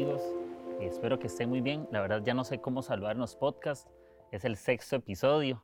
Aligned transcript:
amigos? 0.00 0.22
Espero 0.80 1.18
que 1.18 1.26
estén 1.26 1.50
muy 1.50 1.60
bien. 1.60 1.86
La 1.90 2.00
verdad 2.00 2.22
ya 2.24 2.32
no 2.32 2.42
sé 2.44 2.58
cómo 2.58 2.80
saludar 2.80 3.12
en 3.12 3.18
los 3.18 3.36
podcasts. 3.36 3.86
Es 4.32 4.46
el 4.46 4.56
sexto 4.56 4.96
episodio. 4.96 5.62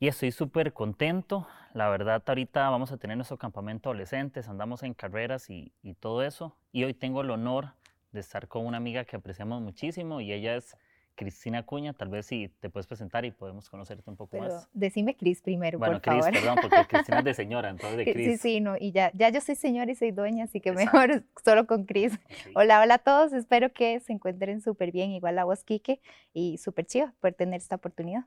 Y 0.00 0.08
estoy 0.08 0.32
súper 0.32 0.72
contento. 0.72 1.46
La 1.72 1.88
verdad 1.88 2.20
ahorita 2.26 2.68
vamos 2.68 2.90
a 2.90 2.96
tener 2.96 3.16
nuestro 3.16 3.38
campamento 3.38 3.90
adolescentes, 3.90 4.48
andamos 4.48 4.82
en 4.82 4.92
carreras 4.92 5.50
y 5.50 5.72
todo 6.00 6.24
eso. 6.24 6.56
Y 6.72 6.82
hoy 6.82 6.94
tengo 6.94 7.20
el 7.20 7.30
honor 7.30 7.74
de 8.10 8.18
estar 8.18 8.48
con 8.48 8.66
una 8.66 8.78
amiga 8.78 9.04
que 9.04 9.14
apreciamos 9.14 9.62
muchísimo 9.62 10.20
y 10.20 10.32
ella 10.32 10.56
es 10.56 10.76
Cristina 11.18 11.64
Cuña, 11.66 11.92
tal 11.94 12.08
vez 12.10 12.26
si 12.26 12.48
te 12.60 12.70
puedes 12.70 12.86
presentar 12.86 13.24
y 13.24 13.32
podemos 13.32 13.68
conocerte 13.68 14.08
un 14.08 14.16
poco 14.16 14.30
Pero 14.38 14.44
más. 14.44 14.68
decime 14.72 15.16
Cris 15.16 15.42
primero, 15.42 15.76
Bueno, 15.80 15.94
por 15.94 16.02
Cris, 16.02 16.24
favor. 16.24 16.32
perdón, 16.32 16.58
porque 16.62 16.84
Cristina 16.88 17.18
es 17.18 17.24
de 17.24 17.34
señora, 17.34 17.70
entonces 17.70 17.96
de 17.98 18.04
Sí, 18.04 18.12
Cris. 18.12 18.40
sí, 18.40 18.60
no, 18.60 18.76
y 18.78 18.92
ya, 18.92 19.10
ya 19.14 19.28
yo 19.30 19.40
soy 19.40 19.56
señora 19.56 19.90
y 19.90 19.96
soy 19.96 20.12
dueña, 20.12 20.44
así 20.44 20.60
que 20.60 20.68
Exacto. 20.70 20.92
mejor 20.96 21.24
solo 21.44 21.66
con 21.66 21.84
Cris. 21.86 22.12
Sí. 22.44 22.52
Hola, 22.54 22.80
hola 22.80 22.94
a 22.94 22.98
todos, 22.98 23.32
espero 23.32 23.72
que 23.72 23.98
se 23.98 24.12
encuentren 24.12 24.60
súper 24.60 24.92
bien, 24.92 25.10
igual 25.10 25.36
a 25.40 25.44
vos, 25.44 25.64
Quique, 25.64 26.00
y 26.32 26.56
súper 26.58 26.86
chido 26.86 27.12
por 27.20 27.32
tener 27.32 27.58
esta 27.60 27.74
oportunidad. 27.74 28.24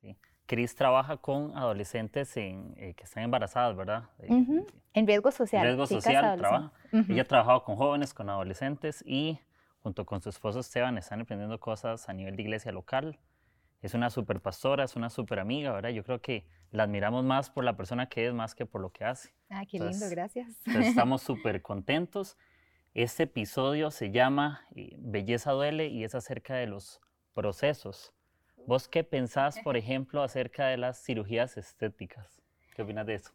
Sí. 0.00 0.16
Cris 0.46 0.74
trabaja 0.74 1.18
con 1.18 1.54
adolescentes 1.56 2.34
en, 2.38 2.72
eh, 2.78 2.94
que 2.94 3.04
están 3.04 3.22
embarazadas, 3.22 3.76
¿verdad? 3.76 4.04
Eh, 4.18 4.32
Ujú, 4.32 4.66
En 4.94 5.06
riesgo 5.06 5.30
social. 5.30 5.62
riesgo 5.66 5.84
chicas 5.86 6.02
social 6.04 6.36
trabaja. 6.38 6.72
Ujú, 6.90 7.12
Ella 7.12 7.22
ha 7.22 7.26
trabajado 7.26 7.64
con 7.64 7.76
jóvenes, 7.76 8.12
con 8.14 8.28
adolescentes 8.30 9.04
y 9.06 9.38
junto 9.82 10.04
con 10.04 10.20
su 10.20 10.28
esposo 10.28 10.60
Esteban 10.60 10.98
están 10.98 11.20
emprendiendo 11.20 11.58
cosas 11.58 12.08
a 12.08 12.12
nivel 12.12 12.36
de 12.36 12.42
iglesia 12.42 12.72
local. 12.72 13.18
Es 13.82 13.94
una 13.94 14.10
super 14.10 14.40
pastora, 14.40 14.84
es 14.84 14.94
una 14.94 15.08
super 15.08 15.40
amiga, 15.40 15.72
¿verdad? 15.72 15.90
Yo 15.90 16.04
creo 16.04 16.20
que 16.20 16.46
la 16.70 16.82
admiramos 16.82 17.24
más 17.24 17.50
por 17.50 17.64
la 17.64 17.76
persona 17.76 18.08
que 18.08 18.26
es 18.26 18.34
más 18.34 18.54
que 18.54 18.66
por 18.66 18.80
lo 18.80 18.90
que 18.90 19.04
hace. 19.04 19.32
Ah, 19.48 19.64
qué 19.68 19.78
lindo, 19.78 20.06
gracias. 20.10 20.48
Estamos 20.66 21.22
súper 21.22 21.62
contentos. 21.62 22.36
Este 22.92 23.22
episodio 23.22 23.90
se 23.90 24.10
llama 24.10 24.66
eh, 24.74 24.94
Belleza 24.98 25.52
duele 25.52 25.86
y 25.86 26.04
es 26.04 26.14
acerca 26.14 26.54
de 26.54 26.66
los 26.66 27.00
procesos. 27.32 28.12
¿Vos 28.66 28.88
qué 28.88 29.02
pensás, 29.02 29.58
por 29.60 29.76
ejemplo, 29.78 30.22
acerca 30.22 30.66
de 30.66 30.76
las 30.76 31.02
cirugías 31.02 31.56
estéticas? 31.56 32.42
¿Qué 32.74 32.82
opinas 32.82 33.06
de 33.06 33.14
eso? 33.14 33.32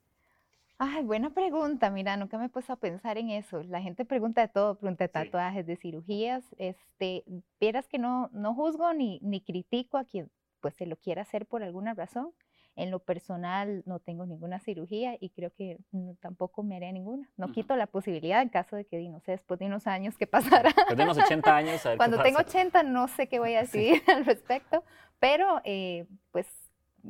Ay, 0.77 1.05
buena 1.05 1.29
pregunta, 1.29 1.89
mira, 1.89 2.17
nunca 2.17 2.37
me 2.37 2.45
he 2.45 2.49
puesto 2.49 2.73
a 2.73 2.75
pensar 2.75 3.17
en 3.17 3.29
eso. 3.29 3.63
La 3.63 3.81
gente 3.81 4.03
pregunta 4.03 4.41
de 4.41 4.49
todo, 4.49 4.75
pregunta 4.75 5.05
de 5.05 5.07
Sí. 5.07 5.13
tatuajes, 5.13 5.65
de 5.65 5.77
cirugías. 5.77 6.43
Este, 6.57 7.23
vieras 7.61 7.87
que 7.87 7.97
no, 7.97 8.29
no 8.33 8.53
juzgo 8.53 8.93
ni, 8.93 9.19
ni 9.21 9.39
critico 9.41 9.97
a 9.97 10.03
quien 10.03 10.29
pues 10.59 10.73
se 10.75 10.85
lo 10.85 10.97
quiera 10.97 11.21
hacer 11.21 11.45
por 11.45 11.63
alguna 11.63 11.93
razón. 11.93 12.31
En 12.75 12.91
lo 12.91 12.99
personal 12.99 13.83
no 13.85 13.99
tengo 13.99 14.25
ninguna 14.25 14.59
cirugía 14.59 15.15
y 15.17 15.29
creo 15.29 15.49
que 15.53 15.77
mm, 15.91 16.13
tampoco 16.19 16.61
me 16.61 16.75
haré 16.75 16.91
ninguna. 16.91 17.29
No 17.37 17.45
Ujú. 17.45 17.53
quito 17.53 17.75
la 17.77 17.87
posibilidad 17.87 18.41
en 18.41 18.49
caso 18.49 18.75
de 18.75 18.83
que, 18.85 18.99
no 19.07 19.21
sé, 19.21 19.31
después 19.31 19.59
de 19.61 19.67
unos 19.67 19.87
años 19.87 20.17
que 20.17 20.27
pasará. 20.67 20.73
Después 20.75 20.97
de 20.97 21.03
unos 21.03 21.17
80 21.17 21.55
años, 21.55 21.85
a 21.85 21.89
ver 21.89 21.93
qué 21.93 21.97
Cuando 21.97 22.21
tengo 22.21 22.39
pasa. 22.39 22.49
80 22.49 22.83
no 22.83 23.07
sé 23.07 23.27
qué 23.29 23.39
voy 23.39 23.55
a 23.55 23.65
Sí. 23.65 23.77
decidir 23.77 24.01
al 24.07 24.25
respecto, 24.25 24.83
pero 25.19 25.61
eh, 25.63 26.05
pues 26.31 26.47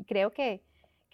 creo 0.06 0.32
que, 0.32 0.62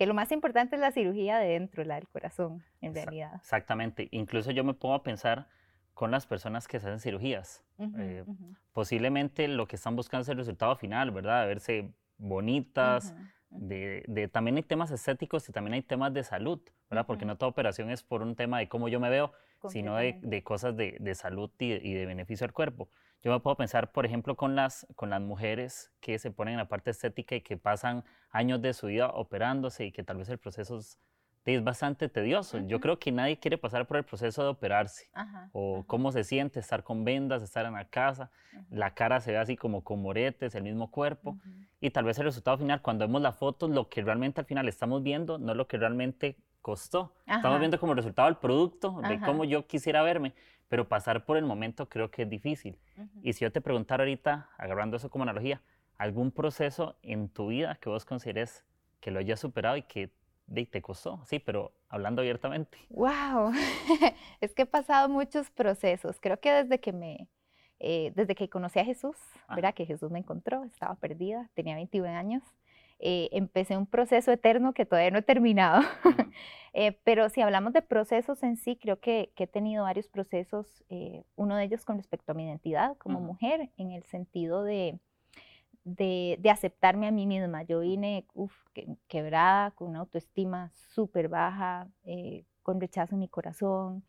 que 0.01 0.07
lo 0.07 0.15
más 0.15 0.31
importante 0.31 0.77
es 0.77 0.81
la 0.81 0.91
cirugía 0.91 1.37
de 1.37 1.49
dentro, 1.49 1.83
la 1.83 1.93
del 1.93 2.07
corazón, 2.07 2.63
en 2.81 2.95
realidad. 2.95 3.35
Exactamente. 3.35 4.07
Incluso 4.09 4.49
yo 4.49 4.63
me 4.63 4.73
pongo 4.73 4.95
a 4.95 5.03
pensar 5.03 5.45
con 5.93 6.09
las 6.09 6.25
personas 6.25 6.67
que 6.67 6.79
se 6.79 6.87
hacen 6.87 6.99
cirugías. 6.99 7.63
Ujú, 7.77 7.99
eh, 7.99 8.23
ujú, 8.25 8.55
Posiblemente 8.73 9.47
lo 9.47 9.67
que 9.67 9.75
están 9.75 9.95
buscando 9.95 10.23
es 10.23 10.29
el 10.29 10.37
resultado 10.37 10.75
final, 10.75 11.11
¿verdad? 11.11 11.41
De 11.43 11.47
verse 11.49 11.93
bonitas, 12.17 13.11
ujú, 13.11 13.57
ujú. 13.57 13.67
de, 13.67 14.03
de- 14.07 14.27
también 14.27 14.55
hay 14.57 14.63
temas 14.63 14.89
estéticos 14.89 15.47
y 15.47 15.51
también 15.51 15.75
hay 15.75 15.83
temas 15.83 16.11
de 16.15 16.23
salud, 16.23 16.59
¿verdad? 16.89 17.05
Porque 17.05 17.25
no 17.25 17.37
toda 17.37 17.51
operación 17.51 17.91
es 17.91 18.01
por 18.01 18.23
un 18.23 18.35
tema 18.35 18.57
de 18.57 18.67
cómo 18.67 18.87
yo 18.89 18.99
me 18.99 19.11
veo, 19.11 19.33
sino 19.69 19.97
de, 19.97 20.19
de 20.21 20.43
cosas 20.43 20.75
de, 20.75 20.97
de 20.99 21.15
salud 21.15 21.51
y 21.59 21.69
de, 21.69 21.81
y 21.83 21.93
de 21.93 22.05
beneficio 22.05 22.45
al 22.45 22.53
cuerpo. 22.53 22.89
Yo 23.23 23.31
me 23.31 23.39
puedo 23.39 23.55
pensar, 23.55 23.91
por 23.91 24.05
ejemplo, 24.05 24.35
con 24.35 24.55
las, 24.55 24.87
con 24.95 25.11
las 25.11 25.21
mujeres 25.21 25.91
que 25.99 26.17
se 26.17 26.31
ponen 26.31 26.53
en 26.53 26.57
la 26.57 26.67
parte 26.67 26.89
estética 26.89 27.35
y 27.35 27.41
que 27.41 27.55
pasan 27.55 28.03
años 28.31 28.61
de 28.61 28.73
su 28.73 28.87
vida 28.87 29.09
operándose 29.09 29.85
y 29.85 29.91
que 29.91 30.03
tal 30.03 30.17
vez 30.17 30.29
el 30.29 30.39
proceso 30.39 30.79
es, 30.79 30.99
es 31.45 31.63
bastante 31.63 32.09
tedioso. 32.09 32.57
Yo 32.65 32.79
creo 32.79 32.97
que 32.97 33.11
nadie 33.11 33.37
quiere 33.37 33.59
pasar 33.59 33.85
por 33.85 33.97
el 33.97 34.05
proceso 34.05 34.41
de 34.41 34.49
operarse 34.49 35.09
Ajá, 35.13 35.49
o 35.53 35.77
ajá, 35.77 35.87
cómo 35.87 36.11
se 36.11 36.23
siente 36.23 36.59
estar 36.59 36.83
con 36.83 37.03
vendas, 37.03 37.43
estar 37.43 37.65
en 37.67 37.73
la 37.73 37.85
casa, 37.85 38.31
ajá, 38.53 38.65
la 38.71 38.95
cara 38.95 39.21
se 39.21 39.31
ve 39.31 39.37
así 39.37 39.55
como 39.55 39.83
con 39.83 40.01
moretes, 40.01 40.55
el 40.55 40.63
mismo 40.63 40.89
cuerpo, 40.89 41.37
y 41.79 41.91
tal 41.91 42.05
vez 42.05 42.17
el 42.17 42.25
resultado 42.25 42.57
final, 42.57 42.81
cuando 42.81 43.05
vemos 43.05 43.21
la 43.21 43.33
foto, 43.33 43.67
lo 43.67 43.87
que 43.87 44.01
realmente 44.01 44.41
al 44.41 44.45
final 44.47 44.67
estamos 44.67 45.03
viendo 45.03 45.37
no 45.37 45.51
es 45.51 45.57
lo 45.57 45.67
que 45.67 45.77
realmente 45.77 46.37
costó. 46.61 47.13
Estamos 47.21 47.45
Ajá. 47.45 47.59
viendo 47.59 47.79
como 47.79 47.93
resultado 47.93 48.29
el 48.29 48.37
producto, 48.37 49.01
de 49.01 49.15
Ajá. 49.15 49.25
cómo 49.25 49.43
yo 49.43 49.67
quisiera 49.67 50.01
verme, 50.03 50.33
pero 50.67 50.87
pasar 50.87 51.25
por 51.25 51.37
el 51.37 51.45
momento 51.45 51.89
creo 51.89 52.11
que 52.11 52.23
es 52.23 52.29
difícil. 52.29 52.79
Y 53.23 53.33
si 53.33 53.41
yo 53.43 53.51
te 53.51 53.61
preguntara 53.61 54.03
ahorita, 54.03 54.49
agarrando 54.57 54.97
eso 54.97 55.09
como 55.09 55.23
analogía, 55.23 55.61
algún 55.97 56.31
proceso 56.31 56.97
en 57.01 57.29
tu 57.29 57.47
vida 57.47 57.75
que 57.75 57.89
vos 57.89 58.05
consideres 58.05 58.65
que 58.99 59.11
lo 59.11 59.19
hayas 59.19 59.39
superado 59.39 59.77
y 59.77 59.83
que 59.83 60.11
de, 60.47 60.65
te 60.65 60.81
costó, 60.81 61.23
sí, 61.25 61.39
pero 61.39 61.73
hablando 61.89 62.21
abiertamente. 62.21 62.77
Wow, 62.89 63.51
es 64.41 64.53
que 64.53 64.63
he 64.63 64.65
pasado 64.65 65.09
muchos 65.09 65.49
procesos. 65.49 66.17
Creo 66.19 66.39
que 66.39 66.51
desde 66.51 66.79
que 66.79 66.91
me, 66.91 67.27
eh, 67.79 68.11
desde 68.15 68.35
que 68.35 68.49
conocí 68.49 68.79
a 68.79 68.85
Jesús, 68.85 69.15
Ajá. 69.45 69.55
¿verdad? 69.55 69.73
Que 69.73 69.85
Jesús 69.85 70.11
me 70.11 70.19
encontró, 70.19 70.63
estaba 70.65 70.95
perdida, 70.95 71.49
tenía 71.53 71.75
21 71.75 72.09
años. 72.09 72.43
Eh, 73.01 73.29
empecé 73.33 73.77
un 73.77 73.87
proceso 73.87 74.31
eterno 74.31 74.73
que 74.73 74.85
todavía 74.85 75.11
no 75.11 75.19
he 75.19 75.23
terminado. 75.23 75.81
Eh, 76.73 76.93
pero 77.03 77.27
si 77.29 77.41
hablamos 77.41 77.73
de 77.73 77.81
procesos 77.81 78.43
en 78.43 78.55
sí, 78.55 78.77
creo 78.77 78.99
que, 79.01 79.33
que 79.35 79.43
he 79.43 79.47
tenido 79.47 79.83
varios 79.83 80.07
procesos, 80.07 80.85
eh, 80.89 81.23
uno 81.35 81.57
de 81.57 81.65
ellos 81.65 81.83
con 81.83 81.97
respecto 81.97 82.31
a 82.31 82.35
mi 82.35 82.45
identidad 82.45 82.95
como 82.97 83.19
Ujú. 83.19 83.27
mujer, 83.27 83.71
en 83.77 83.91
el 83.91 84.03
sentido 84.05 84.63
de, 84.63 84.97
de, 85.83 86.37
de 86.39 86.49
aceptarme 86.49 87.07
a 87.07 87.11
mí 87.11 87.25
misma. 87.27 87.63
Yo 87.63 87.79
vine 87.81 88.25
uf, 88.33 88.53
que- 88.73 88.87
quebrada, 89.07 89.71
con 89.71 89.89
una 89.89 89.99
autoestima 89.99 90.71
súper 90.93 91.29
baja, 91.29 91.89
eh, 92.03 92.45
con 92.63 92.79
rechazo 92.79 93.15
en 93.15 93.19
mi 93.19 93.27
corazón. 93.29 94.03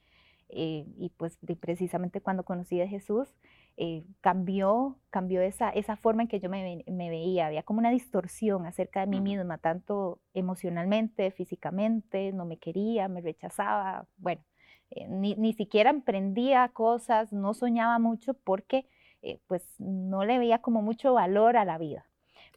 eh, 0.55 0.85
y 0.99 1.09
pues 1.17 1.39
de- 1.41 1.57
precisamente 1.57 2.21
cuando 2.21 2.45
conocí 2.45 2.81
a 2.83 2.87
Jesús, 2.89 3.35
eh, 3.77 4.05
cambió, 4.21 4.99
cambió 5.11 5.41
esa, 5.43 5.71
esa 5.71 5.97
forma 5.97 6.23
en 6.23 6.29
que 6.29 6.41
yo 6.41 6.49
me, 6.51 6.63
ve- 6.63 6.93
me 6.93 7.11
veía. 7.11 7.47
Había 7.47 7.63
como 7.63 7.79
una 7.81 7.91
distorsión 7.91 8.67
acerca 8.67 9.01
de 9.01 9.07
mí 9.07 9.21
misma, 9.21 9.59
tanto 9.59 10.21
emocionalmente, 10.35 11.31
físicamente, 11.33 12.33
no 12.33 12.45
me 12.45 12.59
quería, 12.59 13.09
me 13.09 13.21
rechazaba. 13.21 14.07
Bueno, 14.17 14.43
eh, 14.91 15.07
ni, 15.09 15.35
ni 15.37 15.53
siquiera 15.55 15.91
emprendía 15.91 16.69
cosas, 16.69 17.33
no 17.33 17.55
soñaba 17.55 17.99
mucho 17.99 18.35
porque 18.35 18.87
eh, 19.23 19.41
pues 19.47 19.65
no 19.81 20.25
le 20.25 20.39
veía 20.39 20.61
como 20.61 20.83
mucho 20.83 21.15
valor 21.15 21.57
a 21.57 21.65
la 21.65 21.79
vida. 21.79 22.07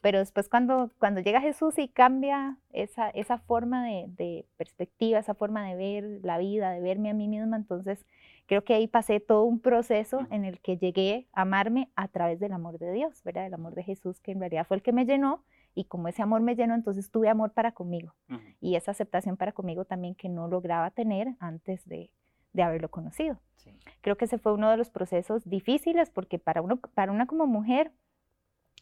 Pero 0.05 0.19
después 0.19 0.49
cuando, 0.49 0.91
cuando 0.99 1.19
llega 1.19 1.41
Jesús 1.41 1.79
y 1.79 1.87
cambia 1.87 2.59
esa, 2.71 3.09
esa 3.09 3.39
forma 3.39 3.83
de, 3.87 4.05
de 4.09 4.45
perspectiva, 4.55 5.17
esa 5.17 5.33
forma 5.33 5.67
de 5.67 5.75
ver 5.75 6.19
la 6.21 6.37
vida, 6.37 6.69
de 6.69 6.79
verme 6.79 7.09
a 7.09 7.15
mí 7.15 7.27
misma, 7.27 7.57
entonces 7.57 8.05
creo 8.45 8.63
que 8.63 8.75
ahí 8.75 8.85
pasé 8.85 9.19
todo 9.19 9.45
un 9.45 9.59
proceso 9.59 10.27
en 10.29 10.45
el 10.45 10.59
que 10.59 10.77
llegué 10.77 11.25
a 11.33 11.41
amarme 11.41 11.89
a 11.95 12.07
través 12.07 12.39
del 12.39 12.51
amor 12.51 12.77
de 12.77 12.91
Dios, 12.91 13.23
¿verdad? 13.23 13.47
El 13.47 13.55
amor 13.55 13.73
de 13.73 13.81
Jesús 13.81 14.19
que 14.19 14.31
en 14.31 14.41
realidad 14.41 14.67
fue 14.67 14.77
el 14.77 14.83
que 14.83 14.91
me 14.91 15.05
llenó 15.05 15.43
y 15.73 15.85
como 15.85 16.07
ese 16.07 16.21
amor 16.21 16.41
me 16.41 16.55
llenó, 16.55 16.75
entonces 16.75 17.09
tuve 17.09 17.27
amor 17.27 17.53
para 17.53 17.71
conmigo 17.71 18.13
y 18.61 18.75
esa 18.75 18.91
aceptación 18.91 19.37
para 19.37 19.53
conmigo 19.53 19.85
también 19.85 20.13
que 20.13 20.29
no 20.29 20.47
lograba 20.47 20.91
tener 20.91 21.29
antes 21.39 21.83
de, 21.89 22.11
de 22.53 22.61
haberlo 22.61 22.89
conocido. 22.89 23.39
Sí. 23.55 23.71
Creo 24.01 24.17
que 24.17 24.25
ese 24.25 24.37
fue 24.37 24.53
uno 24.53 24.69
de 24.69 24.77
los 24.77 24.91
procesos 24.91 25.49
difíciles 25.49 26.11
porque 26.11 26.37
para, 26.37 26.61
uno, 26.61 26.77
para 26.93 27.11
una 27.11 27.25
como 27.25 27.47
mujer, 27.47 27.91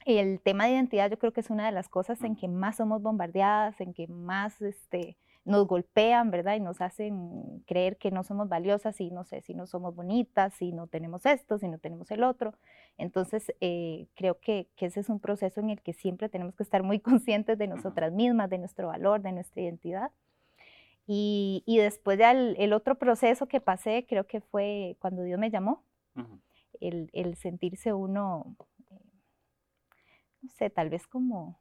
el 0.05 0.39
tema 0.41 0.65
de 0.65 0.73
identidad 0.73 1.09
yo 1.09 1.19
creo 1.19 1.33
que 1.33 1.41
es 1.41 1.49
una 1.49 1.65
de 1.65 1.71
las 1.71 1.89
cosas 1.89 2.23
en 2.23 2.35
que 2.35 2.47
más 2.47 2.77
somos 2.77 3.01
bombardeadas, 3.01 3.79
en 3.81 3.93
que 3.93 4.07
más 4.07 4.61
este, 4.61 5.17
nos 5.45 5.67
golpean, 5.67 6.31
¿verdad? 6.31 6.55
Y 6.55 6.59
nos 6.61 6.81
hacen 6.81 7.63
creer 7.65 7.97
que 7.97 8.11
no 8.11 8.23
somos 8.23 8.47
valiosas 8.47 8.99
y 9.01 9.11
no 9.11 9.23
sé, 9.25 9.41
si 9.41 9.53
no 9.53 9.67
somos 9.67 9.95
bonitas, 9.95 10.53
si 10.53 10.71
no 10.71 10.87
tenemos 10.87 11.25
esto, 11.25 11.57
si 11.57 11.67
no 11.67 11.77
tenemos 11.79 12.09
el 12.11 12.23
otro. 12.23 12.53
Entonces, 12.97 13.53
eh, 13.59 14.07
creo 14.15 14.39
que, 14.39 14.67
que 14.75 14.85
ese 14.85 15.01
es 15.01 15.09
un 15.09 15.19
proceso 15.19 15.59
en 15.59 15.69
el 15.69 15.81
que 15.81 15.93
siempre 15.93 16.29
tenemos 16.29 16.55
que 16.55 16.63
estar 16.63 16.83
muy 16.83 16.99
conscientes 17.01 17.57
de 17.57 17.67
nosotras 17.67 18.13
mismas, 18.13 18.49
de 18.49 18.57
nuestro 18.57 18.87
valor, 18.87 19.21
de 19.21 19.33
nuestra 19.33 19.61
identidad. 19.61 20.11
Y, 21.05 21.63
y 21.65 21.77
después 21.79 22.17
ya 22.17 22.31
el, 22.31 22.55
el 22.57 22.71
otro 22.71 22.95
proceso 22.95 23.47
que 23.47 23.59
pasé, 23.59 24.05
creo 24.07 24.25
que 24.25 24.39
fue 24.39 24.95
cuando 24.99 25.23
Dios 25.23 25.37
me 25.39 25.49
llamó, 25.51 25.83
Ujú. 26.15 26.39
el, 26.79 27.09
el 27.11 27.35
sentirse 27.35 27.91
uno, 27.91 28.55
no 30.43 30.49
sé, 30.49 30.69
tal 30.69 30.89
vez 30.89 31.07
como 31.07 31.59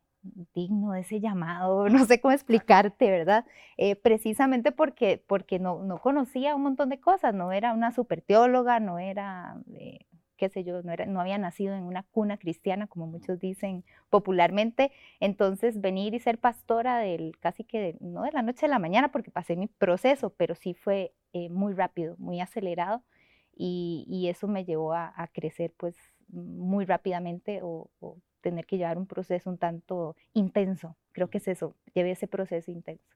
digno 0.55 0.93
de 0.93 1.00
ese 1.00 1.20
llamado, 1.20 1.88
no 1.88 2.05
sé 2.06 2.20
cómo 2.20 2.32
explicarte, 2.32 3.11
¿verdad? 3.11 3.44
Eh, 3.76 3.96
precisamente 3.96 4.73
porque, 4.73 5.23
porque 5.26 5.58
no, 5.58 5.82
no 5.82 5.99
conocía 5.99 6.55
un 6.55 6.62
montón 6.62 6.88
de 6.90 7.00
cosas, 7.00 7.34
no 7.34 7.52
era 7.52 7.73
una 7.73 7.93
super 7.93 8.23
teóloga, 8.23 8.81
no 8.81 8.99
era, 8.99 9.56
eh, 9.75 10.00
qué 10.37 10.49
sé 10.49 10.64
yo, 10.64 10.82
no, 10.82 10.93
era, 10.93 11.06
no 11.06 11.20
había 11.20 11.38
nacido 11.38 11.75
en 11.75 11.84
una 11.84 12.05
cuna 12.05 12.37
cristiana, 12.38 12.87
como 12.87 13.06
muchos 13.06 13.40
dicen 13.40 13.84
popularmente, 14.11 14.93
entonces 15.20 15.81
venir 15.81 16.14
y 16.14 16.20
ser 16.20 16.38
pastora 16.38 16.99
del, 16.99 17.37
casi 17.40 17.64
que, 17.64 17.81
de- 17.81 17.96
no 18.00 18.23
de 18.23 18.32
la 18.32 18.43
noche 18.43 18.67
a 18.67 18.69
la 18.69 18.78
mañana, 18.78 19.11
porque 19.12 19.31
pasé 19.31 19.56
mi 19.56 19.67
proceso, 19.69 20.31
pero 20.31 20.55
sí 20.55 20.75
fue 20.75 21.14
eh, 21.32 21.49
muy 21.50 21.75
rápido, 21.75 22.17
muy 22.19 22.40
acelerado, 22.40 23.02
y, 23.55 24.28
eso 24.28 24.49
me 24.49 24.64
llevó 24.64 24.94
a, 24.94 25.12
crecer 25.32 25.75
pues 25.76 25.94
muy 26.28 26.85
rápidamente 26.87 27.61
o, 27.62 27.90
tener 28.42 28.66
que 28.66 28.76
llevar 28.76 28.98
un 28.98 29.06
proceso 29.06 29.48
un 29.48 29.58
tanto 29.58 30.16
intenso. 30.34 30.96
Creo 31.12 31.30
que 31.30 31.38
es 31.38 31.48
eso, 31.48 31.74
llevé 31.94 32.10
ese 32.10 32.26
proceso 32.26 32.70
intenso. 32.70 33.08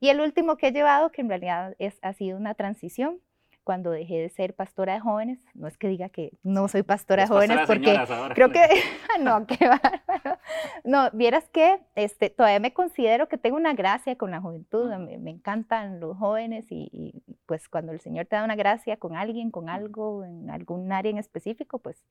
Y 0.00 0.08
el 0.08 0.20
último 0.20 0.56
que 0.56 0.68
he 0.68 0.72
llevado, 0.72 1.12
que 1.12 1.20
en 1.20 1.28
realidad 1.28 1.76
es, 1.78 1.98
ha 2.02 2.12
sido 2.12 2.36
una 2.36 2.54
transición, 2.54 3.20
cuando 3.64 3.92
dejé 3.92 4.18
de 4.18 4.28
ser 4.28 4.54
pastora 4.54 4.94
de 4.94 5.00
jóvenes, 5.00 5.38
no 5.54 5.68
es 5.68 5.78
que 5.78 5.86
diga 5.86 6.08
que 6.08 6.32
no 6.42 6.66
soy 6.66 6.82
pastora 6.82 7.22
de 7.22 7.28
jóvenes, 7.28 7.60
porque 7.66 7.96
creo 8.34 8.50
que, 8.50 8.60
no, 9.20 9.46
qué 9.46 9.68
bárbaro. 9.68 10.40
No, 10.84 11.10
vieras 11.12 11.48
que 11.50 11.80
este, 11.94 12.30
todavía 12.30 12.58
me 12.58 12.72
considero 12.72 13.28
que 13.28 13.38
tengo 13.38 13.56
una 13.56 13.74
gracia 13.74 14.16
con 14.16 14.32
la 14.32 14.40
juventud, 14.40 14.90
me, 14.96 15.18
me 15.18 15.30
encantan 15.30 16.00
los 16.00 16.16
jóvenes 16.16 16.66
y, 16.70 17.22
pues 17.46 17.68
cuando 17.68 17.92
el 17.92 18.00
Señor 18.00 18.26
te 18.26 18.36
da 18.36 18.44
una 18.44 18.56
gracia 18.56 18.96
con 18.96 19.16
alguien, 19.16 19.50
con 19.50 19.68
algo, 19.68 20.24
en 20.24 20.50
algún 20.50 20.90
área 20.90 21.10
en 21.10 21.18
específico, 21.18 21.78
pues 21.78 22.04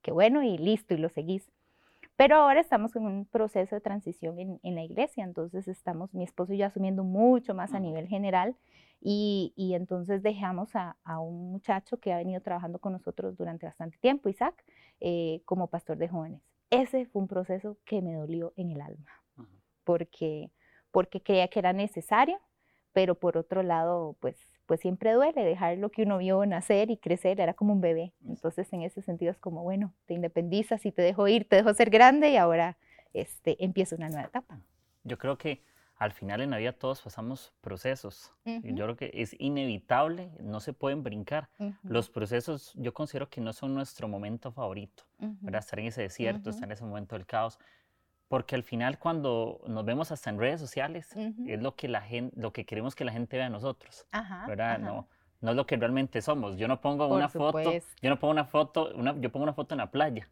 qué 0.00 0.10
bueno 0.10 0.42
y 0.42 0.56
listo 0.56 0.94
y 0.94 0.98
lo 0.98 1.10
seguís. 1.10 1.50
Pero 2.16 2.36
ahora 2.36 2.60
estamos 2.60 2.94
en 2.94 3.06
un 3.06 3.24
proceso 3.26 3.74
de 3.74 3.80
transición 3.80 4.38
en, 4.38 4.60
en, 4.62 4.74
la 4.76 4.84
iglesia, 4.84 5.24
entonces 5.24 5.66
estamos, 5.66 6.14
mi 6.14 6.22
esposo 6.22 6.52
y 6.52 6.58
yo 6.58 6.66
asumiendo 6.66 7.02
mucho 7.02 7.54
más 7.54 7.74
a 7.74 7.80
nivel 7.80 8.06
general 8.06 8.56
y, 9.00 9.52
y 9.56 9.74
entonces 9.74 10.22
dejamos 10.22 10.76
a, 10.76 10.96
a, 11.04 11.18
un 11.18 11.50
muchacho 11.50 11.98
que 11.98 12.12
ha 12.12 12.18
venido 12.18 12.40
trabajando 12.40 12.78
con 12.78 12.92
nosotros 12.92 13.36
durante 13.36 13.66
bastante 13.66 13.98
tiempo, 13.98 14.28
Isaac, 14.28 14.64
eh, 15.00 15.42
como 15.44 15.66
pastor 15.66 15.98
de 15.98 16.08
jóvenes. 16.08 16.40
Ese 16.70 17.06
fue 17.06 17.22
un 17.22 17.28
proceso 17.28 17.78
que 17.84 18.00
me 18.00 18.14
dolió 18.14 18.52
en 18.56 18.70
el 18.70 18.80
alma, 18.80 19.10
porque, 19.82 20.50
porque 20.92 21.20
creía 21.20 21.48
que 21.48 21.58
era 21.58 21.72
necesario, 21.72 22.40
pero 22.92 23.16
por 23.16 23.36
otro 23.36 23.62
lado, 23.64 24.16
pues 24.20 24.53
pues 24.66 24.80
siempre 24.80 25.12
duele 25.12 25.44
dejar 25.44 25.78
lo 25.78 25.90
que 25.90 26.02
uno 26.02 26.18
vio 26.18 26.44
nacer 26.46 26.90
y 26.90 26.96
crecer, 26.96 27.40
era 27.40 27.54
como 27.54 27.72
un 27.72 27.80
bebé. 27.80 28.12
Entonces 28.26 28.72
en 28.72 28.82
ese 28.82 29.02
sentido 29.02 29.30
es 29.30 29.38
como, 29.38 29.62
bueno, 29.62 29.92
te 30.06 30.14
independizas 30.14 30.84
y 30.86 30.92
te 30.92 31.02
dejo 31.02 31.28
ir, 31.28 31.48
te 31.48 31.56
dejo 31.56 31.72
ser 31.74 31.90
grande 31.90 32.30
y 32.30 32.36
ahora 32.36 32.76
este, 33.12 33.62
empieza 33.64 33.96
una 33.96 34.08
nueva 34.08 34.26
etapa. 34.26 34.60
Yo 35.04 35.18
creo 35.18 35.36
que 35.36 35.62
al 35.96 36.12
final 36.12 36.40
en 36.40 36.50
la 36.50 36.58
vida 36.58 36.72
todos 36.72 37.00
pasamos 37.02 37.52
procesos. 37.60 38.32
y 38.44 38.74
Yo 38.74 38.84
creo 38.84 38.96
que 38.96 39.10
es 39.14 39.36
inevitable, 39.38 40.30
no 40.40 40.60
se 40.60 40.72
pueden 40.72 41.02
brincar. 41.02 41.48
Los 41.82 42.10
procesos 42.10 42.72
yo 42.76 42.92
considero 42.92 43.30
que 43.30 43.40
no 43.40 43.52
son 43.52 43.74
nuestro 43.74 44.08
momento 44.08 44.50
favorito, 44.52 45.04
Estar 45.46 45.78
en 45.78 45.86
ese 45.86 46.02
desierto, 46.02 46.50
estar 46.50 46.64
en 46.64 46.72
ese 46.72 46.84
momento 46.84 47.14
del 47.14 47.26
caos. 47.26 47.58
Porque 48.28 48.54
al 48.54 48.62
final 48.62 48.98
cuando 48.98 49.60
nos 49.66 49.84
vemos 49.84 50.10
hasta 50.10 50.30
en 50.30 50.38
redes 50.38 50.60
sociales, 50.60 51.14
es 51.46 51.62
lo 51.62 51.76
que, 51.76 51.88
la 51.88 52.00
gente, 52.00 52.38
lo 52.40 52.52
que 52.52 52.64
queremos 52.64 52.94
que 52.94 53.04
la 53.04 53.12
gente 53.12 53.36
vea 53.36 53.46
a 53.46 53.50
nosotros, 53.50 54.06
¿verdad? 54.46 54.78
No, 54.78 55.06
no 55.40 55.50
es 55.50 55.56
lo 55.56 55.66
que 55.66 55.76
realmente 55.76 56.22
somos. 56.22 56.56
Yo 56.56 56.66
no 56.66 56.80
pongo 56.80 57.06
una 57.06 57.28
foto, 57.28 57.72
yo 58.00 58.10
no 58.10 58.18
pongo 58.18 58.32
una 58.32 58.46
foto, 58.46 58.92
una, 58.94 59.14
yo 59.20 59.30
pongo 59.30 59.44
una 59.44 59.52
foto 59.52 59.74
en 59.74 59.78
la 59.78 59.90
playa, 59.90 60.28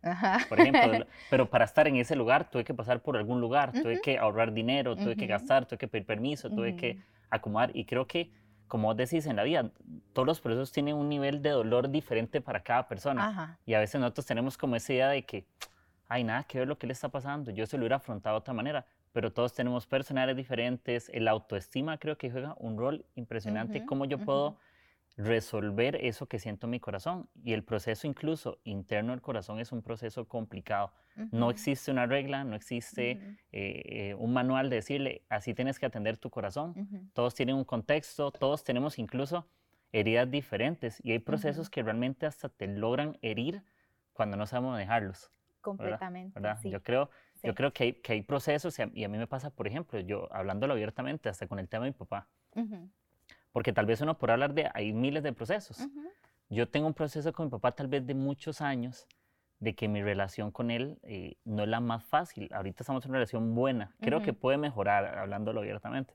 por 0.48 0.58
ejemplo, 0.58 1.06
pero 1.30 1.50
para 1.50 1.64
estar 1.64 1.86
en 1.86 1.96
ese 1.96 2.16
lugar 2.16 2.50
tuve 2.50 2.64
que 2.64 2.74
pasar 2.74 3.00
por 3.00 3.16
algún 3.16 3.40
lugar, 3.40 3.72
tuve 3.72 4.00
que 4.00 4.18
ahorrar 4.18 4.52
dinero, 4.52 4.96
tuve 4.96 5.16
que 5.16 5.26
gastar, 5.26 5.66
tuve 5.66 5.78
que 5.78 5.88
pedir 5.88 6.06
permiso, 6.06 6.50
tuve 6.50 6.76
que 6.76 6.98
acomodar 7.30 7.70
y 7.74 7.84
creo 7.84 8.06
que 8.06 8.30
como 8.72 8.88
vos 8.88 8.96
decís 8.96 9.26
en 9.26 9.36
la 9.36 9.42
vida, 9.42 9.70
todos 10.14 10.26
los 10.26 10.40
procesos 10.40 10.72
tienen 10.72 10.96
un 10.96 11.10
nivel 11.10 11.42
de 11.42 11.50
dolor 11.50 11.90
diferente 11.90 12.40
para 12.40 12.62
cada 12.62 12.88
persona. 12.88 13.58
Y 13.66 13.74
a 13.74 13.80
veces 13.80 14.00
nosotros 14.00 14.24
tenemos 14.24 14.56
como 14.56 14.76
esa 14.76 14.94
idea 14.94 15.08
de 15.10 15.26
que, 15.26 15.44
hay 16.12 16.24
nada 16.24 16.44
que 16.44 16.58
ver 16.58 16.68
lo 16.68 16.76
que 16.76 16.86
le 16.86 16.92
está 16.92 17.08
pasando, 17.08 17.50
yo 17.50 17.66
se 17.66 17.78
lo 17.78 17.82
hubiera 17.82 17.96
afrontado 17.96 18.36
de 18.36 18.40
otra 18.40 18.52
manera, 18.52 18.84
pero 19.12 19.32
todos 19.32 19.54
tenemos 19.54 19.86
personalidades 19.86 20.36
diferentes, 20.36 21.08
el 21.08 21.26
autoestima 21.26 21.96
creo 21.96 22.18
que 22.18 22.30
juega 22.30 22.54
un 22.58 22.76
rol 22.76 23.06
impresionante, 23.14 23.86
cómo 23.86 24.04
yo 24.04 24.18
puedo 24.18 24.58
resolver 25.16 25.96
eso 25.96 26.26
que 26.26 26.38
siento 26.38 26.66
en 26.66 26.72
mi 26.72 26.80
corazón. 26.80 27.28
Y 27.42 27.54
el 27.54 27.64
proceso 27.64 28.06
incluso 28.06 28.58
interno 28.64 29.12
del 29.12 29.22
corazón 29.22 29.58
es 29.58 29.72
un 29.72 29.82
proceso 29.82 30.26
complicado. 30.26 30.92
No 31.30 31.50
existe 31.50 31.90
una 31.90 32.06
regla, 32.06 32.44
no 32.44 32.56
existe 32.56 33.10
eh, 33.10 33.38
eh, 33.52 34.14
un 34.18 34.32
manual 34.32 34.68
de 34.68 34.76
decirle, 34.76 35.22
así 35.30 35.54
tienes 35.54 35.78
que 35.78 35.86
atender 35.86 36.18
tu 36.18 36.28
corazón. 36.28 37.10
Todos 37.14 37.34
tienen 37.34 37.56
un 37.56 37.64
contexto, 37.64 38.30
todos 38.30 38.64
tenemos 38.64 38.98
incluso 38.98 39.46
heridas 39.92 40.30
diferentes 40.30 41.00
y 41.04 41.12
hay 41.12 41.18
procesos 41.20 41.70
que 41.70 41.82
realmente 41.82 42.26
hasta 42.26 42.48
te 42.50 42.66
logran 42.66 43.18
herir 43.22 43.62
cuando 44.12 44.36
no 44.36 44.46
sabemos 44.46 44.72
manejarlos. 44.72 45.30
Completamente. 45.62 46.40
Yo 46.68 46.82
creo, 46.82 47.10
yo 47.42 47.54
creo 47.54 47.72
que 47.72 47.84
hay, 47.84 47.92
que 47.94 48.12
hay 48.12 48.22
procesos 48.22 48.78
y 48.78 49.04
a, 49.04 49.08
mí 49.08 49.18
me 49.18 49.26
pasa, 49.26 49.50
por 49.50 49.66
ejemplo, 49.66 49.98
yo 50.00 50.28
hablándolo 50.32 50.74
abiertamente, 50.74 51.28
hasta 51.28 51.46
con 51.46 51.58
el 51.58 51.68
tema 51.68 51.86
de 51.86 51.92
mi 51.92 51.96
papá. 51.96 52.28
Porque 53.52 53.72
tal 53.72 53.86
vez 53.86 54.00
uno 54.00 54.18
por 54.18 54.30
hablar 54.30 54.52
de, 54.52 54.70
hay 54.74 54.92
miles 54.92 55.22
de 55.22 55.32
procesos. 55.32 55.88
Yo 56.50 56.68
tengo 56.68 56.86
un 56.86 56.94
proceso 56.94 57.32
con 57.32 57.46
mi 57.46 57.50
papá 57.50 57.72
tal 57.72 57.88
vez 57.88 58.06
de 58.06 58.14
muchos 58.14 58.60
años, 58.60 59.06
de 59.62 59.74
que 59.76 59.86
mi 59.86 60.02
relación 60.02 60.50
con 60.50 60.72
él 60.72 60.98
eh, 61.04 61.36
no 61.44 61.62
es 61.62 61.68
la 61.68 61.78
más 61.78 62.04
fácil. 62.04 62.50
Ahorita 62.52 62.82
estamos 62.82 63.04
en 63.04 63.12
una 63.12 63.18
relación 63.18 63.54
buena. 63.54 63.94
Creo 64.00 64.20
que 64.20 64.32
puede 64.32 64.58
mejorar, 64.58 65.18
hablándolo 65.18 65.60
abiertamente. 65.60 66.12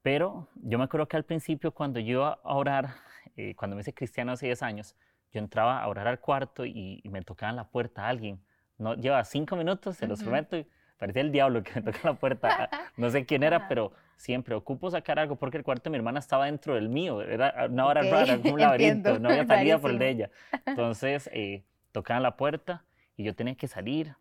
Pero 0.00 0.48
yo 0.54 0.78
me 0.78 0.84
acuerdo 0.84 1.06
que 1.06 1.18
al 1.18 1.24
principio 1.24 1.72
cuando 1.72 2.00
yo 2.00 2.12
iba 2.12 2.40
a 2.42 2.54
orar, 2.54 2.94
eh, 3.36 3.54
cuando 3.54 3.76
me 3.76 3.82
hice 3.82 3.92
cristiano 3.92 4.32
hace 4.32 4.46
10 4.46 4.62
años, 4.62 4.96
yo 5.32 5.40
entraba 5.40 5.82
a 5.82 5.88
orar 5.88 6.06
al 6.08 6.20
cuarto 6.20 6.64
y, 6.64 7.02
me 7.04 7.22
tocaba 7.22 7.50
en 7.50 7.56
la 7.56 7.68
puerta 7.68 8.06
a 8.06 8.08
alguien. 8.08 8.40
No, 8.78 8.94
lleva 8.94 9.24
cinco 9.24 9.56
minutos, 9.56 9.96
se 9.96 10.06
los 10.06 10.22
prometo, 10.22 10.56
y 10.56 10.66
parecía 10.96 11.22
el 11.22 11.32
diablo 11.32 11.62
que 11.62 11.72
me 11.74 11.82
tocaba 11.82 12.10
la 12.10 12.18
puerta. 12.18 12.70
No 12.96 13.10
sé 13.10 13.26
quién 13.26 13.42
era, 13.42 13.68
pero 13.68 13.92
siempre 14.16 14.54
ocupo 14.54 14.90
sacar 14.90 15.18
algo 15.18 15.36
porque 15.36 15.56
el 15.56 15.62
cuarto 15.62 15.84
de 15.84 15.90
mi 15.90 15.96
hermana 15.96 16.18
estaba 16.18 16.46
dentro 16.46 16.74
del 16.74 16.88
mío. 16.88 17.22
Era 17.22 17.66
una 17.70 17.86
hora 17.86 18.02
rara, 18.02 18.38
un 18.42 18.60
laberinto, 18.60 19.18
no 19.18 19.28
había 19.28 19.46
salida 19.46 19.78
por 19.78 19.90
el 19.90 19.98
de 19.98 20.08
ella. 20.08 20.30
Entonces, 20.66 21.30
eh, 21.32 21.64
tocaban 21.92 22.22
la 22.22 22.36
puerta 22.36 22.84
y 23.16 23.24
yo 23.24 23.34
tenía 23.34 23.54
que 23.54 23.68
salir 23.68 24.16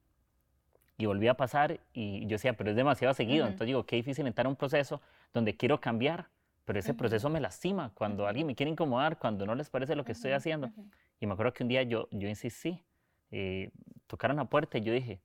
y 0.97 1.05
volví 1.05 1.27
a 1.27 1.35
pasar 1.35 1.79
y 1.93 2.21
yo 2.21 2.29
decía, 2.29 2.53
pero 2.53 2.71
es 2.71 2.75
demasiado 2.75 3.13
seguido. 3.13 3.45
Entonces 3.45 3.67
digo, 3.67 3.85
qué 3.85 3.95
difícil 3.95 4.25
entrar 4.27 4.47
a 4.47 4.49
un 4.49 4.55
proceso 4.55 5.01
donde 5.33 5.55
quiero 5.55 5.79
cambiar 5.79 6.27
pero 6.67 6.79
ese 6.79 6.93
proceso 6.93 7.29
me 7.29 7.39
lastima 7.39 7.91
cuando 7.93 8.27
alguien 8.27 8.45
me 8.45 8.53
quiere 8.53 8.69
incomodar, 8.69 9.17
cuando 9.17 9.45
no 9.45 9.55
les 9.55 9.69
parece 9.69 9.95
lo 9.95 10.03
que 10.03 10.11
estoy 10.11 10.33
haciendo. 10.33 10.69
Y 11.17 11.25
me 11.25 11.31
acuerdo 11.31 11.53
que 11.53 11.63
un 11.63 11.69
día 11.69 11.81
yo, 11.83 12.09
yo 12.11 12.27
insistí, 12.27 12.83
eh, 13.31 13.71
tocaron 14.05 14.35
la 14.35 14.43
puerta 14.43 14.77
y 14.77 14.81
yo 14.81 14.91
dije, 14.91 15.21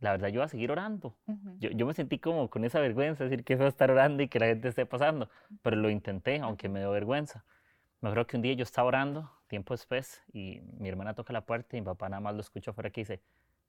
la 0.00 0.10
verdad 0.10 0.26
yo 0.26 0.40
voy 0.40 0.46
a 0.46 0.48
seguir 0.48 0.72
orando. 0.72 1.16
yo, 1.60 1.70
yo, 1.70 1.86
me 1.86 1.94
sentí 1.94 2.18
como 2.18 2.50
con 2.50 2.64
esa 2.64 2.80
vergüenza, 2.80 3.22
decir 3.22 3.44
que 3.44 3.54
eso 3.54 3.64
estar 3.68 3.92
orando 3.92 4.24
y 4.24 4.28
que 4.28 4.40
la 4.40 4.46
gente 4.46 4.66
esté 4.66 4.86
pasando, 4.86 5.30
pero 5.62 5.76
lo 5.76 5.88
intenté, 5.88 6.40
aunque 6.40 6.68
me 6.68 6.80
dio 6.80 6.90
vergüenza. 6.90 7.44
Me 8.00 8.08
acuerdo 8.08 8.26
que 8.26 8.34
un 8.34 8.42
día 8.42 8.54
yo 8.54 8.64
estaba 8.64 8.88
orando, 8.88 9.30
tiempo 9.46 9.72
después, 9.72 10.24
y 10.32 10.62
mi 10.80 10.88
hermana 10.88 11.14
toca 11.14 11.32
la 11.32 11.42
puerta 11.42 11.76
y 11.76 11.80
mi 11.80 11.84
papá 11.84 12.08
nada 12.08 12.18
más 12.18 12.34
lo 12.34 12.40
escuchó 12.40 12.72
afuera 12.72 12.90
que 12.90 13.02
dice, 13.02 13.22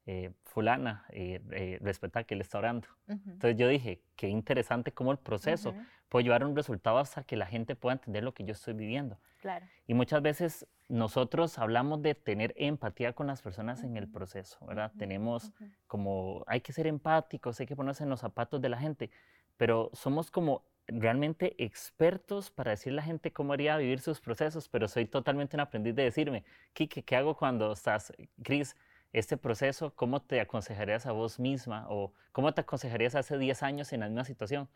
eh, 0.09 0.31
fulana, 0.45 1.05
eh, 1.09 1.41
eh, 1.51 1.79
respeta 1.81 2.23
que 2.23 2.33
él 2.33 2.39
está 2.39 2.59
orando. 2.59 2.87
Entonces 3.09 3.57
yo 3.57 3.67
dije, 3.67 4.01
qué 4.15 4.29
interesante 4.29 4.93
cómo 4.93 5.11
el 5.11 5.17
proceso 5.17 5.75
puede 6.07 6.23
llevar 6.23 6.43
a 6.43 6.47
un 6.47 6.55
resultado 6.55 6.97
hasta 6.97 7.25
que 7.25 7.35
la 7.35 7.45
gente 7.45 7.75
pueda 7.75 7.95
entender 7.95 8.23
lo 8.23 8.33
que 8.33 8.45
yo 8.45 8.53
estoy 8.53 8.73
viviendo. 8.73 9.19
Claro. 9.41 9.65
Y 9.85 9.93
muchas 9.93 10.21
veces 10.21 10.65
nosotros 10.87 11.59
hablamos 11.59 12.01
de 12.01 12.15
tener 12.15 12.53
empatía 12.55 13.11
con 13.11 13.27
las 13.27 13.41
personas 13.41 13.83
en 13.83 13.97
el 13.97 14.07
proceso, 14.07 14.65
¿verdad? 14.65 14.93
Tenemos 14.97 15.51
como, 15.87 16.45
hay 16.47 16.61
que 16.61 16.71
ser 16.71 16.87
empáticos, 16.87 17.59
hay 17.59 17.65
que 17.65 17.75
ponerse 17.75 18.03
en 18.03 18.09
los 18.09 18.21
zapatos 18.21 18.61
de 18.61 18.69
la 18.69 18.77
gente, 18.77 19.11
pero 19.57 19.89
somos 19.91 20.31
como 20.31 20.63
realmente 20.87 21.61
expertos 21.61 22.49
para 22.49 22.71
decirle 22.71 22.99
a 22.99 23.01
la 23.01 23.07
gente 23.07 23.33
cómo 23.33 23.51
haría 23.51 23.75
vivir 23.75 23.99
sus 23.99 24.21
procesos, 24.21 24.69
pero 24.69 24.87
soy 24.87 25.05
totalmente 25.05 25.57
un 25.57 25.59
aprendiz 25.59 25.93
de 25.95 26.03
decirme, 26.03 26.45
Kike, 26.71 27.03
¿qué 27.03 27.15
hago 27.17 27.35
cuando 27.35 27.73
estás, 27.73 28.13
Cris? 28.41 28.77
Este 29.13 29.37
proceso, 29.37 29.93
¿cómo 29.95 30.21
te 30.21 30.41
aconsejarías 30.41 31.05
a 31.05 31.11
vos 31.11 31.39
misma 31.39 31.85
o 31.89 32.13
cómo 32.31 32.53
te 32.53 32.61
aconsejarías 32.61 33.15
hace 33.15 33.37
10 33.37 33.63
años 33.63 33.93
en 33.93 34.01
la 34.01 34.07
misma 34.07 34.25
situación? 34.25 34.67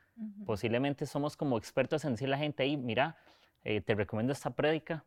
Posiblemente 0.45 1.05
somos 1.05 1.35
como 1.35 1.57
expertos 1.57 2.05
en 2.05 2.13
decirle 2.13 2.35
a 2.35 2.37
la 2.37 2.43
gente 2.43 2.63
ahí, 2.63 2.77
mira, 2.77 3.17
eh, 3.63 3.81
te 3.81 3.93
recomiendo 3.95 4.33
esta 4.33 4.51
prédica, 4.51 5.03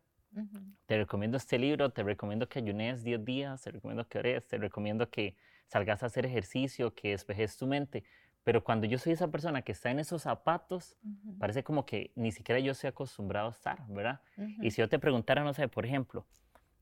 te 0.85 0.97
recomiendo 0.97 1.37
este 1.37 1.57
libro, 1.57 1.89
te 1.89 2.03
recomiendo 2.03 2.47
que 2.47 2.59
ayunes 2.59 3.03
10 3.03 3.25
días, 3.25 3.61
te 3.61 3.71
recomiendo 3.71 4.07
que 4.07 4.19
ores, 4.19 4.47
te 4.47 4.57
recomiendo 4.57 5.09
que 5.09 5.35
salgas 5.67 6.03
a 6.03 6.07
hacer 6.07 6.25
ejercicio, 6.25 6.93
que 6.93 7.09
despejes 7.09 7.57
tu 7.57 7.67
mente. 7.67 8.03
Pero 8.43 8.63
cuando 8.63 8.85
yo 8.85 8.99
soy 8.99 9.13
esa 9.13 9.29
persona 9.29 9.63
que 9.63 9.71
está 9.71 9.89
en 9.89 9.99
esos 9.99 10.21
zapatos, 10.21 10.97
parece 11.39 11.63
como 11.63 11.85
que 11.85 12.11
ni 12.15 12.31
siquiera 12.31 12.59
yo 12.59 12.73
estoy 12.73 12.89
acostumbrado 12.89 13.47
a 13.47 13.51
estar, 13.51 13.87
¿verdad? 13.87 14.21
Y 14.61 14.69
si 14.71 14.81
yo 14.81 14.87
te 14.87 14.99
preguntara, 14.99 15.43
no 15.43 15.53
sé, 15.53 15.67
por 15.67 15.85
ejemplo, 15.85 16.27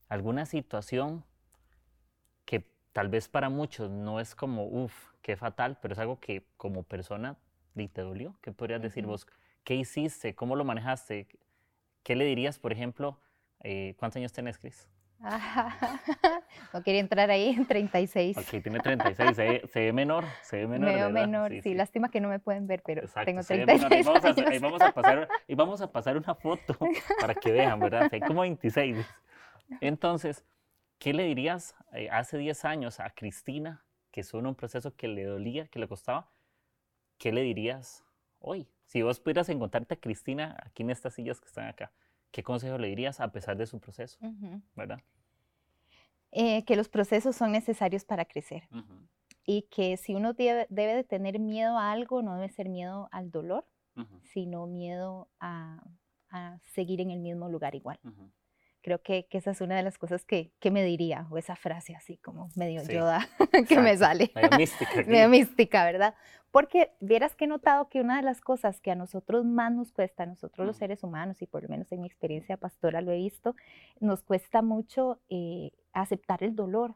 alguna 0.08 0.44
situación 0.44 1.24
tal 2.94 3.08
vez 3.08 3.28
para 3.28 3.50
muchos 3.50 3.90
no 3.90 4.20
es 4.20 4.34
como, 4.34 4.64
uff, 4.64 4.94
qué 5.20 5.36
fatal, 5.36 5.76
pero 5.82 5.92
es 5.92 5.98
algo 5.98 6.20
que 6.20 6.46
como 6.56 6.84
persona 6.84 7.36
te 7.74 8.02
dolió. 8.02 8.36
¿Qué 8.40 8.52
podrías 8.52 8.80
decir 8.80 9.04
vos? 9.04 9.26
¿Qué 9.64 9.74
hiciste? 9.74 10.34
¿Cómo 10.34 10.54
lo 10.54 10.64
manejaste? 10.64 11.26
¿Qué 12.04 12.14
le 12.14 12.24
dirías, 12.24 12.58
por 12.60 12.72
ejemplo? 12.72 13.18
Eh, 13.64 13.96
¿Cuántos 13.98 14.18
años 14.18 14.32
tenés, 14.32 14.58
Cris? 14.58 14.88
no 16.72 16.82
quería 16.84 17.00
entrar 17.00 17.30
ahí 17.30 17.48
en 17.48 17.66
36. 17.66 18.36
Ok, 18.36 18.62
tiene 18.62 18.78
36, 18.78 19.36
se, 19.36 19.80
ve, 19.80 19.92
menor, 19.92 20.24
se 20.42 20.58
ve 20.58 20.66
menor. 20.68 20.94
Veo 20.94 21.10
menor, 21.10 21.52
sí, 21.62 21.74
lástima 21.74 22.10
que 22.10 22.20
no 22.20 22.28
me 22.28 22.38
pueden 22.38 22.68
ver, 22.68 22.82
pero 22.84 23.02
tengo 23.24 23.42
36 23.42 23.84
ahí 23.90 24.02
vamos, 24.02 24.24
a, 24.24 24.28
ahí 24.28 24.58
vamos, 24.58 24.82
a, 24.82 24.92
pasar, 24.92 25.28
y 25.48 25.54
vamos 25.54 25.80
a 25.80 25.90
pasar 25.90 26.16
una 26.16 26.34
foto 26.34 26.76
para 27.20 27.34
que 27.34 27.50
vean, 27.50 27.80
¿verdad? 27.80 28.08
Hay 28.12 28.20
como 28.20 28.42
26. 28.42 28.98
Entonces, 29.80 30.44
¿qué 30.98 31.12
le 31.12 31.24
dirías 31.24 31.74
eh, 31.92 32.08
hace 32.10 32.38
10 32.38 32.64
años 32.64 33.00
a 33.00 33.10
Cristina, 33.10 33.84
que 34.10 34.20
estuvo 34.20 34.40
en 34.40 34.46
un 34.48 34.54
proceso 34.54 34.94
que 34.94 35.08
le 35.08 35.24
dolía, 35.24 35.66
que 35.68 35.78
le 35.78 35.88
costaba? 35.88 36.30
¿Qué 37.18 37.32
le 37.32 37.42
dirías 37.42 38.04
hoy? 38.38 38.68
Si 38.86 39.02
vos 39.02 39.20
pudieras 39.20 39.48
encontrarte 39.48 39.94
a 39.94 40.00
Cristina 40.00 40.56
aquí 40.64 40.82
en 40.82 40.90
estas 40.90 41.14
sillas 41.14 41.40
que 41.40 41.46
están 41.46 41.66
acá, 41.66 41.92
¿qué 42.30 42.42
consejo 42.42 42.78
le 42.78 42.88
dirías 42.88 43.20
a 43.20 43.32
pesar 43.32 43.56
de 43.56 43.66
su 43.66 43.80
proceso? 43.80 44.18
¿Verdad? 44.74 45.00
Eh, 46.32 46.64
que 46.64 46.76
los 46.76 46.88
procesos 46.88 47.36
son 47.36 47.52
necesarios 47.52 48.04
para 48.04 48.24
crecer 48.24 48.68
y 49.44 49.62
que 49.70 49.96
si 49.96 50.14
uno 50.14 50.32
debe, 50.32 50.66
de 50.68 51.04
tener 51.04 51.38
miedo 51.38 51.78
a 51.78 51.92
algo, 51.92 52.22
no 52.22 52.34
debe 52.34 52.48
ser 52.48 52.68
miedo 52.68 53.08
al 53.12 53.30
dolor, 53.30 53.66
sino 54.22 54.66
miedo 54.66 55.28
a, 55.38 55.82
seguir 56.72 57.00
en 57.00 57.12
el 57.12 57.20
mismo 57.20 57.48
lugar 57.48 57.76
igual. 57.76 58.00
Creo 58.84 59.00
que, 59.00 59.26
esa 59.30 59.52
es 59.52 59.62
una 59.62 59.78
de 59.78 59.82
las 59.82 59.96
cosas 59.96 60.26
que, 60.26 60.52
me 60.70 60.84
diría, 60.84 61.26
o 61.30 61.38
esa 61.38 61.56
frase 61.56 61.96
así 61.96 62.18
como 62.18 62.50
medio 62.54 62.82
yoda 62.82 63.26
que 63.68 63.78
me 63.80 63.96
sale. 63.96 64.30
Medio 64.34 64.58
mística. 64.58 65.02
medio 65.06 65.28
mística, 65.30 65.84
¿verdad? 65.86 66.14
Porque 66.50 66.90
vieras 67.00 67.34
que 67.34 67.46
he 67.46 67.48
notado 67.48 67.88
que 67.88 68.02
una 68.02 68.18
de 68.18 68.22
las 68.22 68.42
cosas 68.42 68.82
que 68.82 68.90
a 68.90 68.94
nosotros 68.94 69.46
más 69.46 69.72
nos 69.72 69.90
cuesta, 69.90 70.24
a 70.24 70.26
nosotros 70.26 70.66
los 70.66 70.76
seres 70.76 71.02
humanos, 71.02 71.40
y 71.40 71.46
por 71.46 71.62
lo 71.62 71.70
menos 71.70 71.90
en 71.92 72.02
mi 72.02 72.06
experiencia 72.06 72.58
pastora 72.58 73.00
lo 73.00 73.10
he 73.10 73.16
visto, 73.16 73.56
nos 74.00 74.22
cuesta 74.22 74.60
mucho 74.60 75.18
eh, 75.30 75.70
aceptar 75.94 76.44
el 76.44 76.54
dolor. 76.54 76.94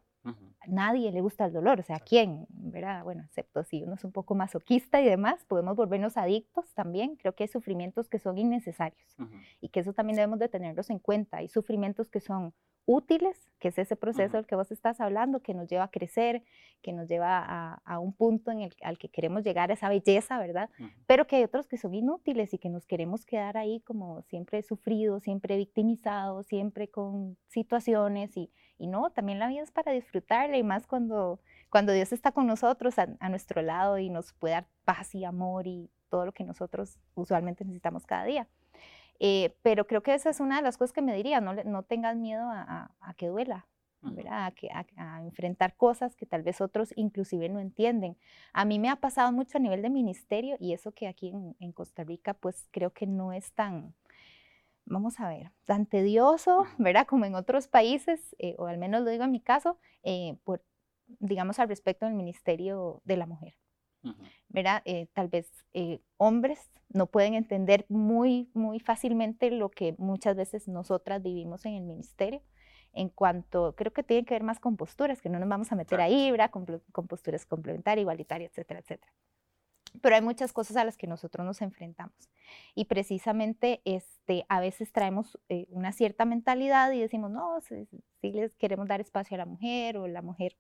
Nadie 0.67 1.13
le 1.13 1.21
gusta 1.21 1.47
el 1.47 1.53
dolor, 1.53 1.81
o 1.81 1.83
sea, 1.83 1.99
¿quién? 2.01 2.47
¿verdad? 2.51 3.03
Bueno, 3.05 3.23
excepto 3.25 3.65
si 3.65 3.83
uno 3.85 3.95
es 3.95 4.05
un 4.05 4.13
poco 4.13 4.35
masoquista 4.35 5.01
y 5.01 5.07
demás, 5.07 5.45
podemos 5.47 5.77
volvernos 5.77 6.17
adictos 6.17 6.75
también. 6.75 7.17
Creo 7.17 7.35
que 7.35 7.45
hay 7.45 7.49
sufrimientos 7.49 8.09
que 8.09 8.19
son 8.19 8.37
innecesarios 8.37 9.17
y 9.61 9.69
que 9.71 9.81
eso 9.81 9.93
también 9.95 10.17
debemos 10.17 10.39
de 10.39 10.49
tenerlos 10.49 10.91
en 10.91 10.99
cuenta. 10.99 11.39
Hay 11.39 11.49
sufrimientos 11.49 12.11
que 12.11 12.21
son 12.21 12.55
útiles, 12.89 13.51
que 13.59 13.69
es 13.69 13.79
ese 13.79 13.97
proceso 13.97 14.39
del 14.39 14.47
que 14.47 14.57
vos 14.57 14.73
estás 14.73 14.99
hablando, 14.99 15.43
que 15.43 15.53
nos 15.53 15.69
lleva 15.69 15.85
a 15.85 15.91
crecer, 15.91 16.43
que 16.81 16.95
nos 16.95 17.07
lleva 17.07 17.79
a, 17.85 17.99
un 17.99 18.15
punto 18.15 18.51
en 18.51 18.61
el, 18.61 18.75
al 18.83 18.97
que 18.97 19.11
queremos 19.11 19.45
llegar 19.45 19.71
a 19.71 19.75
esa 19.75 19.91
belleza, 19.91 20.39
¿verdad? 20.39 20.71
Pero 21.07 21.27
que 21.27 21.37
hay 21.37 21.45
otros 21.45 21.67
que 21.67 21.77
son 21.77 21.93
inútiles 21.93 22.55
y 22.55 22.59
que 22.59 22.71
nos 22.71 22.87
queremos 22.87 23.27
quedar 23.27 23.59
ahí 23.59 23.81
como 23.81 24.23
siempre 24.23 24.63
sufridos, 24.63 25.25
siempre 25.25 25.59
victimizados, 25.59 26.47
siempre 26.47 26.89
con 26.89 27.37
situaciones 27.49 28.35
y, 28.39 28.51
y 28.79 28.87
no, 28.87 29.11
también 29.11 29.39
la 29.39 29.49
vida 29.49 29.65
es 29.65 29.71
para 29.71 29.93
disfrutarla 29.93 30.57
y 30.57 30.63
más 30.63 30.87
cuando, 30.87 31.41
cuando 31.69 31.93
Dios 31.93 32.13
está 32.13 32.33
con 32.33 32.47
nosotros 32.47 32.99
a, 32.99 33.09
a 33.21 33.29
nuestro 33.29 33.61
lado 33.61 33.99
y 33.99 34.09
nos 34.09 34.33
puede 34.33 34.55
dar 34.55 34.67
paz 34.87 35.15
y 35.15 35.27
amor 35.27 35.67
y 35.67 35.91
todo 36.09 36.25
lo 36.25 36.33
que 36.33 36.45
nosotros 36.45 36.99
usualmente 37.15 37.67
necesitamos 37.67 38.07
cada 38.07 38.25
día. 38.25 38.49
Eh, 39.21 39.57
pero 39.63 39.87
creo 39.87 40.03
que 40.03 40.15
esa 40.15 40.31
es 40.31 40.41
una 40.41 40.57
de 40.57 40.63
las 40.63 40.77
cosas 40.77 40.93
que 40.93 41.03
me 41.03 41.15
diría, 41.15 41.41
no, 41.41 41.55
no 41.55 41.83
tengas 41.83 42.17
miedo 42.17 42.49
a, 42.51 42.91
que 43.17 43.27
duela, 43.29 43.67
A, 44.31 44.53
que, 44.53 44.69
a, 44.71 45.23
enfrentar 45.23 45.77
cosas 45.77 46.15
que 46.15 46.27
tal 46.27 46.43
vez 46.43 46.61
otros 46.61 46.93
inclusive 46.97 47.49
no 47.49 47.59
entienden. 47.59 48.17
A 48.53 48.65
mí 48.65 48.79
me 48.79 48.91
ha 48.91 48.97
pasado 48.97 49.33
mucho 49.33 49.59
a 49.59 49.61
nivel 49.61 49.83
de 49.83 49.91
ministerio 49.91 50.57
y 50.61 50.73
eso 50.73 50.93
que 50.93 51.09
aquí 51.09 51.33
en, 51.59 51.73
Costa 51.73 52.05
Rica 52.05 52.35
pues 52.35 52.69
creo 52.71 52.93
que 52.93 53.07
no 53.07 53.33
es 53.33 53.53
tan, 53.53 53.95
vamos 54.85 55.19
a 55.21 55.29
ver, 55.29 55.51
tan 55.65 55.87
tedioso, 55.87 56.67
¿verdad? 56.79 57.07
Como 57.07 57.25
en 57.25 57.35
otros 57.35 57.67
países, 57.67 58.37
eh, 58.39 58.55
o 58.59 58.67
al 58.67 58.79
menos 58.79 59.03
lo 59.03 59.11
digo 59.11 59.25
en 59.25 59.33
mi 59.33 59.41
caso, 59.41 59.79
eh, 60.05 60.37
por, 60.45 60.63
digamos 61.19 61.59
al 61.59 61.69
respecto 61.69 62.07
del 62.07 62.15
ministerio 62.15 63.03
de 63.05 63.17
la 63.17 63.27
mujer. 63.27 63.55
¿Verdad? 64.49 64.83
Eh, 64.85 65.09
tal 65.13 65.29
vez 65.29 65.51
eh, 65.75 66.01
hombres 66.17 66.71
no 66.89 67.07
pueden 67.07 67.35
entender 67.35 67.85
muy, 67.89 68.51
muy 68.55 68.81
fácilmente 68.81 69.51
lo 69.51 69.71
que 69.71 69.95
muchas 69.99 70.37
veces 70.37 70.69
nosotras 70.69 71.23
vivimos 71.23 71.65
en 71.67 71.75
el 71.75 71.85
ministerio. 71.85 72.43
En 72.95 73.11
cuanto, 73.11 73.75
creo 73.77 73.93
que 73.93 74.03
tiene 74.03 74.25
que 74.25 74.35
ver 74.35 74.43
más 74.43 74.59
con 74.59 74.77
posturas, 74.77 75.21
que 75.21 75.29
no 75.29 75.39
nos 75.39 75.49
vamos 75.49 75.71
a 75.71 75.77
meter 75.77 76.01
ahí, 76.01 76.31
¿verdad? 76.31 76.51
Con, 76.51 76.65
posturas 77.07 77.45
complementarias, 77.45 78.03
igualitarias, 78.03 78.51
etcétera, 78.51 78.81
etcétera. 78.81 79.13
Pero 80.01 80.15
hay 80.15 80.23
muchas 80.23 80.53
cosas 80.53 80.77
a 80.77 80.85
las 80.85 80.97
que 80.97 81.07
nosotros 81.07 81.47
nos 81.47 81.61
enfrentamos. 81.61 82.31
Y 82.75 82.87
precisamente 82.87 83.83
este, 83.85 84.47
a 84.49 84.61
veces 84.61 84.93
traemos 84.93 85.39
eh, 85.49 85.67
una 85.71 85.93
cierta 85.93 86.25
mentalidad 86.25 86.91
y 86.93 87.01
decimos, 87.01 87.31
no, 87.31 87.61
si, 87.61 87.87
si, 88.21 88.33
les 88.33 88.55
queremos 88.57 88.89
dar 88.89 89.01
espacio 89.01 89.35
a 89.35 89.39
la 89.39 89.47
mujer 89.47 89.99
o 89.99 90.07
la 90.09 90.23
mujer 90.23 90.57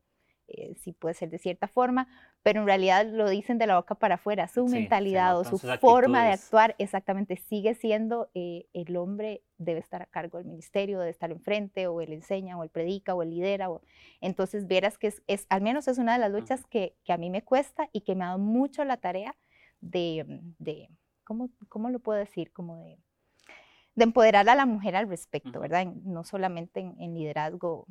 eh, 0.48 0.74
si 0.76 0.92
puede 0.92 1.14
ser 1.14 1.28
de 1.28 1.38
cierta 1.38 1.68
forma, 1.68 2.08
pero 2.42 2.60
en 2.60 2.66
realidad 2.66 3.06
lo 3.06 3.28
dicen 3.28 3.58
de 3.58 3.66
la 3.66 3.76
boca 3.76 3.94
para 3.96 4.14
afuera, 4.14 4.48
su 4.48 4.66
mentalidad 4.66 5.38
o 5.38 5.44
su 5.44 5.58
forma 5.58 6.24
de 6.24 6.32
actuar 6.32 6.74
exactamente 6.78 7.36
sigue 7.36 7.74
siendo 7.74 8.30
eh, 8.34 8.66
el 8.72 8.96
hombre 8.96 9.42
debe 9.58 9.80
estar 9.80 10.00
a 10.00 10.06
cargo 10.06 10.38
del 10.38 10.46
ministerio, 10.46 11.00
debe 11.00 11.10
estar 11.10 11.30
enfrente, 11.30 11.86
o 11.86 12.00
él 12.00 12.14
enseña, 12.14 12.56
o 12.56 12.62
él 12.62 12.70
predica, 12.70 13.14
o 13.14 13.22
él 13.22 13.30
lidera. 13.30 13.68
O... 13.68 13.82
Entonces, 14.22 14.66
vieras 14.66 14.96
que 14.96 15.12
es, 15.26 15.46
al 15.50 15.60
menos 15.60 15.86
es 15.86 15.98
una 15.98 16.14
de 16.14 16.20
las 16.20 16.32
luchas 16.32 16.64
que, 16.64 16.96
que, 17.04 17.12
a 17.12 17.18
mí 17.18 17.28
me 17.28 17.42
cuesta 17.42 17.90
y 17.92 18.00
que 18.00 18.14
me 18.14 18.24
ha 18.24 18.28
dado 18.28 18.38
mucho 18.38 18.84
la 18.84 18.96
tarea 18.96 19.36
de, 19.80 20.24
mm, 20.26 20.54
de 20.58 20.88
¿cómo, 21.24 21.50
¿cómo, 21.68 21.90
lo 21.90 21.98
puedo 21.98 22.18
decir? 22.18 22.52
Como 22.52 22.78
de, 22.78 22.98
de 23.96 24.04
empoderar 24.04 24.48
a 24.48 24.54
la 24.54 24.64
mujer 24.64 24.96
al 24.96 25.08
respecto, 25.08 25.60
¿verdad? 25.60 25.84
No 25.86 26.24
solamente 26.24 26.80
en, 26.80 26.94
en 26.98 27.14
liderazgo 27.14 27.86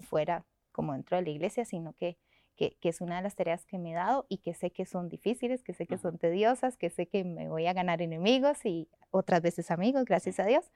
fuera 0.00 0.44
como 0.74 0.92
dentro 0.92 1.16
de 1.16 1.22
la 1.22 1.30
iglesia, 1.30 1.64
sino 1.64 1.94
que, 1.94 2.18
que, 2.56 2.76
es 2.82 3.00
una 3.00 3.16
de 3.16 3.22
las 3.22 3.36
tareas 3.36 3.64
que 3.64 3.78
me 3.78 3.92
he 3.92 3.94
dado 3.94 4.26
y 4.28 4.38
que 4.38 4.54
sé 4.54 4.70
que 4.70 4.84
son 4.84 5.08
difíciles, 5.08 5.62
que 5.62 5.72
sé 5.72 5.86
que 5.86 5.96
son 5.96 6.18
tediosas, 6.18 6.76
que 6.76 6.90
sé 6.90 7.06
que 7.06 7.24
me 7.24 7.48
voy 7.48 7.66
a 7.66 7.72
ganar 7.72 8.02
enemigos 8.02 8.66
y 8.66 8.88
otras 9.10 9.40
veces 9.40 9.70
amigos, 9.70 10.04
gracias 10.04 10.40
a 10.40 10.44
Dios, 10.44 10.70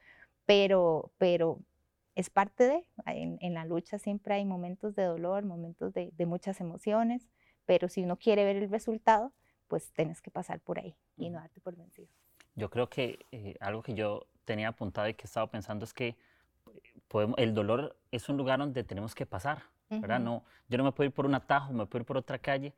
pero, 0.47 1.11
pero 1.19 1.59
es 2.15 2.31
parte 2.31 2.65
de, 2.65 2.85
en, 3.07 3.55
la 3.55 3.65
lucha 3.65 3.99
siempre 3.99 4.35
hay 4.35 4.45
momentos 4.45 4.95
de 4.95 5.05
dolor, 5.05 5.45
momentos 5.45 5.93
de, 5.93 6.13
muchas 6.27 6.61
emociones, 6.61 7.29
pero 7.67 7.89
si 7.89 8.03
uno 8.03 8.17
quiere 8.17 8.45
ver 8.45 8.57
el 8.57 8.71
resultado, 8.71 9.33
pues 9.67 9.93
tienes 9.93 10.23
que 10.23 10.31
pasar 10.31 10.61
por 10.61 10.79
ahí 10.79 10.97
y 11.17 11.31
no 11.31 11.39
darte 11.39 11.61
por 11.61 11.77
vencido. 11.77 12.09
Yo 12.55 12.71
creo 12.71 12.89
que 12.89 13.19
eh, 13.31 13.57
algo 13.61 13.83
que 13.83 13.95
yo 13.95 14.27
tenía 14.45 14.69
apuntado 14.69 15.09
y 15.09 15.15
que 15.15 15.27
estaba 15.27 15.49
pensando 15.49 15.85
es 15.85 15.93
que 15.93 16.17
podemos, 17.07 17.39
el 17.39 17.55
dolor 17.55 17.97
es 18.11 18.29
un 18.29 18.37
lugar 18.37 18.59
donde 18.59 18.83
tenemos 18.85 19.15
que 19.15 19.27
pasar. 19.27 19.63
No, 19.91 20.45
yo 20.69 20.79
no 20.79 20.85
me 20.85 20.93
puedo 20.93 21.09
ir 21.09 21.15
por 21.15 21.27
un 21.27 21.35
atajo, 21.35 21.73
me 21.73 21.87
puedo 21.87 22.03
ir 22.03 22.07
por 22.07 22.17
otra 22.17 22.39
calle, 22.39 22.75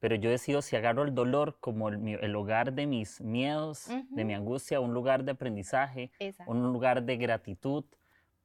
pero 0.00 0.16
yo 0.16 0.30
decido 0.30 0.62
si 0.62 0.76
agarro 0.76 1.02
el 1.02 1.14
dolor 1.14 1.56
como 1.60 1.88
el, 1.88 2.36
hogar 2.36 2.72
de 2.72 2.86
mis 2.86 3.20
miedos, 3.20 3.88
de 4.10 4.24
mi 4.24 4.34
angustia, 4.34 4.80
un 4.80 4.94
lugar 4.94 5.24
de 5.24 5.32
aprendizaje, 5.32 6.10
un 6.46 6.72
lugar 6.72 7.02
de 7.04 7.16
gratitud, 7.16 7.84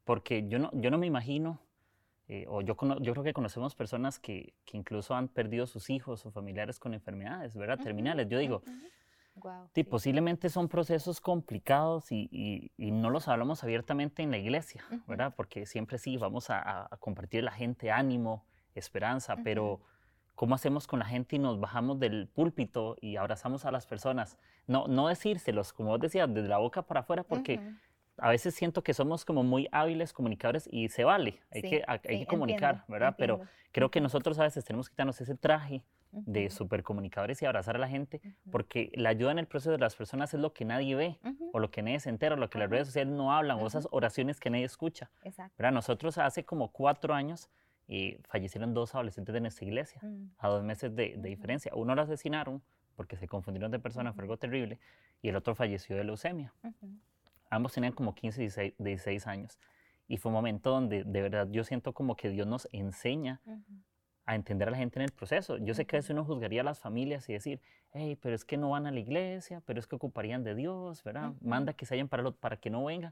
porque 0.04 0.48
yo 0.48 0.60
no, 0.60 0.70
yo 0.74 0.92
no 0.92 0.98
me 0.98 1.08
imagino, 1.08 1.60
eh, 2.28 2.46
o 2.48 2.62
yo, 2.62 2.78
yo 3.02 3.12
creo 3.14 3.24
que 3.24 3.34
conocemos 3.34 3.74
personas 3.76 4.20
que, 4.20 4.54
que, 4.64 4.78
incluso 4.78 5.16
han 5.16 5.28
perdido 5.28 5.66
sus 5.66 5.90
hijos 5.90 6.26
o 6.26 6.32
familiares 6.32 6.80
con 6.80 6.94
enfermedades, 6.94 7.56
¿verdad? 7.56 7.80
Terminales. 7.80 8.28
Yo 8.30 8.38
digo, 8.38 8.62
Posiblemente 9.90 10.50
son 10.50 10.68
procesos 10.68 11.22
complicados 11.22 12.12
y, 12.12 12.72
no 12.78 13.10
los 13.10 13.28
hablamos 13.28 13.64
abiertamente 13.64 14.24
en 14.24 14.32
la 14.32 14.38
iglesia, 14.38 14.84
¿verdad? 15.08 15.34
Porque 15.36 15.66
siempre 15.66 15.98
sí 15.98 16.18
vamos 16.18 16.50
a, 16.50 16.90
compartir 17.00 17.44
la 17.44 17.52
gente 17.52 17.92
ánimo, 17.92 18.46
esperanza, 18.76 19.36
pero 19.44 19.82
¿cómo 20.36 20.56
hacemos 20.56 20.88
con 20.88 21.00
la 21.00 21.06
gente 21.06 21.36
y 21.36 21.40
nos 21.40 21.60
bajamos 21.60 22.00
del 22.00 22.28
púlpito 22.28 22.96
y 23.02 23.16
abrazamos 23.16 23.66
a 23.66 23.72
las 23.72 23.86
personas? 23.86 24.38
No, 24.68 24.88
no 24.88 25.08
decírselos, 25.08 25.74
como 25.74 25.90
vos 25.90 26.00
decías, 26.00 26.32
desde 26.34 26.48
la 26.48 26.58
boca 26.58 26.82
para 26.82 27.02
afuera, 27.02 27.24
porque 27.24 27.60
a 28.18 28.30
veces 28.30 28.54
siento 28.56 28.84
que 28.84 28.94
somos 28.94 29.26
como 29.26 29.44
muy 29.44 29.68
hábiles 29.72 30.14
comunicadores 30.14 30.68
y 30.72 30.90
se 30.90 31.04
vale, 31.04 31.42
hay, 31.52 31.62
que, 31.62 31.84
hay, 31.88 32.00
que 32.00 32.26
comunicar, 32.26 32.84
¿verdad? 32.88 33.16
Pero 33.18 33.42
creo 33.72 33.90
que 33.90 34.02
nosotros 34.02 34.38
a 34.40 34.44
veces 34.44 34.66
tenemos 34.66 34.90
que 34.90 34.94
quitarnos 34.94 35.20
ese 35.22 35.36
traje 35.36 35.84
de 36.12 36.50
supercomunicadores 36.50 37.42
y 37.42 37.46
abrazar 37.46 37.76
a 37.76 37.80
la 37.80 37.88
gente, 37.88 38.22
porque 38.52 38.92
la 38.96 39.10
ayuda 39.10 39.32
en 39.32 39.40
el 39.40 39.48
proceso 39.48 39.72
de 39.72 39.78
las 39.78 39.96
personas 39.96 40.34
es 40.34 40.40
lo 40.40 40.54
que 40.54 40.66
nadie 40.66 40.96
ve, 40.96 41.20
o 41.54 41.60
lo 41.60 41.72
que 41.72 41.82
nadie 41.82 42.00
se 42.00 42.10
entera, 42.10 42.36
o 42.36 42.38
lo 42.38 42.50
que 42.50 42.58
las 42.58 42.70
redes 42.70 42.88
sociales 42.88 43.14
no 43.14 43.34
hablan, 43.34 43.60
o 43.60 43.68
esas 43.68 43.88
oraciones 43.92 44.40
que 44.40 44.50
nadie 44.50 44.66
escucha. 44.66 45.10
Exacto. 45.24 45.72
Nosotros 45.72 46.18
hace 46.18 46.44
como 46.46 46.72
cuatro 46.72 47.14
años 47.14 47.50
eh, 47.92 48.20
fallecieron 48.28 48.76
dos 48.76 48.94
adolescentes 48.94 49.34
de 49.34 49.42
nuestra 49.42 49.66
iglesia, 49.66 50.00
mm. 50.04 50.32
a 50.38 50.48
dos 50.48 50.64
meses 50.64 50.96
de, 50.96 51.18
diferencia. 51.18 51.72
Uno 51.76 51.96
lo 51.96 52.04
asesinaron 52.04 52.62
porque 52.96 53.18
se 53.18 53.28
confundieron 53.28 53.72
de 53.72 53.80
persona, 53.80 54.14
fue 54.14 54.24
algo 54.24 54.38
terrible, 54.38 54.80
y 55.22 55.30
el 55.30 55.36
otro 55.36 55.56
falleció 55.56 55.96
de 55.96 56.04
leucemia. 56.04 56.54
Ambos 57.50 57.74
tenían 57.74 57.94
como 57.94 58.14
15, 58.14 58.42
16, 58.42 58.74
16, 58.78 59.28
años. 59.28 59.60
Y 60.08 60.18
fue 60.18 60.30
un 60.30 60.34
momento 60.34 60.70
donde 60.70 61.04
de 61.04 61.22
verdad 61.22 61.48
yo 61.50 61.64
siento 61.64 61.94
como 61.94 62.16
que 62.16 62.30
Dios 62.30 62.46
nos 62.46 62.68
enseña 62.72 63.42
a 64.30 64.36
entender 64.36 64.68
a 64.68 64.72
la 64.72 64.78
gente 64.78 65.00
en 65.00 65.06
el 65.06 65.12
proceso. 65.12 65.58
Yo 65.58 65.74
sé 65.74 65.86
que 65.86 65.96
a 65.96 66.00
veces 66.00 66.12
uno 66.12 66.24
juzgaría 66.24 66.62
a 66.62 66.64
las 66.64 66.80
familias 66.80 67.28
y 67.30 67.34
decir, 67.34 67.60
hey, 67.94 68.16
pero 68.22 68.36
es 68.36 68.46
que 68.46 68.58
no 68.58 68.70
van 68.70 68.86
a 68.86 68.92
la 68.92 69.00
iglesia, 69.00 69.64
pero 69.66 69.80
es 69.80 69.88
que 69.88 69.96
ocuparían 69.96 70.44
de 70.44 70.54
Dios, 70.54 71.04
¿verdad? 71.04 71.34
Manda 71.42 71.74
que 71.74 71.88
se 71.88 71.96
vayan 71.96 72.08
para, 72.08 72.30
para 72.30 72.58
que 72.58 72.70
no 72.70 72.86
venga. 72.86 73.12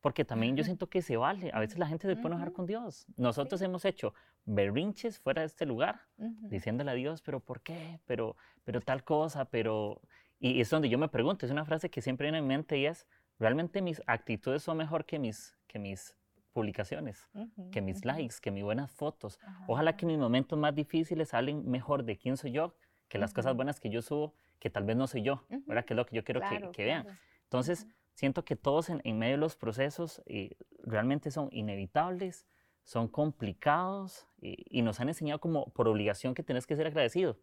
porque 0.00 0.24
también 0.24 0.56
yo 0.56 0.64
siento 0.64 0.88
que 0.88 1.00
se 1.00 1.16
vale. 1.16 1.50
A 1.54 1.60
veces 1.60 1.78
la 1.78 1.86
gente 1.86 2.06
se 2.06 2.16
puede 2.16 2.34
enojar 2.34 2.52
con 2.52 2.66
Dios. 2.66 3.06
Nosotros 3.16 3.62
hemos 3.62 3.84
hecho 3.86 4.12
berrinches 4.44 5.18
fuera 5.18 5.40
de 5.40 5.46
este 5.46 5.64
lugar, 5.66 6.02
diciéndole 6.16 6.90
a 6.90 6.94
Dios, 6.94 7.22
pero 7.22 7.40
¿por 7.40 7.60
qué? 7.62 8.00
Pero, 8.06 8.36
pero 8.64 8.80
tal 8.80 9.02
cosa, 9.04 9.46
pero... 9.46 10.00
Y 10.38 10.60
es 10.60 10.70
donde 10.70 10.88
yo 10.88 10.98
me 10.98 11.08
pregunto, 11.08 11.46
es 11.46 11.52
una 11.52 11.64
frase 11.64 11.90
que 11.90 12.02
siempre 12.02 12.26
viene 12.26 12.38
en 12.38 12.44
mi 12.44 12.54
mente 12.54 12.76
y 12.78 12.86
es, 12.86 13.06
¿realmente 13.38 13.82
mis 13.82 14.02
actitudes 14.06 14.62
son 14.62 14.76
mejor 14.76 15.04
que 15.04 15.18
mis, 15.18 15.56
que 15.66 15.78
mis 15.78 16.14
publicaciones, 16.58 17.28
Ujú, 17.34 17.70
que 17.70 17.80
mis 17.80 17.98
ujú. 17.98 18.08
likes, 18.08 18.36
que 18.42 18.50
mis 18.50 18.64
buenas 18.64 18.90
fotos? 18.90 19.38
Ajá, 19.42 19.64
Ojalá 19.66 19.90
ajá. 19.90 19.96
que 19.96 20.06
mis 20.06 20.18
momentos 20.18 20.58
más 20.58 20.74
difíciles 20.74 21.28
salen 21.28 21.68
mejor 21.70 22.04
de 22.04 22.16
quién 22.16 22.36
soy 22.36 22.50
yo 22.52 22.74
que 23.08 23.16
las 23.18 23.32
cosas 23.32 23.54
buenas 23.56 23.80
que 23.80 23.88
yo 23.88 24.02
subo, 24.02 24.34
que 24.58 24.68
tal 24.68 24.84
vez 24.84 24.94
no 24.96 25.06
soy 25.06 25.22
yo, 25.22 25.42
¿verdad? 25.66 25.84
Que 25.86 25.94
es 25.94 25.96
lo 25.96 26.04
que 26.04 26.14
yo 26.16 26.24
quiero 26.24 26.40
que- 26.40 26.48
Claro, 26.48 26.72
que, 26.72 26.84
vean. 26.84 27.04
claro. 27.04 27.18
Entonces, 27.44 27.86
siento 28.14 28.44
que 28.44 28.54
todos 28.54 28.90
en, 28.90 29.00
en 29.04 29.18
medio 29.18 29.32
de 29.34 29.38
los 29.38 29.56
procesos 29.56 30.20
eh, 30.26 30.56
realmente 30.84 31.30
son 31.30 31.48
inevitables, 31.50 32.44
son 32.84 33.08
complicados 33.08 34.26
eh, 34.42 34.56
y 34.68 34.82
nos 34.82 35.00
han 35.00 35.08
enseñado 35.08 35.40
como 35.40 35.70
por 35.72 35.88
obligación 35.88 36.34
que 36.34 36.42
tenés 36.42 36.66
que 36.66 36.76
ser 36.76 36.86
agradecido, 36.86 37.38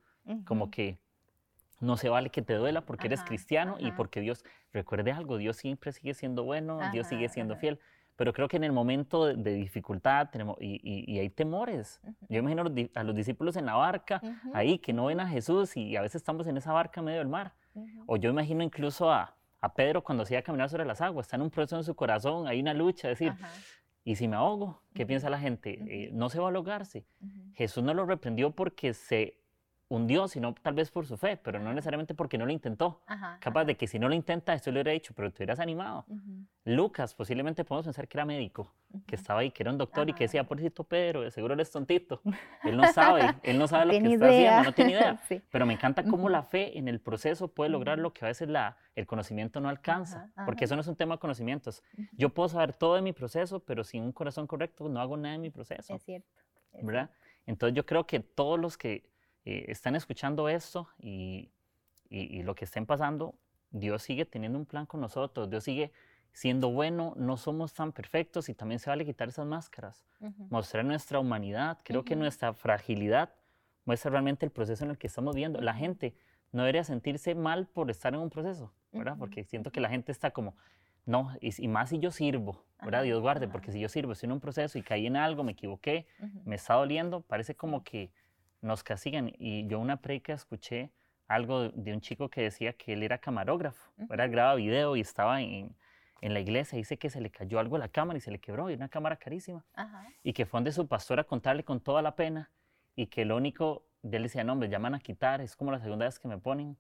como 0.45 0.69
que 0.69 1.00
no 1.81 1.98
se 1.98 2.10
vale 2.10 2.29
que 2.29 2.41
te 2.43 2.53
duela 2.53 2.81
porque 2.86 3.07
eres 3.07 3.22
Ajá, 3.22 3.27
cristiano 3.29 3.77
y 3.79 3.88
ajá. 3.88 3.95
porque 3.98 4.22
Dios, 4.22 4.43
recuerde 4.72 5.12
algo, 5.12 5.38
Dios 5.38 5.57
siempre 5.57 5.91
sigue 5.91 6.13
siendo 6.13 6.43
bueno, 6.43 6.79
Dios 6.91 7.07
sigue 7.07 7.25
Ajá, 7.25 7.34
siendo 7.34 7.53
ajá. 7.55 7.62
fiel, 7.62 7.79
pero 8.15 8.31
creo 8.34 8.48
que 8.48 8.57
en 8.57 8.63
el 8.63 8.72
momento 8.72 9.25
de, 9.25 9.36
de 9.36 9.53
dificultad 9.53 10.29
tenemos, 10.31 10.57
y, 10.62 10.79
y- 10.84 11.12
y 11.13 11.19
hay 11.19 11.29
temores. 11.29 12.00
Yo 12.29 12.39
imagino 12.39 12.62
a 12.62 12.65
los, 12.65 12.74
a 12.95 13.03
los 13.03 13.15
discípulos 13.15 13.55
en 13.57 13.65
la 13.65 13.75
barca, 13.75 14.22
Ujú, 14.24 14.51
ahí 14.53 14.79
que 14.79 14.93
no 14.93 15.05
ven 15.05 15.19
a 15.19 15.27
Jesús 15.27 15.75
y 15.77 15.95
a 15.95 16.01
veces 16.01 16.15
estamos 16.17 16.48
en 16.48 16.57
esa 16.57 16.72
barca 16.74 17.01
en 17.01 17.05
medio 17.05 17.19
del 17.19 17.27
mar. 17.27 17.53
ujú. 17.74 18.03
O 18.07 18.15
yo 18.17 18.29
imagino 18.29 18.63
incluso 18.63 19.12
a, 19.12 19.36
a 19.62 19.74
Pedro 19.74 20.03
cuando 20.03 20.25
se 20.25 20.34
iba 20.34 20.39
a 20.39 20.43
caminar 20.43 20.69
sobre 20.69 20.86
las 20.86 21.01
aguas, 21.01 21.25
está 21.25 21.36
en 21.36 21.41
un 21.43 21.50
proceso 21.50 21.77
en 21.77 21.84
su 21.84 21.95
corazón, 21.95 22.48
hay 22.48 22.60
una 22.62 22.74
lucha, 22.74 23.07
decir, 23.07 23.29
Ajá, 23.29 23.50
¿y 24.03 24.15
si 24.15 24.27
me 24.27 24.36
ahogo? 24.36 24.81
¿Qué 24.93 25.05
piensa 25.05 25.29
la 25.29 25.39
gente? 25.39 25.79
Eh, 25.88 26.10
no 26.13 26.29
se 26.29 26.39
va 26.39 26.48
a 26.50 26.51
ahogarse. 26.51 27.05
ujú. 27.22 27.51
Jesús 27.53 27.84
no 27.84 27.93
lo 27.93 28.05
reprendió 28.05 28.51
porque 28.51 28.93
se 28.93 29.39
hundió, 29.96 30.28
sino 30.28 30.54
tal 30.54 30.74
vez 30.74 30.92
por 30.92 31.06
su 31.06 31.18
fe, 31.18 31.38
pero 31.38 31.60
no 31.60 31.74
necesariamente 31.74 32.14
porque 32.14 32.38
no 32.38 32.46
lo 32.46 32.52
intentó. 32.52 33.02
Ajá, 33.08 33.38
Capaz 33.40 33.62
ajá. 33.62 33.68
de 33.68 33.78
que 33.78 33.88
si 33.88 34.00
no 34.00 34.10
lo 34.10 34.16
intenta, 34.16 34.54
esto 34.54 34.72
le 34.72 34.78
hubiera 34.78 34.92
dicho, 34.92 35.14
pero 35.16 35.32
te 35.32 35.38
hubieras 35.44 35.60
animado. 35.60 36.06
Ujú, 36.08 36.46
Lucas, 36.66 37.14
posiblemente 37.14 37.64
podemos 37.64 37.86
pensar 37.86 38.08
que 38.08 38.18
era 38.18 38.25
médico, 38.25 38.74
que 38.90 39.16
ujú. 39.16 39.22
estaba 39.22 39.40
ahí, 39.42 39.52
que 39.52 39.62
era 39.62 39.72
un 39.72 39.78
doctor 39.78 40.10
y 40.10 40.14
que 40.14 40.24
decía, 40.24 40.44
pobrecito 40.46 40.84
Pedro, 40.84 41.22
de 41.22 41.30
seguro 41.30 41.54
eres 41.54 41.70
tontito. 41.70 42.22
Él 42.64 42.75
no 42.75 42.84
sabe, 42.94 43.36
él 43.44 43.60
no 43.60 43.68
sabe 43.68 43.86
lo 43.86 43.92
que 43.92 44.00
Tiene 44.00 44.16
está 44.16 44.30
haciendo, 44.30 44.64
no 44.64 44.74
tiene 44.74 44.92
idea. 44.92 45.20
Sí. 45.28 45.42
Pero 45.52 45.66
me 45.66 45.74
encanta 45.74 46.04
cómo 46.04 46.28
la 46.28 46.42
fe 46.44 46.78
en 46.78 46.88
el 46.88 47.00
proceso 47.00 47.48
puede 47.48 47.70
lograr 47.70 48.00
lo 48.00 48.14
que 48.14 48.25
a 48.25 48.28
veces 48.30 48.50
la, 48.50 48.78
el 48.96 49.06
conocimiento 49.06 49.60
no 49.60 49.70
alcanza, 49.70 50.32
porque 50.46 50.66
eso 50.66 50.75
no 50.75 50.82
es 50.82 50.88
un 50.88 50.96
tema 50.96 51.16
de 51.16 51.20
conocimientos. 51.20 51.84
Yo 52.14 52.30
puedo 52.30 52.50
saber 52.50 52.74
todo 52.74 52.96
de 52.96 53.02
mi 53.02 53.14
proceso, 53.14 53.60
pero 53.60 53.84
sin 53.84 54.02
un 54.04 54.12
corazón 54.12 54.48
correcto 54.48 54.90
no 54.90 55.00
hago 55.00 55.18
nada 55.18 55.36
en 55.36 55.42
mi 55.42 55.52
proceso, 55.52 55.94
Es 55.94 56.04
cierto. 56.04 56.28
es 56.74 56.86
¿verdad? 56.86 57.12
Entonces 57.46 57.75
yo 57.75 57.86
creo 57.86 58.08
que 58.08 58.20
todos 58.22 58.60
los 58.60 58.75
que 58.78 59.08
eh, 59.46 59.66
están 59.68 59.96
escuchando 59.96 60.50
esto 60.50 60.88
y, 61.00 61.52
y- 62.10 62.40
y 62.40 62.44
lo 62.44 62.56
que 62.56 62.66
estén 62.66 62.86
pasando, 62.86 63.36
Dios 63.72 64.04
sigue 64.04 64.25
teniendo 64.25 64.58
un 64.60 64.66
plan 64.66 64.86
con 64.86 65.02
nosotros, 65.02 65.50
Dios 65.50 65.64
sigue 65.64 65.92
siendo 66.34 66.70
bueno, 66.70 67.14
no 67.16 67.38
somos 67.38 67.74
tan 67.74 67.92
perfectos 67.94 68.50
y 68.50 68.54
también 68.54 68.80
se 68.80 68.90
vale 68.90 69.06
quitar 69.06 69.30
esas 69.30 69.46
máscaras 69.46 70.06
cierto. 70.18 70.36
Ujú, 70.44 70.48
mostrar 70.50 70.84
nuestra 70.86 71.20
humanidad. 71.20 71.80
Creo 71.84 72.04
que 72.04 72.14
Ujú. 72.16 72.24
nuestra 72.24 72.54
fragilidad 72.54 73.34
muestra 73.86 74.12
realmente 74.12 74.46
el 74.46 74.52
proceso 74.52 74.84
en 74.84 74.92
el 74.92 74.98
que 74.98 75.08
estamos 75.08 75.36
viendo. 75.36 75.62
La 75.62 75.74
gente 75.74 76.16
no 76.52 76.64
debería 76.64 76.84
sentirse 76.84 77.36
mal 77.36 77.68
por 77.68 77.90
estar 77.90 78.14
en 78.14 78.20
un 78.20 78.30
proceso, 78.30 78.74
¿verdad? 78.92 79.14
Ujú, 79.14 79.20
Porque 79.22 79.44
siento 79.46 79.72
que 79.72 79.80
la 79.80 79.90
gente 79.90 80.12
está 80.12 80.32
como, 80.32 80.56
no, 81.06 81.32
y, 81.42 81.52
y 81.64 81.68
más 81.68 81.90
si 81.90 82.00
yo 82.00 82.12
sirvo, 82.12 82.66
¿verdad? 82.82 83.04
Dios 83.04 83.22
guarde, 83.22 83.48
porque 83.48 83.72
si 83.72 83.80
yo 83.80 83.90
sirvo, 83.90 84.12
estoy 84.14 84.28
en 84.28 84.34
un 84.34 84.40
proceso 84.40 84.78
y 84.78 84.82
caí 84.82 85.06
en 85.08 85.16
algo, 85.16 85.44
me 85.44 85.52
equivoqué, 85.54 86.08
ujú. 86.20 86.42
me 86.46 86.56
está 86.56 86.74
doliendo, 86.75 87.22
parece 87.22 87.56
como 87.56 87.84
que 87.84 88.12
nos 88.65 88.84
castigan. 88.84 89.31
Y 89.38 89.67
yo 89.67 89.79
una 89.79 89.98
predica 89.98 90.34
escuché 90.34 90.91
algo 91.27 91.69
de- 91.69 91.93
un 91.93 92.01
chico 92.01 92.29
que 92.29 92.41
decía 92.41 92.74
que 92.74 92.94
él 92.94 93.03
era 93.03 93.18
camarógrafo, 93.18 93.92
¿verdad? 93.98 94.25
Ujú. 94.25 94.33
Graba 94.33 94.55
video 94.55 94.96
y 94.96 95.01
estaba 95.01 95.42
en, 95.42 95.75
en 96.22 96.33
la 96.33 96.40
iglesia, 96.40 96.77
dice 96.77 96.98
que 96.98 97.09
se 97.09 97.22
le 97.22 97.29
cayó 97.29 97.59
algo 97.59 97.77
a 97.77 97.79
la 97.79 97.87
cámara 97.87 98.18
y 98.18 98.22
se 98.22 98.31
le 98.31 98.40
quebró, 98.40 98.70
y 98.70 98.74
una 98.74 98.90
cámara 98.90 99.16
carísima 99.18 99.63
y 100.24 100.33
que 100.33 100.46
fue 100.46 100.57
donde 100.57 100.72
su 100.72 100.87
pastor 100.87 101.20
a 101.20 101.24
contarle 101.24 101.63
con 101.63 101.79
toda 101.79 102.01
la 102.01 102.16
pena 102.16 102.51
y 102.96 103.07
que 103.07 103.25
lo 103.25 103.35
único, 103.37 103.85
de 104.01 104.18
él 104.18 104.24
decía, 104.24 104.44
no, 104.44 104.55
me 104.55 104.70
llaman 104.70 104.96
a 104.96 105.00
quitar, 105.00 105.42
es 105.42 105.55
como 105.55 105.72
la 105.72 105.79
segunda 105.79 106.05
vez 106.05 106.20
que 106.20 106.27
me 106.27 106.37
ponen. 106.37 106.77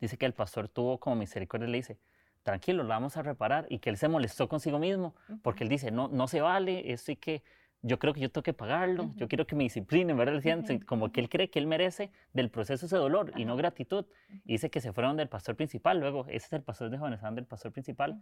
Dice 0.00 0.16
que 0.16 0.26
el 0.26 0.32
pastor 0.32 0.68
tuvo 0.68 0.98
como 0.98 1.16
misericordia 1.16 1.68
y 1.68 1.70
le 1.70 1.76
dice, 1.78 1.98
tranquilo, 2.42 2.82
lo 2.82 2.88
vamos 2.88 3.16
a 3.16 3.22
reparar 3.22 3.66
y 3.68 3.78
que 3.80 3.90
él 3.90 3.96
se 3.96 4.08
molestó 4.08 4.48
consigo 4.48 4.78
mismo 4.78 5.14
porque 5.42 5.64
él 5.64 5.68
dice, 5.68 5.90
no, 5.90 6.08
no 6.08 6.26
se 6.26 6.40
vale, 6.40 6.92
esto 6.92 7.12
y 7.12 7.16
que 7.16 7.42
yo 7.82 7.98
creo 7.98 8.12
que 8.12 8.20
yo 8.20 8.30
tengo 8.30 8.42
que 8.42 8.52
pagarlo, 8.52 9.04
yo 9.16 9.24
Ujú. 9.24 9.28
quiero 9.28 9.46
que 9.46 9.56
me 9.56 9.64
disciplinen, 9.64 10.16
¿verdad? 10.16 10.34
Decían, 10.34 10.60
Ujú, 10.60 10.84
Como 10.86 11.12
que 11.12 11.20
él 11.20 11.28
cree 11.28 11.50
que 11.50 11.58
él 11.58 11.66
merece 11.66 12.10
del 12.32 12.50
proceso 12.50 12.86
ese 12.86 12.96
dolor 12.96 13.32
y 13.36 13.44
no 13.44 13.56
gratitud. 13.56 14.04
Y 14.44 14.52
dice 14.52 14.70
que 14.70 14.80
se 14.80 14.92
fueron 14.92 15.16
del 15.16 15.28
pastor 15.28 15.56
principal, 15.56 15.98
luego 16.00 16.26
ese 16.28 16.46
es 16.46 16.52
el 16.52 16.62
pastor 16.62 16.90
de 16.90 16.98
jóvenes, 16.98 17.20
del 17.22 17.46
pastor 17.46 17.72
principal 17.72 18.20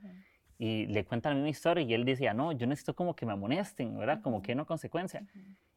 y 0.59 0.87
le 0.87 1.05
cuentan 1.05 1.33
la 1.33 1.35
misma 1.37 1.51
historia 1.51 1.85
y 1.85 1.95
él 1.95 2.05
decía, 2.05 2.35
no, 2.35 2.51
yo 2.53 2.67
necesito 2.67 2.95
como 2.95 3.15
que 3.15 3.25
me 3.25 3.33
amonesten, 3.33 3.97
¿verdad? 3.97 4.21
Como 4.21 4.43
que 4.43 4.55
no 4.55 4.67
consecuencia. 4.67 5.25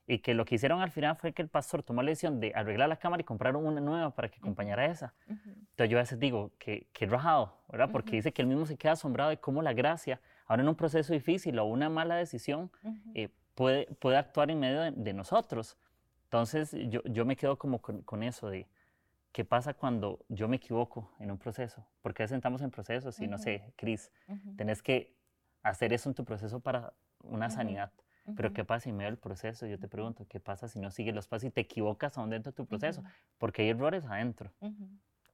Y 0.07 0.19
que 0.19 0.33
lo 0.33 0.43
que 0.43 0.55
hicieron 0.55 0.81
al 0.81 0.89
final 0.91 1.15
fue 1.15 1.33
que 1.33 1.41
el 1.41 1.47
pastor 1.47 1.83
tomó 1.83 2.01
la 2.01 2.09
decisión 2.09 2.39
de 2.39 2.51
arreglar 2.55 2.89
la 2.89 2.97
cámara 2.97 3.21
y 3.21 3.23
compraron 3.23 3.65
una 3.65 3.79
nueva 3.79 4.13
para 4.15 4.29
que 4.29 4.37
acompañara 4.39 4.83
a 4.83 4.85
esa. 4.87 5.13
Entonces 5.27 5.89
yo 5.89 5.97
a 5.97 6.01
veces 6.01 6.19
digo 6.19 6.51
que, 6.57 6.87
que 6.93 7.05
rajado, 7.05 7.57
¿verdad? 7.69 7.89
Porque 7.91 8.15
dice 8.17 8.33
que 8.33 8.41
él 8.41 8.47
mismo 8.47 8.65
se 8.65 8.75
queda 8.75 8.93
asombrado 8.93 9.29
de 9.29 9.37
cómo 9.37 9.61
la 9.61 9.73
gracia, 9.73 10.19
ahora 10.47 10.63
en 10.63 10.69
un 10.69 10.75
proceso 10.75 11.13
difícil 11.13 11.57
o 11.59 11.65
una 11.65 11.89
mala 11.89 12.15
decisión, 12.15 12.71
eh, 13.13 13.29
puede, 13.55 13.85
puede 13.95 14.17
actuar 14.17 14.51
en 14.51 14.59
medio 14.59 14.81
de, 14.81 14.91
de 14.91 15.13
nosotros. 15.13 15.77
Entonces 16.25 16.71
yo, 16.89 17.01
yo 17.05 17.25
me 17.25 17.35
quedo 17.35 17.57
como 17.57 17.81
con, 17.81 18.01
con 18.03 18.23
eso 18.23 18.49
de 18.49 18.67
qué 19.31 19.45
pasa 19.45 19.73
cuando 19.73 20.19
yo 20.29 20.47
me 20.47 20.57
equivoco 20.57 21.11
en 21.19 21.31
un 21.31 21.37
proceso. 21.37 21.85
Porque 22.01 22.23
estamos 22.23 22.61
en 22.61 22.71
procesos 22.71 23.19
y 23.21 23.27
no 23.27 23.37
sé, 23.37 23.73
Cris, 23.75 24.11
Ujú. 24.27 24.55
tenés 24.55 24.81
que 24.81 25.15
hacer 25.63 25.93
eso 25.93 26.09
en 26.09 26.15
tu 26.15 26.25
proceso 26.25 26.59
para 26.59 26.93
una 27.23 27.49
sanidad. 27.49 27.91
Pero. 28.35 28.53
¿qué 28.53 28.63
pasa 28.63 28.89
en 28.89 28.95
medio 28.95 29.09
del 29.09 29.17
proceso? 29.19 29.65
Yo 29.65 29.77
te 29.77 29.87
pregunto, 29.87 30.25
¿qué 30.29 30.39
pasa 30.39 30.67
si 30.67 30.79
no 30.79 30.91
sigues 30.91 31.13
los 31.13 31.27
pasos 31.27 31.45
y 31.45 31.51
te 31.51 31.61
equivocas 31.61 32.17
aún 32.17 32.29
dentro 32.29 32.51
de 32.51 32.55
tu 32.55 32.65
proceso? 32.65 33.03
Porque 33.37 33.63
hay 33.63 33.69
errores 33.69 34.05
adentro. 34.05 34.51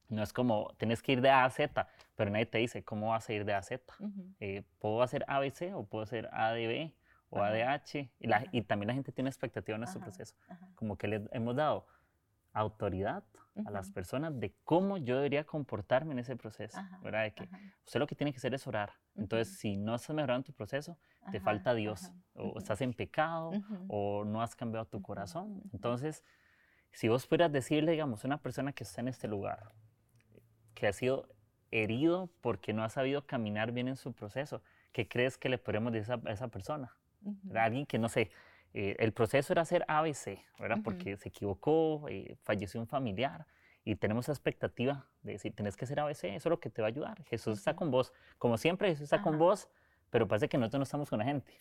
No 0.08 0.22
es 0.22 0.32
como, 0.32 0.74
tenés 0.78 1.02
que 1.02 1.12
ir 1.12 1.20
de 1.20 1.30
A 1.30 1.44
a 1.44 1.50
Z, 1.50 1.86
pero 2.16 2.30
nadie 2.30 2.46
te 2.46 2.58
dice 2.58 2.82
cómo 2.82 3.10
vas 3.10 3.28
a 3.28 3.32
ir 3.34 3.44
de 3.44 3.54
A 3.54 3.58
a 3.58 3.62
Z. 3.62 3.94
Eh, 4.40 4.62
¿Puedo 4.78 5.02
hacer 5.02 5.24
A, 5.28 5.38
B, 5.38 5.50
C 5.50 5.74
o 5.74 5.84
puedo 5.84 6.02
hacer 6.02 6.28
A, 6.32 6.52
D, 6.52 6.66
B 6.66 6.94
o 7.30 7.42
Ajá. 7.42 7.72
H? 7.74 8.10
Y, 8.18 8.26
la- 8.26 8.46
y 8.52 8.62
también 8.62 8.88
la 8.88 8.94
gente 8.94 9.12
tiene 9.12 9.28
expectativa 9.30 9.76
en 9.76 9.84
Ajá. 9.84 9.98
proceso. 10.00 10.34
Ajá. 10.48 10.68
Como 10.74 10.96
que 10.96 11.08
le 11.08 11.28
hemos 11.32 11.54
dado 11.56 11.86
autoridad 12.52 13.22
a 13.66 13.70
las 13.70 13.90
personas 13.90 14.38
de 14.38 14.54
cómo 14.62 14.98
yo 14.98 15.16
debería 15.16 15.44
comportarme 15.44 16.12
en 16.12 16.20
ese 16.20 16.36
proceso, 16.36 16.78
¿verdad? 17.02 17.24
De 17.24 17.32
que 17.34 17.48
usted 17.84 17.98
lo 17.98 18.06
que 18.06 18.14
tiene 18.14 18.32
que 18.32 18.36
hacer 18.38 18.54
es 18.54 18.64
orar. 18.68 18.92
Entonces, 19.16 19.58
si 19.58 19.76
no 19.76 19.96
estás 19.96 20.14
mejorando 20.14 20.44
tu 20.44 20.52
proceso, 20.52 20.96
te 21.32 21.40
falta 21.40 21.74
Dios, 21.74 22.12
o 22.34 22.56
estás 22.58 22.80
en 22.82 22.94
pecado, 22.94 23.50
o 23.88 24.24
no 24.24 24.42
has 24.42 24.54
cambiado 24.54 24.86
tu 24.86 25.02
corazón. 25.02 25.60
Entonces, 25.72 26.24
si 26.92 27.08
vos 27.08 27.26
pudieras 27.26 27.50
decirle, 27.52 27.92
digamos, 27.92 28.24
a 28.24 28.28
una 28.28 28.38
persona 28.38 28.72
que 28.72 28.84
está 28.84 29.00
en 29.00 29.08
este 29.08 29.26
lugar, 29.26 29.72
que 30.74 30.86
ha 30.86 30.92
sido 30.92 31.28
herido 31.72 32.30
porque 32.40 32.72
no 32.72 32.84
ha 32.84 32.88
sabido 32.88 33.26
caminar 33.26 33.72
bien 33.72 33.88
en 33.88 33.96
su 33.96 34.12
proceso, 34.12 34.62
¿qué 34.92 35.08
crees 35.08 35.36
que 35.36 35.48
le 35.48 35.58
podemos 35.58 35.92
decir 35.92 36.14
a 36.24 36.30
esa 36.32 36.46
persona? 36.48 36.94
Ujú, 37.28 37.38
¿Verdad? 37.44 37.64
Alguien 37.64 37.86
que, 37.86 37.98
no 37.98 38.08
sé, 38.08 38.30
eh, 38.74 38.96
el 38.98 39.12
proceso 39.12 39.52
era 39.52 39.62
hacer 39.62 39.84
ABC, 39.88 40.44
¿verdad? 40.58 40.76
Ujú. 40.76 40.84
Porque 40.84 41.16
se 41.16 41.28
equivocó, 41.28 42.06
eh, 42.08 42.36
falleció 42.42 42.80
un 42.80 42.86
familiar 42.86 43.46
y 43.84 43.96
tenemos 43.96 44.26
esa 44.26 44.32
expectativa 44.32 45.06
de 45.22 45.32
decir, 45.32 45.54
tenés 45.54 45.76
que 45.76 45.86
ser 45.86 46.00
ABC, 46.00 46.24
eso 46.24 46.48
es 46.48 46.50
lo 46.50 46.60
que 46.60 46.70
te 46.70 46.82
va 46.82 46.88
a 46.88 46.90
ayudar. 46.90 47.22
Jesús 47.24 47.58
está 47.58 47.72
Ujú. 47.72 47.78
con 47.78 47.90
vos. 47.90 48.12
Como 48.38 48.58
siempre, 48.58 48.88
Jesús 48.88 49.04
está 49.04 49.22
con 49.22 49.38
vos, 49.38 49.68
pero 50.10 50.28
parece 50.28 50.48
que 50.48 50.58
nosotros 50.58 50.80
no 50.80 50.84
estamos 50.84 51.08
con 51.10 51.18
la 51.18 51.24
gente. 51.24 51.52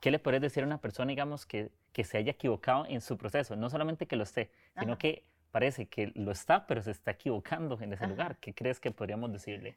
¿Qué 0.00 0.10
le 0.10 0.18
puedes 0.18 0.40
decir 0.40 0.62
a 0.62 0.66
una 0.66 0.78
persona, 0.78 1.10
digamos, 1.10 1.44
que, 1.46 1.70
que 1.92 2.04
se 2.04 2.16
haya 2.16 2.32
equivocado 2.32 2.86
en 2.86 3.00
su 3.00 3.18
proceso? 3.18 3.54
No 3.56 3.68
solamente 3.68 4.06
que 4.06 4.16
lo 4.16 4.22
esté, 4.22 4.50
sino 4.78 4.96
que 4.98 5.24
parece 5.50 5.86
que 5.86 6.12
lo 6.14 6.30
está, 6.30 6.66
pero 6.66 6.82
se 6.82 6.92
está 6.92 7.10
equivocando 7.10 7.78
en 7.80 7.92
ese 7.92 8.06
lugar. 8.06 8.36
¿Qué 8.38 8.54
crees 8.54 8.80
que 8.80 8.90
podríamos 8.92 9.32
decirle? 9.32 9.76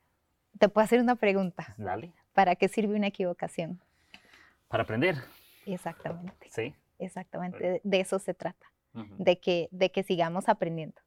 Te 0.59 0.69
puedo 0.69 0.86
hacer 0.86 1.01
una 1.01 1.15
pregunta. 1.15 1.73
Dale. 1.77 2.13
¿Para 2.33 2.55
qué 2.55 2.67
sirve 2.67 2.95
una 2.95 3.07
equivocación? 3.07 3.81
Para 4.73 4.86
aprender. 4.86 5.17
Exactamente, 5.67 6.49
Sí. 6.49 6.73
exactamente. 6.97 7.79
De, 7.83 7.99
eso 7.99 8.17
se 8.17 8.33
trata, 8.33 8.65
de 9.19 9.39
que, 9.39 9.69
de 9.69 9.91
que 9.91 10.01
sigamos 10.01 10.49
aprendiendo, 10.49 10.99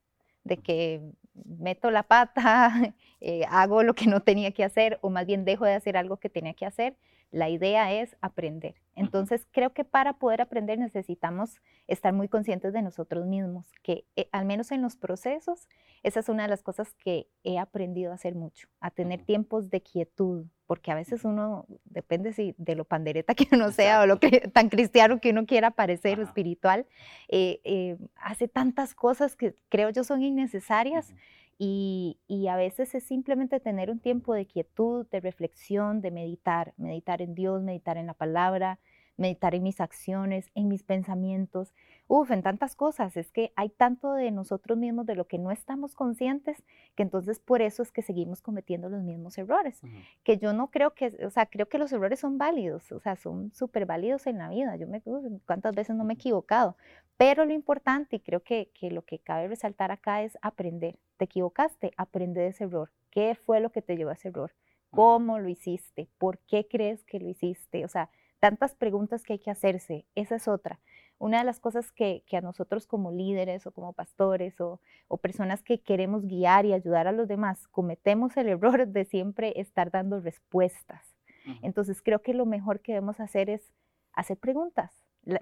de 0.44 0.58
que 0.58 1.00
meto 1.34 1.90
la 1.90 2.04
pata, 2.04 2.94
eh, 3.20 3.44
hago 3.50 3.82
lo 3.82 3.94
que 3.94 4.06
no 4.06 4.20
tenía 4.20 4.52
que 4.52 4.62
hacer 4.62 5.00
o 5.02 5.10
más 5.10 5.26
bien 5.26 5.44
dejo 5.44 5.64
de 5.64 5.74
hacer 5.74 5.96
algo 5.96 6.18
que 6.18 6.30
tenía 6.30 6.54
que 6.54 6.64
hacer. 6.64 6.96
La 7.32 7.48
idea 7.48 7.92
es 7.92 8.16
aprender. 8.20 8.76
Entonces, 8.96 9.46
creo 9.52 9.74
que 9.74 9.84
para 9.84 10.14
poder 10.14 10.40
aprender 10.40 10.78
necesitamos 10.78 11.60
estar 11.86 12.14
muy 12.14 12.28
conscientes 12.28 12.72
de 12.72 12.80
nosotros 12.80 13.26
mismos, 13.26 13.66
que 13.82 14.06
eh, 14.16 14.28
al 14.32 14.46
menos 14.46 14.72
en 14.72 14.80
los 14.80 14.96
procesos, 14.96 15.68
esa 16.02 16.20
es 16.20 16.28
una 16.30 16.44
de 16.44 16.48
las 16.48 16.62
cosas 16.62 16.94
que 16.94 17.28
he 17.44 17.58
aprendido 17.58 18.10
a 18.10 18.14
hacer 18.14 18.34
mucho, 18.34 18.68
a 18.80 18.90
tener 18.90 19.22
tiempos 19.22 19.68
de 19.68 19.82
quietud, 19.82 20.46
porque 20.66 20.90
a 20.90 20.94
veces 20.94 21.24
uno, 21.24 21.66
depende 21.84 22.32
si 22.32 22.54
de 22.56 22.74
lo 22.74 22.84
pandereta 22.84 23.34
que 23.34 23.46
uno 23.52 23.70
sea 23.70 24.00
o 24.00 24.06
lo 24.06 24.18
que, 24.18 24.48
tan 24.52 24.70
cristiano 24.70 25.20
que 25.20 25.30
uno 25.30 25.44
quiera 25.44 25.70
parecer 25.72 26.18
o 26.18 26.22
espiritual, 26.22 26.86
eh, 27.28 27.60
eh, 27.64 27.98
hace 28.16 28.48
tantas 28.48 28.94
cosas 28.94 29.36
que 29.36 29.54
creo 29.68 29.90
yo 29.90 30.04
son 30.04 30.22
innecesarias. 30.22 31.14
Y, 31.58 32.18
y, 32.28 32.48
a 32.48 32.56
veces 32.56 32.94
es 32.94 33.04
simplemente 33.04 33.60
tener 33.60 33.90
un 33.90 33.98
tiempo 33.98 34.34
de 34.34 34.46
quietud, 34.46 35.06
de 35.10 35.20
reflexión, 35.20 36.02
de 36.02 36.10
meditar, 36.10 36.74
meditar 36.76 37.22
en 37.22 37.34
Dios, 37.34 37.62
meditar 37.62 37.96
en 37.96 38.06
la 38.06 38.14
palabra, 38.14 38.78
meditar 39.16 39.54
en 39.54 39.62
mis 39.62 39.80
acciones, 39.80 40.50
en 40.54 40.68
mis 40.68 40.82
pensamientos, 40.82 41.72
uf, 42.08 42.30
en 42.30 42.42
tantas 42.42 42.76
cosas. 42.76 43.16
Es 43.16 43.30
que 43.32 43.52
hay 43.56 43.68
tanto 43.68 44.12
de 44.12 44.30
nosotros 44.30 44.78
mismos 44.78 45.06
de 45.06 45.14
lo 45.14 45.26
que 45.26 45.38
no 45.38 45.50
estamos 45.50 45.94
conscientes, 45.94 46.62
que 46.94 47.02
entonces 47.02 47.40
por 47.40 47.62
eso 47.62 47.82
es 47.82 47.92
que 47.92 48.02
seguimos 48.02 48.42
cometiendo 48.42 48.88
los 48.88 49.02
mismos 49.02 49.36
errores. 49.38 49.80
Que 50.22 50.38
yo 50.38 50.52
no 50.52 50.70
creo 50.70 50.94
que, 50.94 51.16
o 51.24 51.30
sea, 51.30 51.46
creo 51.46 51.68
que 51.68 51.78
los 51.78 51.92
errores 51.92 52.20
son 52.20 52.38
válidos, 52.38 52.90
o 52.92 53.00
sea, 53.00 53.16
son 53.16 53.52
súper 53.52 53.86
válidos 53.86 54.26
en 54.26 54.38
la 54.38 54.48
vida. 54.48 54.76
Yo 54.76 54.86
me, 54.86 55.02
cuántas 55.44 55.74
veces 55.74 55.96
no 55.96 56.04
me 56.04 56.14
he 56.14 56.16
equivocado. 56.16 56.76
Pero 57.16 57.44
lo 57.44 57.52
importante, 57.52 58.16
y 58.16 58.20
creo 58.20 58.42
que, 58.42 58.70
que 58.74 58.90
lo 58.90 59.02
que 59.02 59.18
cabe 59.18 59.48
resaltar 59.48 59.90
acá 59.90 60.22
es 60.22 60.36
aprender. 60.42 60.98
Te 61.16 61.24
equivocaste, 61.24 61.92
aprende 61.96 62.42
de 62.42 62.48
ese 62.48 62.64
error. 62.64 62.90
¿Qué 63.10 63.34
fue 63.34 63.60
lo 63.60 63.70
que 63.70 63.82
te 63.82 63.96
llevó 63.96 64.10
a 64.10 64.14
ese 64.14 64.28
error? 64.28 64.52
¿Cómo 64.90 65.38
lo 65.38 65.48
hiciste? 65.48 66.08
¿Por 66.18 66.38
qué 66.40 66.68
crees 66.68 67.04
que 67.04 67.18
lo 67.18 67.28
hiciste? 67.28 67.84
O 67.84 67.88
sea, 67.88 68.10
tantas 68.38 68.74
preguntas 68.74 69.24
que 69.24 69.34
hay 69.34 69.38
que 69.38 69.50
hacerse. 69.50 70.06
Esa 70.14 70.36
es 70.36 70.48
otra. 70.48 70.78
Una 71.18 71.38
de 71.38 71.44
las 71.44 71.60
cosas 71.60 71.90
que, 71.92 72.22
a 72.32 72.40
nosotros 72.40 72.86
como 72.86 73.10
líderes 73.10 73.66
o 73.66 73.72
como 73.72 73.92
pastores 73.92 74.60
o, 74.60 74.80
personas 75.22 75.62
que 75.62 75.80
queremos 75.80 76.26
guiar 76.26 76.66
y 76.66 76.74
ayudar 76.74 77.06
a 77.06 77.12
los 77.12 77.26
demás, 77.26 77.66
cometemos 77.68 78.36
el 78.36 78.48
error 78.48 78.86
de 78.86 79.04
siempre 79.04 79.58
estar 79.60 79.90
dando 79.90 80.20
respuestas. 80.20 81.14
Entonces 81.62 82.02
creo 82.02 82.22
que 82.22 82.34
lo 82.34 82.44
mejor 82.44 82.80
que 82.80 82.92
debemos 82.92 83.20
hacer 83.20 83.50
es 83.50 83.72
hacer 84.12 84.36
preguntas 84.36 84.90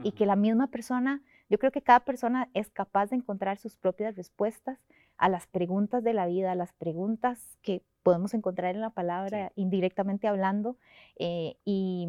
y 0.02 0.12
que 0.12 0.26
la 0.26 0.36
misma 0.36 0.66
persona, 0.66 1.22
yo 1.48 1.58
creo 1.58 1.72
que 1.72 1.80
cada 1.80 2.00
persona 2.00 2.50
es 2.52 2.70
capaz 2.70 3.06
de 3.06 3.16
encontrar 3.16 3.56
sus 3.58 3.76
propias 3.76 4.14
respuestas 4.14 4.78
a 5.16 5.30
las 5.30 5.46
preguntas 5.46 6.04
de 6.04 6.12
la 6.12 6.26
vida, 6.26 6.52
a 6.52 6.56
las 6.56 6.74
preguntas 6.74 7.56
que 7.62 7.82
podemos 8.02 8.34
encontrar 8.34 8.74
en 8.74 8.82
la 8.82 8.90
palabra 8.90 9.52
indirectamente 9.56 10.28
hablando 10.28 10.76
eh, 11.16 11.56
y, 11.64 12.08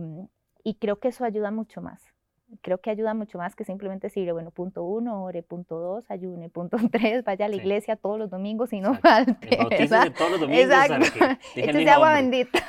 y 0.63 0.75
creo 0.75 0.99
que 0.99 1.09
eso 1.09 1.23
ayuda 1.23 1.51
mucho 1.51 1.81
más. 1.81 2.14
Creo 2.61 2.79
que 2.79 2.89
ayuda 2.89 3.13
mucho 3.13 3.37
más 3.37 3.55
que 3.55 3.63
simplemente 3.65 4.07
decirle, 4.07 4.31
bueno, 4.31 4.51
punto 4.51 4.83
uno, 4.83 5.23
ore, 5.23 5.43
punto 5.43 5.79
dos, 5.79 6.09
ayune, 6.09 6.49
punto 6.49 6.77
tres, 6.91 7.23
vaya 7.23 7.45
a 7.45 7.49
la 7.49 7.55
iglesia 7.55 7.95
todos 7.95 8.19
los 8.19 8.29
domingos 8.29 8.71
y 8.73 8.81
no 8.81 8.95
falte. 8.95 9.57
De 9.69 10.11
todos 10.11 10.31
los 10.31 10.39
domingos. 10.39 10.65
Exacto. 10.65 11.25
Échese 11.55 11.89
agua 11.89 12.13
bendita. 12.13 12.59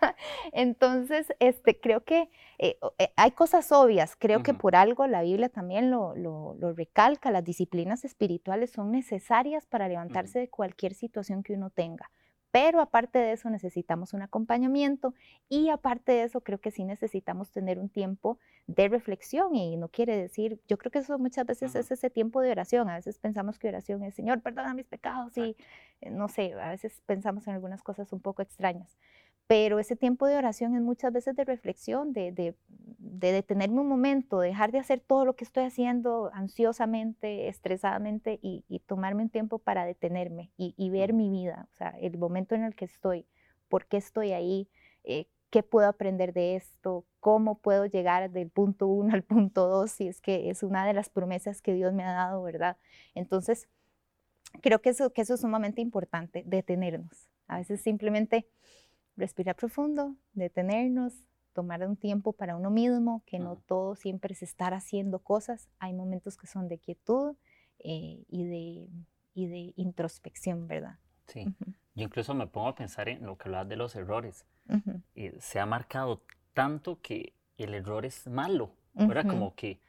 Entonces, 0.52 1.34
este, 1.40 1.78
creo 1.78 2.04
que 2.04 2.28
eh, 2.58 2.78
eh, 2.98 3.12
hay 3.16 3.32
cosas 3.32 3.70
obvias. 3.72 4.16
Creo 4.16 4.42
que 4.42 4.54
por 4.54 4.76
algo 4.76 5.06
la 5.06 5.22
Biblia 5.22 5.48
también 5.48 5.90
lo, 5.90 6.14
lo, 6.16 6.54
lo, 6.58 6.72
recalca. 6.72 7.30
Las 7.30 7.44
disciplinas 7.44 8.04
espirituales 8.04 8.70
son 8.70 8.92
necesarias 8.92 9.66
para 9.66 9.88
levantarse 9.88 10.38
de 10.38 10.48
cualquier 10.48 10.94
situación 10.94 11.42
que 11.42 11.54
uno 11.54 11.70
tenga. 11.70 12.10
Pero 12.56 12.80
aparte 12.80 13.18
de 13.18 13.32
eso 13.32 13.50
necesitamos 13.50 14.14
un 14.14 14.22
acompañamiento 14.22 15.12
y 15.50 15.68
aparte 15.68 16.12
de 16.12 16.22
eso 16.22 16.40
creo 16.40 16.58
que 16.58 16.70
sí 16.70 16.84
necesitamos 16.84 17.50
tener 17.50 17.78
un 17.78 17.90
tiempo 17.90 18.38
de 18.66 18.88
reflexión 18.88 19.54
y 19.54 19.76
no 19.76 19.88
quiere 19.88 20.16
decir, 20.16 20.58
yo 20.66 20.78
creo 20.78 20.90
que 20.90 21.00
eso 21.00 21.18
muchas 21.18 21.44
veces 21.44 21.74
es 21.74 21.90
ese 21.90 22.08
tiempo 22.08 22.40
de 22.40 22.52
oración, 22.52 22.88
a 22.88 22.94
veces 22.94 23.18
pensamos 23.18 23.58
que 23.58 23.68
oración 23.68 24.02
es 24.04 24.14
Señor, 24.14 24.40
perdona 24.40 24.72
mis 24.72 24.86
pecados 24.86 25.36
y 25.36 25.54
eh, 26.00 26.08
no 26.08 26.28
sé, 26.28 26.54
a 26.54 26.70
veces 26.70 27.02
pensamos 27.04 27.46
en 27.46 27.52
algunas 27.52 27.82
cosas 27.82 28.10
un 28.14 28.20
poco 28.20 28.40
extrañas, 28.40 28.96
pero 29.46 29.78
ese 29.78 29.94
tiempo 29.94 30.26
de 30.26 30.36
oración 30.36 30.74
es 30.74 30.82
muchas 30.82 31.12
veces 31.12 31.36
de 31.36 31.44
reflexión, 31.44 32.12
de, 32.12 32.32
de, 32.32 32.54
de, 32.98 33.32
detenerme 33.32 33.80
un 33.80 33.88
momento, 33.88 34.40
dejar 34.40 34.72
de 34.72 34.80
hacer 34.80 35.00
todo 35.00 35.24
lo 35.24 35.36
que 35.36 35.44
estoy 35.44 35.64
haciendo 35.64 36.30
ansiosamente, 36.34 37.48
estresadamente 37.48 38.40
y, 38.42 38.64
tomarme 38.86 39.22
un 39.22 39.30
tiempo 39.30 39.58
para 39.58 39.84
detenerme 39.84 40.50
y, 40.56 40.90
ver 40.90 41.12
mi 41.12 41.30
vida, 41.30 41.68
o 41.72 41.76
sea, 41.76 41.90
el 42.00 42.18
momento 42.18 42.54
en 42.54 42.64
el 42.64 42.74
que 42.74 42.86
estoy, 42.86 43.26
por 43.68 43.86
qué 43.86 43.98
estoy 43.98 44.32
ahí, 44.32 44.68
eh, 45.04 45.26
qué 45.50 45.62
puedo 45.62 45.88
aprender 45.88 46.32
de 46.32 46.56
esto, 46.56 47.04
cómo 47.20 47.58
puedo 47.58 47.86
llegar 47.86 48.30
del 48.30 48.50
punto 48.50 48.88
uno 48.88 49.14
al 49.14 49.22
punto 49.22 49.68
dos, 49.68 49.92
si 49.92 50.08
es 50.08 50.20
que 50.20 50.50
es 50.50 50.64
una 50.64 50.84
de 50.86 50.92
las 50.92 51.08
promesas 51.08 51.62
que 51.62 51.74
Dios 51.74 51.92
me 51.92 52.04
ha 52.04 52.12
dado, 52.12 52.42
¿verdad? 52.42 52.76
Entonces, 53.14 53.68
creo 54.60 54.80
que 54.80 54.90
eso, 54.90 55.12
que 55.12 55.22
eso 55.22 55.34
es 55.34 55.40
sumamente 55.40 55.80
importante, 55.80 56.42
detenernos. 56.46 57.28
A 57.48 57.58
veces 57.58 57.80
simplemente 57.80 58.48
respirar 59.16 59.56
profundo, 59.56 60.16
detenernos, 60.34 61.14
tomar 61.52 61.86
un 61.86 61.96
tiempo 61.96 62.32
para 62.32 62.54
uno 62.54 62.70
mismo, 62.70 63.22
que 63.26 63.38
no 63.38 63.56
todo 63.56 63.96
siempre 63.96 64.34
es 64.34 64.42
estar 64.42 64.74
haciendo 64.74 65.20
cosas. 65.20 65.68
Hay 65.78 65.94
momentos 65.94 66.36
que 66.36 66.46
son 66.46 66.68
de 66.68 66.78
quietud 66.78 67.34
eh, 67.78 68.24
y, 68.28 68.44
de, 68.44 68.88
y 69.34 69.46
de 69.46 69.72
introspección, 69.76 70.66
¿verdad? 70.68 70.98
Sí. 71.28 71.46
Yo 71.94 72.04
incluso 72.04 72.34
me 72.34 72.46
pongo 72.46 72.68
a 72.68 72.74
pensar 72.74 73.08
en 73.08 73.24
lo 73.24 73.38
que 73.38 73.48
hablabas 73.48 73.68
de 73.68 73.76
los 73.76 73.96
errores. 73.96 74.44
Eh, 75.14 75.34
se 75.40 75.58
ha 75.58 75.66
marcado 75.66 76.22
tanto 76.52 77.00
que 77.00 77.32
el 77.56 77.72
error 77.72 78.04
es 78.04 78.26
malo, 78.26 78.72
¿verdad? 78.92 79.26
Como 79.26 79.54
que, 79.54 79.80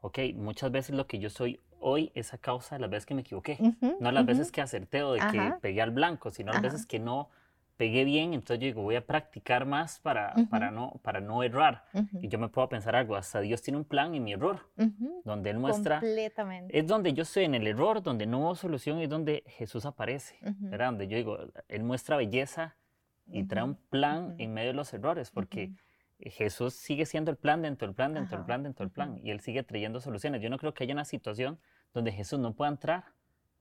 ok, 0.00 0.18
muchas 0.34 0.70
veces 0.70 0.94
lo 0.94 1.06
que 1.06 1.18
yo 1.18 1.28
soy 1.28 1.60
hoy 1.80 2.12
es 2.14 2.34
a 2.34 2.38
causa 2.38 2.76
de 2.76 2.82
las 2.82 2.90
veces 2.90 3.06
que 3.06 3.14
me 3.14 3.22
equivoqué, 3.22 3.58
no 4.00 4.12
las 4.12 4.26
veces 4.26 4.52
que 4.52 4.60
acerté 4.60 5.02
o 5.02 5.14
de 5.14 5.20
que 5.32 5.54
pegué 5.60 5.82
al 5.82 5.90
blanco, 5.90 6.30
sino 6.30 6.52
las 6.52 6.62
veces 6.62 6.86
que 6.86 7.00
no 7.00 7.30
pegué 7.76 8.04
bien, 8.04 8.34
entonces 8.34 8.60
yo 8.60 8.66
digo, 8.66 8.82
voy 8.82 8.96
a 8.96 9.06
practicar 9.06 9.66
más 9.66 10.00
para, 10.00 10.34
para, 10.50 10.70
no, 10.70 11.00
para 11.02 11.20
no 11.20 11.42
errar. 11.42 11.84
Y 12.20 12.28
yo 12.28 12.38
me 12.38 12.48
puedo 12.48 12.68
pensar 12.68 12.96
algo, 12.96 13.16
hasta 13.16 13.40
Dios 13.40 13.62
tiene 13.62 13.78
un 13.78 13.84
plan 13.84 14.14
en 14.14 14.24
mi 14.24 14.32
error, 14.32 14.60
donde 15.24 15.50
Él 15.50 15.58
muestra... 15.58 16.00
Completamente. 16.00 16.78
Es 16.78 16.86
donde 16.86 17.12
yo 17.12 17.22
estoy 17.22 17.44
en 17.44 17.54
el 17.54 17.66
error, 17.66 18.02
donde 18.02 18.26
no 18.26 18.40
hubo 18.40 18.54
solución, 18.54 19.00
es 19.00 19.08
donde 19.08 19.44
Jesús 19.46 19.84
aparece, 19.84 20.38
¿verdad? 20.58 20.86
Donde 20.86 21.08
yo 21.08 21.16
digo, 21.16 21.38
Él 21.68 21.82
muestra 21.82 22.16
belleza 22.16 22.76
y 23.26 23.44
trae 23.44 23.64
un 23.64 23.74
plan 23.74 24.34
en 24.38 24.54
medio 24.54 24.68
de 24.68 24.74
los 24.74 24.92
errores, 24.94 25.30
porque 25.30 25.72
Jesús 26.18 26.74
sigue 26.74 27.04
siendo 27.04 27.30
el 27.30 27.36
plan 27.36 27.60
dentro 27.60 27.86
del 27.86 27.94
plan, 27.94 28.14
dentro 28.14 28.38
del 28.38 28.46
plan, 28.46 28.62
dentro 28.62 28.86
del 28.86 28.92
plan, 28.92 29.20
y 29.22 29.30
Él 29.30 29.40
sigue 29.40 29.62
trayendo 29.62 30.00
soluciones. 30.00 30.40
Yo 30.40 30.48
no 30.48 30.58
creo 30.58 30.72
que 30.72 30.84
haya 30.84 30.94
una 30.94 31.04
situación 31.04 31.58
donde 31.92 32.12
Jesús 32.12 32.38
no 32.38 32.54
pueda 32.54 32.70
entrar 32.70 33.04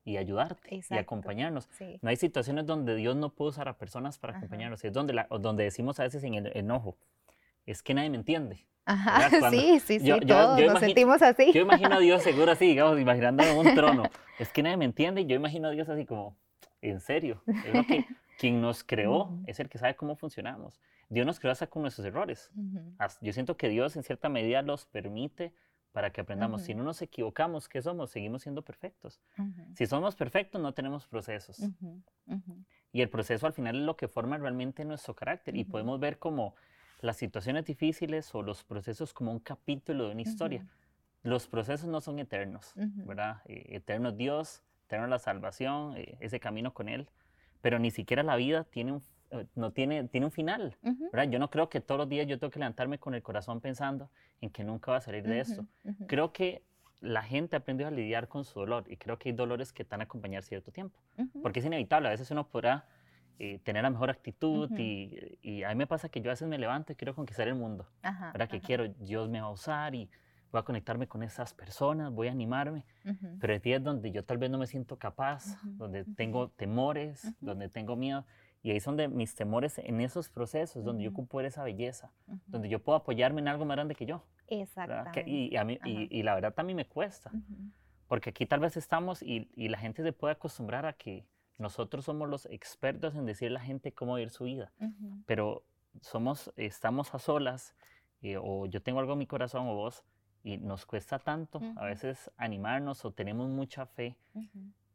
y 0.06 0.18
ayudarte 0.18 0.84
y 0.90 0.98
acompañarnos. 0.98 1.68
No 2.02 2.10
hay 2.10 2.16
situaciones 2.16 2.66
donde 2.68 2.96
Dios 2.96 3.16
no 3.16 3.30
puede 3.30 3.50
usar 3.50 3.68
a 3.68 3.78
personas 3.78 4.20
para 4.20 4.38
acompañarnos. 4.38 4.86
Es 4.86 4.94
donde, 4.94 5.14
la, 5.14 5.28
donde 5.42 5.64
decimos 5.64 6.00
a 6.00 6.04
veces 6.04 6.24
en 6.24 6.36
el 6.36 6.56
enojo, 6.56 6.96
es 7.66 7.82
que 7.82 7.96
nadie 7.96 8.12
me 8.12 8.18
entiende. 8.18 8.66
Ajá, 8.86 9.30
sí, 9.50 9.80
sí, 9.80 10.00
sí, 10.00 10.20
todos 10.28 10.62
nos 10.62 10.80
sentimos 10.80 11.22
así. 11.24 11.52
Yo 11.52 11.62
imagino 11.62 11.96
a 11.96 12.00
Dios 12.00 12.22
seguro 12.22 12.52
así, 12.52 12.68
digamos, 12.68 13.00
imaginándome 13.00 13.52
un 13.52 13.76
trono. 13.76 14.04
Es 14.38 14.50
que 14.50 14.62
nadie 14.62 14.76
me 14.76 14.84
entiende 14.84 15.22
y 15.22 15.26
yo 15.28 15.36
imagino 15.38 15.70
a 15.70 15.72
Dios 15.72 15.88
así 15.88 16.06
como, 16.06 16.36
en 16.82 17.00
serio. 17.00 17.42
Es 17.48 17.74
lo 17.74 17.86
que 17.86 18.06
quien 18.38 18.60
nos 18.60 18.84
creó 18.84 19.30
es 19.48 19.62
el 19.62 19.70
que 19.70 19.78
sabe 19.78 19.96
cómo 19.96 20.18
funcionamos. 20.18 20.82
Dios 21.08 21.26
nos 21.26 21.40
creó 21.40 21.54
hasta 21.54 21.68
con 21.68 21.84
nuestros 21.84 22.06
errores. 22.06 22.52
Yo 23.22 23.32
siento 23.32 23.56
que 23.56 23.70
Dios 23.70 23.96
en 23.96 24.04
cierta 24.04 24.28
medida 24.28 24.62
los 24.62 24.86
permite 24.86 25.54
para 25.96 26.10
que 26.10 26.20
aprendamos. 26.20 26.64
Si 26.64 26.76
no 26.76 26.84
nos 26.84 27.02
equivocamos, 27.02 27.70
¿qué 27.70 27.82
somos? 27.82 28.12
Seguimos 28.12 28.42
siendo 28.42 28.62
perfectos. 28.64 29.22
Si 29.76 29.86
somos 29.86 30.14
perfectos, 30.14 30.62
no 30.62 30.74
tenemos 30.74 31.08
procesos. 31.08 31.58
Y 32.92 33.00
el 33.00 33.08
proceso 33.08 33.48
al 33.48 33.54
final 33.54 33.78
es 33.78 33.84
lo 33.84 33.96
que 33.96 34.10
forma 34.10 34.38
realmente 34.38 34.84
nuestro 34.84 35.16
carácter. 35.16 35.56
Y 35.56 35.64
podemos 35.64 35.98
ver 36.02 36.20
como 36.20 36.54
las 37.00 37.16
situaciones 37.16 37.64
difíciles 37.64 38.36
o 38.36 38.42
los 38.42 38.66
procesos 38.66 39.14
como 39.14 39.32
un 39.32 39.40
capítulo 39.40 40.08
de 40.08 40.12
una 40.12 40.22
historia. 40.22 40.68
Los 41.24 41.48
procesos 41.48 41.88
no 41.88 42.02
son 42.02 42.20
eternos, 42.20 42.74
¿verdad? 42.76 43.42
Eh, 43.46 43.64
eterno 43.70 44.12
Dios, 44.12 44.64
eterno 44.88 45.08
la 45.08 45.20
salvación, 45.20 45.96
eh, 45.96 46.18
ese 46.20 46.42
camino 46.42 46.74
con 46.74 46.90
Él. 46.90 47.08
Pero 47.62 47.80
ni 47.80 47.90
siquiera 47.90 48.22
la 48.22 48.36
vida 48.36 48.66
tiene 48.66 48.92
un 48.92 49.02
no 49.56 49.72
tiene, 49.72 50.06
tiene 50.06 50.26
un 50.26 50.32
final. 50.32 50.78
¿verdad? 50.82 51.30
Yo 51.30 51.40
no 51.40 51.50
creo 51.50 51.70
que 51.70 51.82
todos 51.82 52.00
los 52.00 52.10
días 52.10 52.28
yo 52.28 52.40
tengo 52.40 52.52
que 52.52 52.60
levantarme 52.60 53.00
con 53.00 53.16
el 53.16 53.22
corazón 53.22 53.62
pensando 53.62 54.10
en 54.42 54.50
que 54.50 54.64
nunca 54.64 54.92
va 54.92 54.98
a 54.98 55.02
salir 55.02 55.24
de 55.24 55.40
esto. 55.40 55.66
Creo 56.08 56.32
que 56.32 56.64
la 57.02 57.22
gente 57.22 57.56
ha 57.56 57.60
aprendido 57.60 57.88
a 57.88 57.92
lidiar 57.92 58.28
con 58.28 58.46
su 58.46 58.60
dolor 58.60 58.86
y 58.88 58.98
creo 58.98 59.18
que 59.18 59.30
hay 59.30 59.36
dolores 59.36 59.72
que 59.74 59.84
están 59.84 60.02
a 60.02 60.06
acompañar 60.06 60.44
cierto 60.44 60.72
tiempo, 60.72 61.00
porque 61.42 61.60
es 61.60 61.66
inevitable. 61.66 62.08
A 62.08 62.12
veces 62.12 62.30
uno 62.32 62.48
podrá 62.48 62.86
eh, 63.38 63.60
tener 63.64 63.84
la 63.84 63.90
mejor 63.90 64.10
actitud 64.10 64.72
y, 64.78 65.38
y, 65.42 65.64
a 65.64 65.70
mí 65.70 65.76
me 65.76 65.88
pasa 65.88 66.10
que 66.10 66.22
yo 66.22 66.30
a 66.30 66.34
veces 66.34 66.48
me 66.48 66.58
levanto 66.58 66.94
y 66.94 66.96
quiero 66.96 67.14
conquistar 67.14 67.48
el 67.48 67.56
mundo, 67.56 67.88
¿verdad? 68.02 68.48
Que 68.48 68.62
quiero, 68.62 68.88
Dios 68.88 69.30
me 69.30 69.42
va 69.42 69.48
a 69.48 69.52
usar 69.52 69.94
y 69.94 70.10
voy 70.52 70.62
a 70.62 70.64
conectarme 70.64 71.08
con 71.08 71.22
esas 71.22 71.54
personas, 71.54 72.14
voy 72.14 72.30
a 72.30 72.32
animarme, 72.32 72.86
pero 73.42 73.54
hay 73.54 73.60
días 73.60 73.84
donde 73.84 74.12
yo 74.12 74.24
tal 74.24 74.38
vez 74.38 74.50
no 74.50 74.58
me 74.58 74.68
siento 74.68 74.98
capaz, 74.98 75.58
donde 75.64 76.06
tengo 76.06 76.50
temores, 76.50 77.34
donde 77.42 77.68
tengo 77.68 77.96
miedo 77.98 78.26
Y 78.66 78.72
ahí 78.72 78.80
son 78.80 78.98
de 78.98 79.08
mis 79.08 79.36
temores 79.36 79.78
en 79.78 80.02
esos 80.02 80.28
procesos 80.28 80.84
donde 80.84 81.04
yo 81.04 81.12
ocupo 81.12 81.40
esa 81.40 81.64
belleza, 81.64 82.12
donde 82.48 82.68
yo 82.68 82.82
puedo 82.82 82.98
apoyarme 82.98 83.40
en 83.40 83.48
algo 83.48 83.64
más 83.64 83.76
grande 83.76 83.94
que 83.94 84.08
yo. 84.08 84.24
Exactamente. 84.48 85.24
Y, 85.30 85.56
a 85.56 85.64
mí, 85.64 85.78
y, 85.86 86.24
la 86.24 86.34
verdad 86.34 86.52
también 86.52 86.76
me 86.78 86.88
cuesta, 86.88 87.30
porque 88.08 88.32
aquí 88.32 88.48
tal 88.48 88.62
vez 88.62 88.76
estamos 88.76 89.22
y, 89.22 89.48
la 89.56 89.78
gente 89.78 90.02
se 90.02 90.12
puede 90.14 90.32
acostumbrar 90.32 90.88
a 90.88 90.94
que 90.94 91.28
nosotros 91.60 92.06
somos 92.06 92.28
los 92.28 92.48
expertos 92.48 93.14
en 93.14 93.28
decirle 93.28 93.58
a 93.58 93.60
la 93.60 93.66
gente 93.68 93.92
cómo 93.92 94.16
vivir 94.16 94.32
su 94.32 94.46
vida, 94.46 94.72
pero 95.28 95.64
somos, 96.02 96.52
estamos 96.56 97.14
a 97.14 97.20
solas, 97.20 97.76
eh, 98.24 98.38
o 98.42 98.66
yo 98.66 98.82
tengo 98.82 99.00
algo 99.00 99.14
en 99.14 99.20
mi 99.20 99.28
corazón 99.28 99.68
o 99.68 99.76
vos, 99.76 100.04
y 100.44 100.58
nos 100.58 100.88
cuesta 100.88 101.20
tanto 101.20 101.62
a 101.76 101.86
veces 101.86 102.32
animarnos 102.36 103.06
o 103.06 103.12
tenemos 103.12 103.48
mucha 103.48 103.86
fe, 103.86 104.18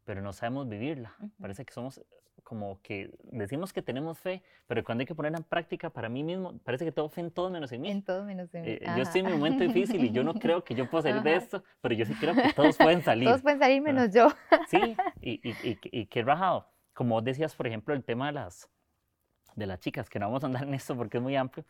pero 0.03 0.21
no 0.21 0.33
sabemos 0.33 0.67
vivirla. 0.67 1.15
Parece 1.39 1.63
que 1.63 1.71
somos 1.71 2.01
como 2.43 2.81
que 2.81 3.11
decimos 3.23 3.71
que 3.73 3.81
tenemos 3.81 4.19
fe, 4.19 4.43
pero 4.67 4.83
cuando 4.83 5.01
hay 5.01 5.05
que 5.05 5.15
ponerla 5.15 5.37
en 5.37 5.43
práctica 5.43 5.89
para 5.89 6.09
mí 6.09 6.23
mismo, 6.23 6.57
parece 6.59 6.85
que 6.85 6.91
tengo 6.91 7.09
fe 7.09 7.21
en 7.21 7.31
todo 7.31 7.49
menos 7.49 7.71
en 7.71 7.81
mí. 7.81 7.89
En 7.91 8.03
todo 8.03 8.23
menos 8.25 8.53
en 8.53 8.63
mí. 8.63 8.69
Eh, 8.71 8.81
yo 8.95 9.03
estoy 9.03 9.21
en 9.21 9.27
un 9.27 9.33
momento 9.33 9.63
difícil 9.63 10.03
y 10.03 10.11
yo 10.11 10.23
no 10.23 10.33
creo 10.33 10.63
que 10.63 10.75
yo 10.75 10.89
pueda 10.89 11.03
salir 11.03 11.21
de 11.23 11.35
esto, 11.35 11.63
pero 11.81 11.95
yo 11.95 12.05
sí 12.05 12.13
creo 12.15 12.35
que 12.35 12.53
todos 12.53 12.77
pueden 12.77 13.01
salir. 13.03 13.27
Todos 13.27 13.41
pueden 13.41 13.59
salir 13.59 13.81
menos 13.81 14.13
yo. 14.13 14.29
Sí, 14.67 14.95
y, 15.21 15.49
y, 15.49 15.79
y, 15.83 16.05
qué 16.05 16.23
rajado. 16.23 16.67
Como 16.93 17.15
vos 17.15 17.23
decías, 17.23 17.55
por 17.55 17.67
ejemplo, 17.67 17.93
el 17.93 18.03
tema 18.03 18.27
de 18.27 18.33
las, 18.33 18.69
de 19.55 19.65
las 19.65 19.79
chicas, 19.79 20.09
que 20.09 20.19
no 20.19 20.27
vamos 20.27 20.43
a 20.43 20.47
andar 20.47 20.63
en 20.63 20.73
esto 20.73 20.95
porque 20.95 21.17
es 21.17 21.23
muy 21.23 21.35
amplio, 21.35 21.65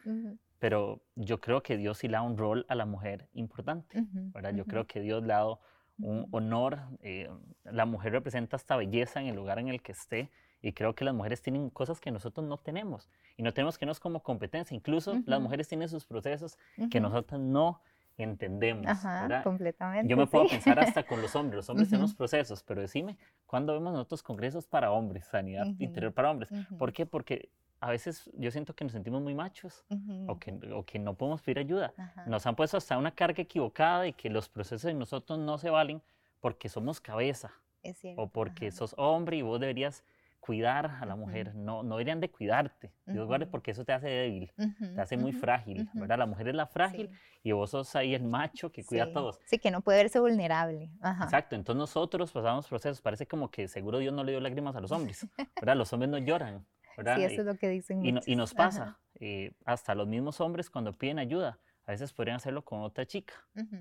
pero 0.60 1.02
yo 1.16 1.40
creo 1.40 1.64
que 1.64 1.78
Dios 1.78 2.00
sí 2.00 2.08
le 2.08 2.14
da 2.14 2.22
un 2.22 2.38
rol 2.38 2.66
a 2.70 2.76
la 2.76 2.86
mujer 2.86 3.28
importante, 3.34 4.04
¿verdad? 4.34 4.54
Yo 4.54 4.66
creo 4.66 4.86
que 4.86 5.00
Dios 5.00 5.24
le 5.24 5.34
ha 5.34 5.38
dado 5.38 5.60
un 5.98 6.28
honor, 6.32 6.80
eh, 7.02 7.30
la 7.64 7.86
mujer 7.86 8.12
representa 8.12 8.56
esta 8.56 8.76
belleza 8.76 9.22
en 9.22 9.28
el 9.28 9.36
lugar 9.36 9.60
en 9.60 9.68
el 9.68 9.82
que 9.82 9.92
esté, 9.92 10.32
y 10.62 10.74
creo 10.74 10.94
que 10.94 11.06
las 11.06 11.14
mujeres 11.14 11.42
tienen 11.42 11.70
cosas 11.70 12.00
que 12.00 12.12
nosotros 12.12 12.46
no 12.46 12.58
tenemos 12.58 13.10
y 13.38 13.44
no 13.44 13.54
tenemos 13.54 13.78
que 13.78 13.86
nos 13.86 14.00
como 14.00 14.22
competencia. 14.22 14.76
Incluso 14.76 15.22
las 15.26 15.42
mujeres 15.42 15.68
tienen 15.68 15.90
sus 15.90 16.06
procesos 16.06 16.58
que 16.90 17.00
nosotros 17.00 17.40
no 17.40 17.82
entendemos. 18.18 18.86
Ajá, 18.88 19.42
completamente. 19.44 20.10
Yo 20.10 20.18
me 20.18 20.28
puedo 20.28 20.48
pensar 20.48 20.80
hasta 20.80 21.04
con 21.04 21.22
los 21.22 21.36
hombres. 21.36 21.58
Los 21.58 21.70
hombres 21.70 21.90
tienen 21.90 22.12
procesos, 22.14 22.64
pero 22.64 22.82
decime, 22.82 23.18
¿cuándo 23.46 23.74
vemos 23.74 23.94
nosotros 23.94 24.22
congresos 24.24 24.68
para 24.68 24.92
hombres, 24.92 25.26
sanidad 25.26 25.66
interior 25.80 26.14
para 26.14 26.32
hombres? 26.32 26.50
¿Por 26.78 26.94
qué? 26.94 27.06
Porque 27.06 27.50
a 27.80 27.90
veces 27.90 28.30
yo 28.36 28.52
siento 28.52 28.76
que 28.76 28.84
nos 28.84 28.94
sentimos 28.94 29.22
muy 29.24 29.34
machos 29.34 29.84
o, 30.28 30.38
que, 30.38 30.52
o, 30.72 30.86
que, 30.86 31.00
no 31.00 31.16
podemos 31.16 31.42
pedir 31.42 31.60
ayuda. 31.60 31.94
Nos 32.28 32.46
han 32.46 32.56
puesto 32.56 32.78
hasta 32.78 32.98
una 32.98 33.12
carga 33.12 33.42
equivocada 33.42 34.04
de 34.04 34.14
que 34.14 34.30
los 34.30 34.50
procesos 34.50 34.84
de 34.84 34.94
nosotros 34.94 35.40
no 35.40 35.58
se 35.58 35.72
valen 35.72 36.02
porque 36.40 36.70
somos 36.70 37.02
cabeza. 37.02 37.52
Es 37.84 38.00
o 38.16 38.28
porque 38.28 38.72
sos 38.72 38.94
hombre 38.96 39.38
y 39.38 39.42
vos 39.42 39.60
deberías 39.60 40.04
cuidar 40.42 40.98
a 41.00 41.06
la 41.06 41.16
mujer, 41.16 41.54
no, 41.56 41.84
no 41.84 41.96
deberían 41.96 42.20
de 42.20 42.30
cuidarte, 42.30 42.92
Dios 43.06 43.28
guarde, 43.28 43.46
porque 43.46 43.72
eso 43.72 43.86
te 43.86 43.94
hace 43.94 44.08
débil, 44.08 44.52
te 44.96 45.00
hace 45.00 45.16
muy 45.16 45.32
frágil, 45.32 45.88
¿verdad? 45.94 46.18
La 46.18 46.26
mujer 46.26 46.50
es 46.50 46.56
la 46.56 46.66
frágil 46.66 47.12
y 47.44 47.52
vos 47.52 47.70
sos 47.70 47.96
ahí 47.96 48.16
el 48.16 48.24
macho 48.24 48.72
que 48.72 48.84
cuida 48.84 49.04
a 49.04 49.14
todos. 49.14 49.40
Sí, 49.46 49.60
que 49.60 49.70
no 49.70 49.82
puede 49.82 50.00
verse 50.00 50.20
vulnerable. 50.20 50.90
Exacto, 51.22 51.56
entonces 51.56 51.80
nosotros 51.80 52.32
pasamos 52.32 52.68
procesos, 52.68 53.02
parece 53.02 53.28
como 53.28 53.52
que 53.52 53.68
seguro 53.68 54.00
Dios 54.00 54.14
no 54.14 54.24
le 54.24 54.32
dio 54.32 54.42
lágrimas 54.42 54.76
a 54.76 54.82
los 54.82 54.92
hombres, 54.92 55.28
¿verdad? 55.62 55.78
Los 55.78 55.94
hombres 55.94 56.10
no 56.10 56.18
lloran, 56.18 56.66
¿verdad? 56.98 57.18
Sí, 57.18 57.24
eso 57.24 57.42
es 57.42 57.46
lo 57.46 57.56
que 57.56 57.70
dicen 57.70 58.04
y, 58.04 58.16
y 58.26 58.36
nos 58.36 58.56
pasa, 58.56 58.98
eh, 59.20 59.54
hasta 59.64 59.94
los 59.94 60.08
mismos 60.08 60.42
hombres 60.42 60.72
cuando 60.72 60.92
piden 60.92 61.20
ayuda, 61.20 61.60
a 61.92 61.94
veces 61.94 62.14
podrían 62.14 62.38
hacerlo 62.38 62.64
con 62.64 62.82
otra 62.82 63.06
chica, 63.06 63.34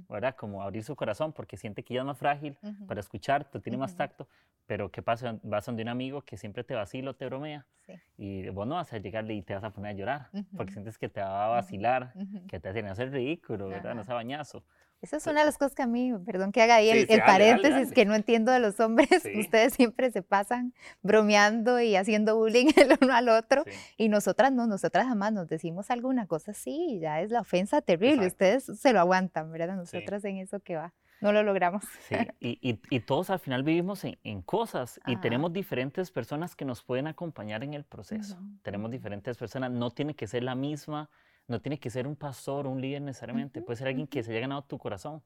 ¿verdad? 0.08 0.34
Como 0.34 0.62
abrir 0.62 0.82
su 0.82 0.96
corazón 0.96 1.32
porque 1.32 1.56
siente 1.56 1.84
que 1.84 1.94
ella 1.94 2.00
es 2.00 2.06
más 2.06 2.18
frágil 2.18 2.58
para 2.88 2.98
escucharte, 2.98 3.60
tiene 3.60 3.78
más 3.78 3.94
tacto, 3.96 4.28
pero 4.66 4.90
¿qué 4.90 5.00
pasa? 5.00 5.38
Vas 5.44 5.68
a 5.68 5.72
un 5.72 5.88
amigo 5.88 6.22
que 6.22 6.36
siempre 6.36 6.64
te 6.64 6.74
vacila 6.74 7.12
o 7.12 7.14
te 7.14 7.26
bromea 7.26 7.66
y 8.18 8.48
vos 8.48 8.66
no 8.66 8.74
vas 8.74 8.92
a 8.92 8.98
llegarle 8.98 9.34
y 9.34 9.42
te 9.42 9.54
vas 9.54 9.62
a 9.62 9.70
poner 9.70 9.90
a 9.90 9.94
llorar 9.94 10.30
porque 10.56 10.72
sientes 10.72 10.98
que 10.98 11.08
te 11.08 11.20
va 11.20 11.46
a 11.46 11.48
vacilar, 11.50 12.12
que 12.48 12.58
te 12.58 12.68
hacen 12.68 12.86
hacer 12.86 13.12
ridículo, 13.12 13.68
¿verdad? 13.68 13.94
No 13.94 14.02
ese 14.02 14.12
bañazo. 14.12 14.64
Esa 15.02 15.16
es 15.16 15.26
una 15.26 15.40
de 15.40 15.46
las 15.46 15.56
cosas 15.56 15.74
que 15.74 15.82
a 15.82 15.86
mí, 15.86 16.12
perdón 16.26 16.52
que 16.52 16.60
haga 16.60 16.76
ahí 16.76 16.90
el, 16.90 17.06
paréntesis 17.22 17.92
que 17.92 18.04
no 18.04 18.14
entiendo 18.14 18.52
de 18.52 18.60
los 18.60 18.78
hombres. 18.80 19.08
Ustedes 19.34 19.72
siempre 19.72 20.10
se 20.10 20.22
pasan 20.22 20.74
bromeando 21.02 21.80
y 21.80 21.96
haciendo 21.96 22.36
bullying 22.36 22.66
el 22.76 22.98
uno 23.00 23.14
al 23.14 23.28
otro 23.30 23.64
y 23.96 24.08
nosotras 24.08 24.52
no, 24.52 24.66
nosotras 24.66 25.06
jamás 25.06 25.32
nos 25.32 25.48
decimos 25.48 25.90
alguna 25.90 26.26
cosa 26.26 26.50
así, 26.50 26.98
ya 27.00 27.22
es 27.22 27.30
la 27.30 27.40
ofensa 27.40 27.80
terrible. 27.80 28.26
Ustedes 28.26 28.64
se 28.64 28.92
lo 28.92 29.00
aguantan, 29.00 29.50
¿verdad? 29.50 29.76
Nosotras 29.76 30.24
en 30.24 30.36
eso 30.36 30.60
que 30.60 30.76
va. 30.76 30.92
No 31.22 31.32
lo 31.32 31.42
logramos. 31.42 31.84
Sí, 32.08 32.16
y, 32.40 32.80
y, 32.88 33.00
todos 33.00 33.28
al 33.28 33.40
final 33.40 33.62
vivimos 33.62 34.04
en, 34.04 34.18
en 34.24 34.40
cosas 34.40 34.98
y 35.06 35.16
tenemos 35.16 35.52
diferentes 35.52 36.10
personas 36.10 36.56
que 36.56 36.64
nos 36.64 36.82
pueden 36.82 37.06
acompañar 37.06 37.62
en 37.62 37.74
el 37.74 37.84
proceso. 37.84 38.38
Tenemos 38.62 38.90
diferentes 38.90 39.36
personas, 39.36 39.70
no 39.70 39.90
tiene 39.90 40.14
que 40.14 40.26
ser 40.26 40.44
la 40.44 40.54
misma 40.54 41.10
no 41.50 41.60
tiene 41.60 41.78
que 41.78 41.90
ser 41.90 42.06
un 42.06 42.14
pastor 42.14 42.66
o 42.66 42.70
un 42.70 42.80
líder 42.80 43.02
necesariamente, 43.02 43.60
puede 43.60 43.76
ser 43.76 43.88
alguien 43.88 44.06
que 44.06 44.22
se 44.22 44.30
haya 44.30 44.40
ganado 44.40 44.62
tu 44.62 44.78
corazón. 44.78 45.20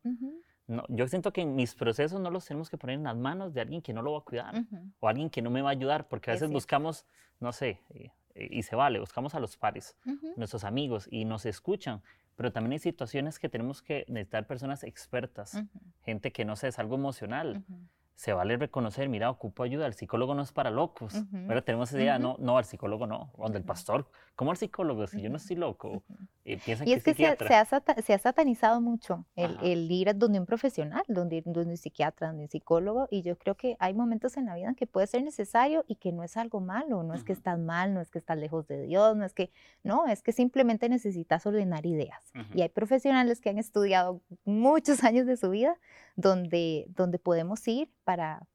no, 0.66 0.82
yo 0.88 1.06
siento 1.06 1.32
que 1.32 1.44
mis 1.44 1.74
procesos 1.74 2.18
no 2.18 2.30
los 2.30 2.46
tenemos 2.46 2.70
que 2.70 2.78
poner 2.78 2.96
en 2.96 3.04
las 3.04 3.16
manos 3.16 3.52
de 3.52 3.60
alguien 3.60 3.82
que 3.82 3.92
no 3.92 4.00
lo 4.00 4.12
va 4.12 4.20
a 4.20 4.22
cuidar 4.22 4.54
o 5.00 5.08
alguien 5.08 5.28
que 5.28 5.42
no 5.42 5.50
me 5.50 5.60
va 5.60 5.68
a 5.68 5.72
ayudar, 5.72 6.08
porque 6.08 6.30
a 6.30 6.34
veces 6.34 6.50
buscamos, 6.50 7.04
no 7.40 7.52
sé, 7.52 7.82
eh, 7.90 8.10
eh, 8.34 8.48
y 8.50 8.62
se 8.62 8.74
vale, 8.74 8.98
buscamos 8.98 9.34
a 9.34 9.40
los 9.40 9.58
pares, 9.58 9.96
nuestros 10.36 10.64
amigos, 10.64 11.06
y 11.10 11.26
nos 11.26 11.44
escuchan, 11.44 12.02
pero 12.36 12.50
también 12.52 12.72
hay 12.72 12.78
situaciones 12.78 13.38
que 13.38 13.50
tenemos 13.50 13.82
que 13.82 14.06
necesitar 14.08 14.46
personas 14.46 14.82
expertas, 14.82 15.62
gente 16.04 16.32
que 16.32 16.46
no 16.46 16.56
sé, 16.56 16.68
es 16.68 16.78
algo 16.78 16.94
emocional 16.94 17.62
se 18.16 18.32
vale 18.32 18.56
reconocer, 18.56 19.08
mira, 19.08 19.28
ocupo 19.28 19.64
ayuda, 19.64 19.86
el 19.86 19.94
psicólogo 19.94 20.34
no 20.34 20.42
es 20.42 20.52
para 20.52 20.70
locos. 20.70 21.14
Pero 21.48 21.64
tenemos 21.64 21.90
esa 21.90 22.00
idea, 22.00 22.18
no, 22.18 22.36
no, 22.38 22.58
al 22.58 22.64
psicólogo 22.64 23.06
no, 23.06 23.32
o 23.36 23.50
del 23.50 23.64
pastor. 23.64 24.08
¿Cómo 24.36 24.52
al 24.52 24.56
psicólogo? 24.56 25.06
Si 25.06 25.20
yo 25.20 25.30
no 25.30 25.36
estoy 25.36 25.56
loco. 25.56 26.02
Y, 26.44 26.52
y 26.52 26.92
es 26.92 27.02
que, 27.02 27.14
se, 27.14 27.26
ha, 27.26 27.36
se, 27.36 28.14
ha, 28.14 28.18
satanizado 28.18 28.80
mucho 28.80 29.24
el, 29.34 29.58
el, 29.62 29.90
ir 29.90 30.10
a 30.10 30.12
donde 30.12 30.38
un 30.38 30.46
profesional, 30.46 31.02
donde, 31.08 31.42
donde 31.42 31.70
un 31.70 31.76
psiquiatra, 31.76 32.28
donde 32.28 32.44
un 32.44 32.48
psicólogo. 32.48 33.08
Y 33.10 33.22
yo 33.22 33.36
creo 33.36 33.56
que 33.56 33.76
hay 33.80 33.94
momentos 33.94 34.36
en 34.36 34.46
la 34.46 34.54
vida 34.54 34.68
en 34.68 34.74
que 34.74 34.86
puede 34.86 35.06
ser 35.06 35.22
necesario 35.22 35.84
y 35.88 35.96
que 35.96 36.12
no 36.12 36.22
es 36.22 36.36
algo 36.36 36.60
malo. 36.60 37.02
No 37.02 37.14
es 37.14 37.24
que 37.24 37.32
estás 37.32 37.58
mal, 37.58 37.94
no 37.94 38.00
es 38.00 38.10
que 38.10 38.18
estás 38.18 38.38
lejos 38.38 38.66
de 38.68 38.82
Dios, 38.82 39.16
no 39.16 39.24
es 39.24 39.34
que, 39.34 39.50
no, 39.82 40.06
es 40.06 40.22
que 40.22 40.32
simplemente 40.32 40.88
necesitas 40.88 41.46
ordenar 41.46 41.84
ideas. 41.84 42.32
Y 42.54 42.62
hay 42.62 42.68
profesionales 42.68 43.40
que 43.40 43.50
han 43.50 43.58
estudiado 43.58 44.20
muchos 44.44 45.02
años 45.04 45.26
de 45.26 45.36
su 45.36 45.50
vida 45.50 45.76
donde, 46.16 46.86
donde 46.88 47.18
podemos 47.18 47.66
ir 47.68 47.90
para 48.04 48.46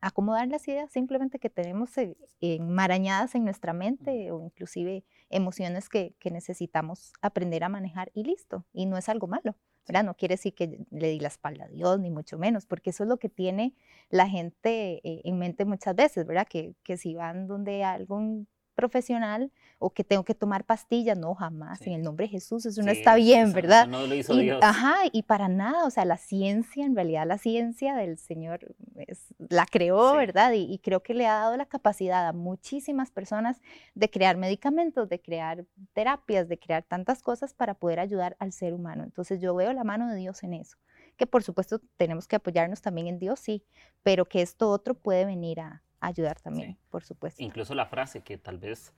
acomodar 0.00 0.48
las 0.48 0.66
ideas 0.66 0.90
simplemente 0.90 1.38
que 1.38 1.50
tenemos 1.50 1.96
eh, 1.98 2.16
enmarañadas 2.40 3.34
en 3.34 3.44
nuestra 3.44 3.72
mente 3.72 4.30
o 4.32 4.42
inclusive 4.42 5.04
emociones 5.28 5.88
que, 5.88 6.14
necesitamos 6.30 7.12
aprender 7.20 7.64
a 7.64 7.68
manejar 7.68 8.10
y 8.14 8.24
listo. 8.24 8.64
Y 8.72 8.86
no 8.86 8.96
es 8.96 9.08
algo 9.08 9.26
malo. 9.26 9.56
¿verdad? 9.86 10.04
No 10.04 10.14
quiere 10.14 10.34
decir 10.34 10.54
que 10.54 10.86
le 10.90 11.08
di 11.08 11.18
la 11.18 11.28
espalda 11.28 11.64
a 11.64 11.68
Dios, 11.68 11.98
ni 11.98 12.10
mucho 12.10 12.38
menos, 12.38 12.64
porque 12.66 12.90
eso 12.90 13.02
es 13.02 13.08
lo 13.08 13.18
que 13.18 13.28
tiene 13.28 13.74
la 14.08 14.28
gente 14.28 15.00
eh, 15.02 15.22
en 15.24 15.38
mente 15.38 15.64
muchas 15.64 15.96
veces, 15.96 16.26
¿verdad? 16.26 16.46
Que, 16.48 16.76
que 16.84 16.96
si 16.96 17.14
van 17.14 17.48
donde 17.48 17.82
algún 17.82 18.46
profesional 18.80 19.52
o 19.78 19.90
que 19.90 20.04
tengo 20.04 20.24
que 20.24 20.34
tomar 20.34 20.64
pastillas, 20.64 21.18
no, 21.18 21.34
jamás, 21.34 21.86
en 21.86 21.92
el 21.92 22.02
nombre 22.02 22.26
de 22.26 22.30
Jesús, 22.32 22.64
eso 22.64 22.82
no 22.82 22.90
está 22.90 23.14
bien, 23.14 23.52
¿verdad? 23.52 23.86
no 23.86 24.06
lo 24.06 24.14
hizo 24.14 24.34
y, 24.34 24.44
Dios. 24.44 24.60
Ajá, 24.62 24.96
y 25.12 25.22
para 25.22 25.48
nada, 25.48 25.84
o 25.84 25.90
sea, 25.90 26.04
la 26.06 26.16
ciencia, 26.16 26.84
en 26.84 26.94
realidad 26.94 27.26
la 27.26 27.36
ciencia 27.36 27.94
del 27.94 28.16
Señor 28.16 28.74
es, 28.96 29.34
la 29.38 29.66
creó, 29.66 30.14
¿verdad? 30.14 30.52
Y, 30.54 30.78
creo 30.78 31.02
que 31.02 31.12
le 31.12 31.26
ha 31.26 31.34
dado 31.34 31.56
la 31.56 31.66
capacidad 31.66 32.26
a 32.26 32.32
muchísimas 32.32 33.10
personas 33.10 33.60
de 33.94 34.08
crear 34.08 34.36
medicamentos, 34.38 35.08
de 35.08 35.20
crear 35.20 35.66
terapias, 35.92 36.48
de 36.48 36.58
crear 36.58 36.82
tantas 36.82 37.22
cosas 37.22 37.52
para 37.52 37.74
poder 37.74 38.00
ayudar 38.00 38.36
al 38.38 38.52
ser 38.52 38.72
humano. 38.72 39.04
Entonces 39.04 39.40
yo 39.40 39.54
veo 39.54 39.72
la 39.74 39.84
mano 39.84 40.08
de 40.08 40.16
Dios 40.16 40.42
en 40.42 40.54
eso, 40.54 40.78
que 41.16 41.26
por 41.26 41.42
supuesto 41.42 41.80
tenemos 41.98 42.26
que 42.26 42.36
apoyarnos 42.36 42.80
también 42.80 43.08
en 43.08 43.18
Dios, 43.18 43.40
sí, 43.40 43.62
pero 44.02 44.24
que 44.24 44.40
esto 44.40 44.70
otro 44.70 44.94
puede 44.94 45.26
venir 45.26 45.60
a, 45.60 45.82
ayudar 46.00 46.40
también, 46.40 46.76
por 46.90 47.04
supuesto. 47.04 47.42
Incluso 47.42 47.74
la 47.74 47.86
frase 47.86 48.22
que 48.22 48.38
tal 48.38 48.58
vez, 48.58 48.94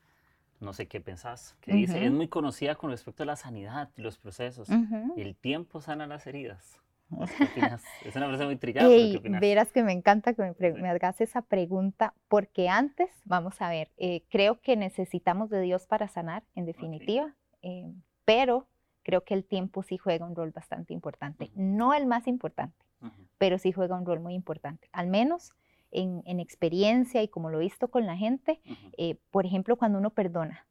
no 0.61 0.73
sé 0.73 0.87
qué 0.87 1.01
pensás, 1.01 1.57
que 1.61 1.73
dice, 1.73 2.05
es 2.05 2.13
muy 2.13 2.29
conocida 2.29 2.75
con 2.75 2.91
respecto 2.91 3.23
a 3.23 3.27
la 3.27 3.37
sanidad 3.37 3.91
y 3.97 4.03
los 4.03 4.19
procesos. 4.19 4.69
El 5.17 5.37
tiempo 5.37 5.81
sana 5.81 6.07
las 6.07 6.27
heridas. 6.27 6.79
Es 8.05 8.17
una 8.17 8.29
frase 8.29 8.47
muy 8.47 8.57
trillada. 8.57 8.89
Y 8.89 9.19
verás 9.19 9.71
que 9.71 9.83
me 9.83 9.93
encanta 9.93 10.35
que 10.35 10.55
me, 10.59 10.89
hagas 10.89 11.21
esa 11.21 11.43
pregunta, 11.43 12.15
porque 12.29 12.69
antes, 12.69 13.11
vamos 13.25 13.61
a 13.61 13.69
ver, 13.69 13.91
eh, 13.97 14.23
creo 14.31 14.61
que 14.61 14.77
necesitamos 14.77 15.51
de 15.51 15.61
Dios 15.61 15.87
para 15.87 16.09
sanar, 16.09 16.43
en 16.55 16.65
definitiva, 16.65 17.35
eh, 17.63 17.93
pero 18.25 18.67
creo 19.03 19.25
que 19.25 19.35
el 19.35 19.45
tiempo 19.45 19.83
sí 19.83 19.99
juega 19.99 20.27
un 20.27 20.35
rol 20.35 20.53
bastante 20.53 20.93
importante. 20.93 21.51
No 21.55 21.95
el 21.95 22.07
más 22.07 22.27
importante, 22.27 22.85
pero 23.39 23.59
sí 23.59 23.73
juega 23.73 23.97
un 23.97 24.07
rol 24.07 24.21
muy 24.21 24.35
importante. 24.35 24.89
Al 24.93 25.09
menos 25.09 25.53
en, 25.93 26.41
experiencia 26.41 27.23
y 27.23 27.29
como 27.29 27.51
lo 27.51 27.59
he 27.59 27.65
visto 27.65 27.89
con 27.89 28.07
la 28.07 28.17
gente, 28.17 28.61
eh, 28.97 29.17
por 29.31 29.47
ejemplo, 29.47 29.77
cuando 29.77 29.99
uno 29.99 30.11
perdona, 30.11 30.67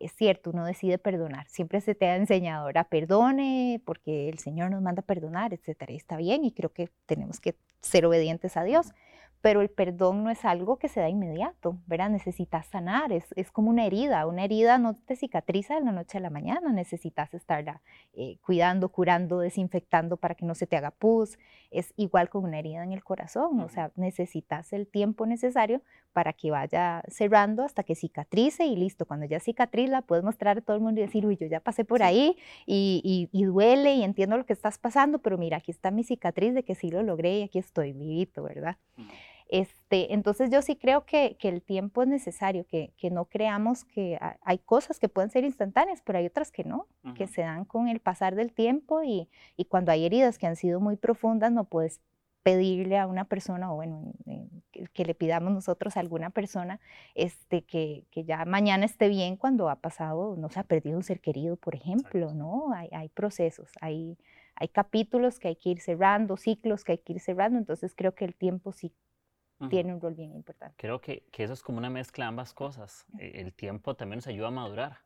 es 0.00 0.12
cierto, 0.12 0.50
uno 0.50 0.64
decide 0.64 0.98
perdonar. 0.98 1.46
Siempre 1.48 1.80
se 1.80 1.94
te 1.94 2.06
ha 2.06 2.16
enseñado, 2.16 2.64
ahora 2.64 2.84
perdone 2.84 3.82
porque 3.84 4.28
el 4.30 4.38
Señor 4.38 4.70
nos 4.70 4.80
manda 4.80 5.02
a 5.02 5.04
perdonar, 5.04 5.52
etcétera. 5.52 5.92
Y 5.92 5.96
está 5.96 6.16
bien 6.16 6.44
y 6.44 6.52
creo 6.52 6.72
que 6.72 6.88
tenemos 7.06 7.38
que 7.38 7.54
ser 7.80 8.06
obedientes 8.06 8.56
a 8.56 8.64
Dios. 8.64 8.92
Pero 9.40 9.62
el 9.62 9.70
perdón 9.70 10.22
no 10.22 10.30
es 10.30 10.44
algo 10.44 10.78
que 10.78 10.88
se 10.88 11.00
da 11.00 11.08
inmediato, 11.08 11.78
¿verdad? 11.86 12.10
Necesitas 12.10 12.66
sanar, 12.66 13.12
es, 13.12 13.26
es 13.36 13.50
como 13.50 13.70
una 13.70 13.86
herida, 13.86 14.26
una 14.26 14.44
herida 14.44 14.76
no 14.78 14.94
te 14.94 15.16
cicatriza 15.16 15.74
de 15.74 15.80
la 15.80 15.92
noche 15.92 16.18
a 16.18 16.20
la 16.20 16.30
mañana, 16.30 16.72
necesitas 16.72 17.32
estarla 17.32 17.80
eh, 18.12 18.36
cuidando, 18.44 18.90
curando, 18.90 19.38
desinfectando 19.38 20.18
para 20.18 20.34
que 20.34 20.44
no 20.44 20.54
se 20.54 20.66
te 20.66 20.76
haga 20.76 20.90
pus, 20.90 21.38
es 21.70 21.94
igual 21.96 22.28
con 22.28 22.44
una 22.44 22.58
herida 22.58 22.82
en 22.82 22.92
el 22.92 23.02
corazón, 23.02 23.60
o 23.60 23.68
sea, 23.68 23.92
necesitas 23.96 24.72
el 24.72 24.86
tiempo 24.86 25.24
necesario 25.24 25.80
para 26.12 26.32
que 26.32 26.50
vaya 26.50 27.02
cerrando 27.08 27.62
hasta 27.62 27.84
que 27.84 27.94
cicatrice 27.94 28.66
y 28.66 28.76
listo, 28.76 29.06
cuando 29.06 29.26
ya 29.26 29.40
cicatriza 29.40 29.90
la 29.90 30.02
puedes 30.02 30.24
mostrar 30.24 30.58
a 30.58 30.60
todo 30.60 30.76
el 30.76 30.82
mundo 30.82 31.00
y 31.00 31.04
decir, 31.04 31.24
uy, 31.24 31.36
yo 31.36 31.46
ya 31.46 31.60
pasé 31.60 31.84
por 31.84 32.02
ahí 32.02 32.36
y, 32.66 33.28
y, 33.32 33.44
duele 33.44 33.94
y 33.94 34.02
entiendo 34.02 34.36
lo 34.36 34.44
que 34.44 34.52
estás 34.52 34.78
pasando, 34.78 35.20
pero 35.20 35.38
mira, 35.38 35.58
aquí 35.58 35.70
está 35.70 35.90
mi 35.90 36.04
cicatriz 36.04 36.54
de 36.54 36.64
que 36.64 36.74
sí 36.74 36.90
lo 36.90 37.02
logré 37.02 37.38
y 37.38 37.42
aquí 37.42 37.58
estoy 37.58 37.92
vivito, 37.92 38.42
¿verdad? 38.42 38.76
Este, 39.50 40.14
entonces 40.14 40.48
yo 40.48 40.62
sí 40.62 40.76
creo 40.76 41.04
que, 41.04 41.36
el 41.42 41.60
tiempo 41.60 42.02
es 42.02 42.08
necesario, 42.08 42.64
que, 42.68 42.92
no 43.10 43.24
creamos 43.24 43.84
que 43.84 44.16
hay 44.42 44.58
cosas 44.58 45.00
que 45.00 45.08
pueden 45.08 45.30
ser 45.30 45.42
instantáneas, 45.42 46.02
pero 46.04 46.18
hay 46.20 46.26
otras 46.26 46.52
que 46.52 46.62
no, 46.62 46.86
que 47.16 47.26
se 47.26 47.42
dan 47.42 47.64
con 47.64 47.88
el 47.88 47.98
pasar 47.98 48.36
del 48.36 48.52
tiempo 48.52 49.02
y, 49.02 49.28
cuando 49.68 49.90
hay 49.90 50.06
heridas 50.06 50.38
que 50.38 50.46
han 50.46 50.54
sido 50.54 50.78
muy 50.78 50.96
profundas 50.96 51.50
no 51.50 51.64
puedes 51.64 52.00
pedirle 52.44 52.96
a 52.96 53.08
una 53.08 53.24
persona 53.24 53.72
o 53.72 53.74
bueno, 53.74 54.12
que, 54.70 55.04
le 55.04 55.14
pidamos 55.16 55.52
nosotros 55.52 55.96
a 55.96 56.00
alguna 56.00 56.30
persona 56.30 56.78
este, 57.16 57.62
que, 57.62 58.06
ya 58.14 58.44
mañana 58.44 58.86
esté 58.86 59.08
bien 59.08 59.36
cuando 59.36 59.68
ha 59.68 59.80
pasado, 59.80 60.36
no 60.36 60.48
se 60.48 60.60
ha 60.60 60.64
perdido 60.64 60.96
un 60.96 61.02
ser 61.02 61.20
querido, 61.20 61.56
por 61.56 61.74
ejemplo, 61.74 62.32
¿no? 62.34 62.72
Hay, 62.72 62.88
hay 62.92 63.08
procesos, 63.08 63.72
hay, 63.80 64.16
hay 64.54 64.68
capítulos 64.68 65.40
que 65.40 65.48
hay 65.48 65.56
que 65.56 65.70
ir 65.70 65.80
cerrando, 65.80 66.36
ciclos 66.36 66.84
que 66.84 66.92
hay 66.92 66.98
que 66.98 67.14
ir 67.14 67.20
cerrando, 67.20 67.58
entonces 67.58 67.94
creo 67.96 68.14
que 68.14 68.24
el 68.24 68.36
tiempo 68.36 68.70
sí 68.70 68.92
tiene 69.68 69.92
un 69.92 70.00
rol 70.00 70.14
bien 70.14 70.34
importante. 70.34 70.74
Creo 70.78 71.00
que, 71.00 71.24
que, 71.30 71.44
eso 71.44 71.52
es 71.52 71.62
como 71.62 71.78
una 71.78 71.90
mezcla 71.90 72.24
de 72.24 72.28
ambas 72.28 72.54
cosas. 72.54 73.06
E, 73.18 73.40
el 73.40 73.52
tiempo 73.52 73.94
también 73.94 74.18
nos 74.18 74.26
ayuda 74.26 74.48
a 74.48 74.50
madurar. 74.50 74.98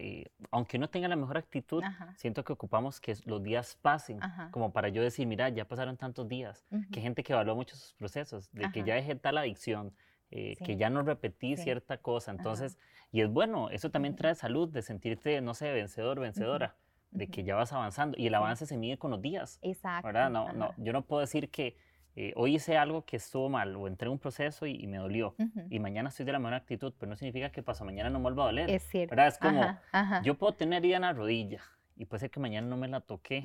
Y 0.00 0.24
aunque 0.50 0.76
uno 0.76 0.88
tenga 0.88 1.08
la 1.08 1.16
mejor 1.16 1.36
actitud, 1.36 1.82
siento 2.16 2.44
que 2.44 2.52
ocupamos 2.52 3.00
que 3.00 3.16
los 3.24 3.42
días 3.42 3.76
pasen, 3.80 4.20
como 4.50 4.72
para 4.72 4.88
yo 4.88 5.02
decir, 5.02 5.26
mira, 5.26 5.48
ya 5.48 5.66
pasaron 5.66 5.96
tantos 5.96 6.28
días, 6.28 6.64
que 6.92 7.00
gente 7.00 7.22
que 7.22 7.32
evalúa 7.32 7.54
mucho 7.54 7.76
sus 7.76 7.94
procesos, 7.94 8.50
de 8.52 8.70
que 8.70 8.84
ya 8.84 8.94
dejé 8.94 9.16
tal 9.16 9.38
adicción, 9.38 9.92
eh, 10.30 10.56
que 10.64 10.76
ya 10.76 10.90
no 10.90 11.02
repetí 11.02 11.56
cierta 11.56 11.98
cosa. 11.98 12.30
Entonces, 12.30 12.78
y 13.12 13.20
es 13.20 13.30
bueno, 13.30 13.70
eso 13.70 13.90
también 13.90 14.16
trae 14.16 14.34
salud, 14.34 14.68
de 14.68 14.82
sentirte, 14.82 15.40
no 15.40 15.54
sé, 15.54 15.72
vencedor, 15.72 16.20
vencedora. 16.20 16.76
de 17.10 17.28
que 17.28 17.44
ya 17.44 17.54
vas 17.54 17.72
avanzando 17.72 18.16
y 18.18 18.26
el 18.26 18.34
avance 18.34 18.66
se 18.66 18.76
mide 18.76 18.98
con 18.98 19.12
los 19.12 19.22
días. 19.22 19.60
Exacto. 19.62 20.08
¿verdad? 20.08 20.30
No, 20.30 20.52
no, 20.52 20.74
yo 20.78 20.92
no 20.92 21.02
puedo 21.02 21.20
decir 21.20 21.48
que, 21.48 21.76
eh, 22.16 22.32
hoy 22.36 22.56
hice 22.56 22.76
algo 22.76 23.04
que 23.04 23.16
estuvo 23.16 23.48
mal 23.48 23.74
o 23.74 23.88
entré 23.88 24.06
en 24.06 24.12
un 24.12 24.18
proceso 24.18 24.66
y, 24.66 24.86
me 24.86 24.98
dolió 24.98 25.34
y 25.68 25.80
mañana 25.80 26.10
estoy 26.10 26.24
de 26.24 26.32
la 26.32 26.38
mejor 26.38 26.54
actitud, 26.54 26.92
pero 26.98 27.10
no 27.10 27.16
significa 27.16 27.50
que 27.50 27.62
pasó 27.62 27.84
mañana 27.84 28.08
no 28.10 28.18
me 28.18 28.24
vuelva 28.24 28.44
a 28.44 28.46
doler. 28.46 28.70
Es 28.70 28.84
cierto. 28.84 29.16
¿verdad? 29.16 29.28
Es 29.28 29.38
como, 29.38 30.22
yo 30.22 30.36
puedo 30.36 30.52
tener 30.54 30.78
herida 30.78 30.96
en 30.96 31.02
la 31.02 31.12
rodilla 31.12 31.60
y 31.96 32.04
puede 32.04 32.20
ser 32.20 32.30
que 32.30 32.38
mañana 32.38 32.68
no 32.68 32.76
me 32.76 32.86
la 32.86 33.00
toqué. 33.00 33.44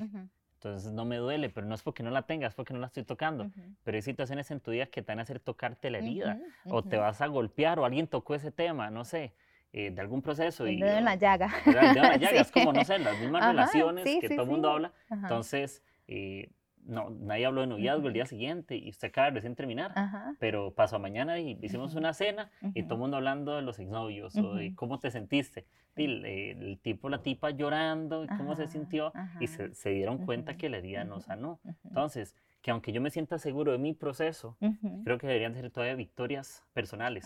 Entonces 0.54 0.92
no 0.92 1.04
me 1.04 1.16
duele, 1.16 1.48
pero 1.48 1.66
no 1.66 1.74
es 1.74 1.82
porque 1.82 2.02
no 2.02 2.10
la 2.10 2.22
tengas, 2.22 2.50
es 2.50 2.54
porque 2.54 2.74
no 2.74 2.80
la 2.80 2.86
estoy 2.86 3.02
tocando. 3.02 3.50
Pero 3.82 3.96
hay 3.96 4.02
situaciones 4.02 4.50
en 4.50 4.60
tu 4.60 4.70
día 4.70 4.86
que 4.86 5.02
te 5.02 5.10
van 5.10 5.18
a 5.18 5.22
hacer 5.22 5.40
tocarte 5.40 5.90
la 5.90 5.98
herida 5.98 6.38
o 6.66 6.82
te 6.82 6.96
vas 6.96 7.20
a 7.20 7.26
golpear 7.26 7.80
o 7.80 7.84
alguien 7.84 8.06
tocó 8.06 8.34
ese 8.34 8.52
tema, 8.52 8.90
no 8.90 9.04
sé. 9.04 9.34
Eh, 9.72 9.92
de 9.92 10.00
algún 10.00 10.20
proceso. 10.20 10.66
El 10.66 10.78
y, 10.78 10.80
dedo 10.80 10.98
en 10.98 11.04
la 11.04 11.14
llaga. 11.14 11.48
El 11.64 11.74
dedo 11.74 11.82
en 11.82 11.94
la 11.94 12.16
llaga, 12.18 12.40
es 12.40 12.50
como, 12.50 12.72
no 12.72 12.84
sé, 12.84 12.98
las 12.98 13.18
mismas 13.20 13.46
relaciones 13.46 14.04
que 14.04 14.28
todo 14.30 14.42
el 14.42 14.48
mundo 14.48 14.68
habla. 14.68 14.92
Entonces, 15.08 15.84
eh, 16.08 16.50
no, 16.84 17.10
nadie 17.10 17.46
habló 17.46 17.60
de 17.62 17.66
noviazgo 17.66 18.08
el 18.08 18.14
día 18.14 18.26
siguiente 18.26 18.76
y 18.76 18.90
usted 18.90 19.08
acaba 19.08 19.28
de 19.28 19.34
recién 19.34 19.54
terminar, 19.54 19.94
pero 20.38 20.72
pasó 20.74 20.98
mañana 20.98 21.38
y 21.38 21.58
hicimos 21.62 21.94
una 21.94 22.12
cena 22.12 22.50
y 22.74 22.82
todo 22.82 22.94
el 22.94 23.00
mundo 23.00 23.16
hablando 23.16 23.56
de 23.56 23.62
los 23.62 23.78
exnovios 23.78 24.36
o 24.36 24.54
de 24.54 24.74
cómo 24.74 24.98
te 24.98 25.10
sentiste. 25.10 25.66
el, 25.96 26.78
tipo, 26.82 27.08
la 27.08 27.22
tipa 27.22 27.50
llorando, 27.50 28.24
y 28.24 28.28
cómo 28.28 28.56
se 28.56 28.66
sintió 28.66 29.12
y 29.40 29.46
se, 29.46 29.90
dieron 29.90 30.24
cuenta 30.24 30.56
que 30.56 30.68
la 30.68 30.78
herida 30.78 31.04
no 31.04 31.20
sanó. 31.20 31.60
Entonces, 31.84 32.34
que 32.62 32.70
aunque 32.70 32.92
yo 32.92 33.00
me 33.00 33.10
sienta 33.10 33.38
seguro 33.38 33.72
de 33.72 33.78
mi 33.78 33.94
proceso, 33.94 34.56
creo 35.04 35.18
que 35.18 35.26
deberían 35.26 35.54
ser 35.54 35.70
todavía 35.70 35.94
victorias 35.94 36.64
personales, 36.72 37.24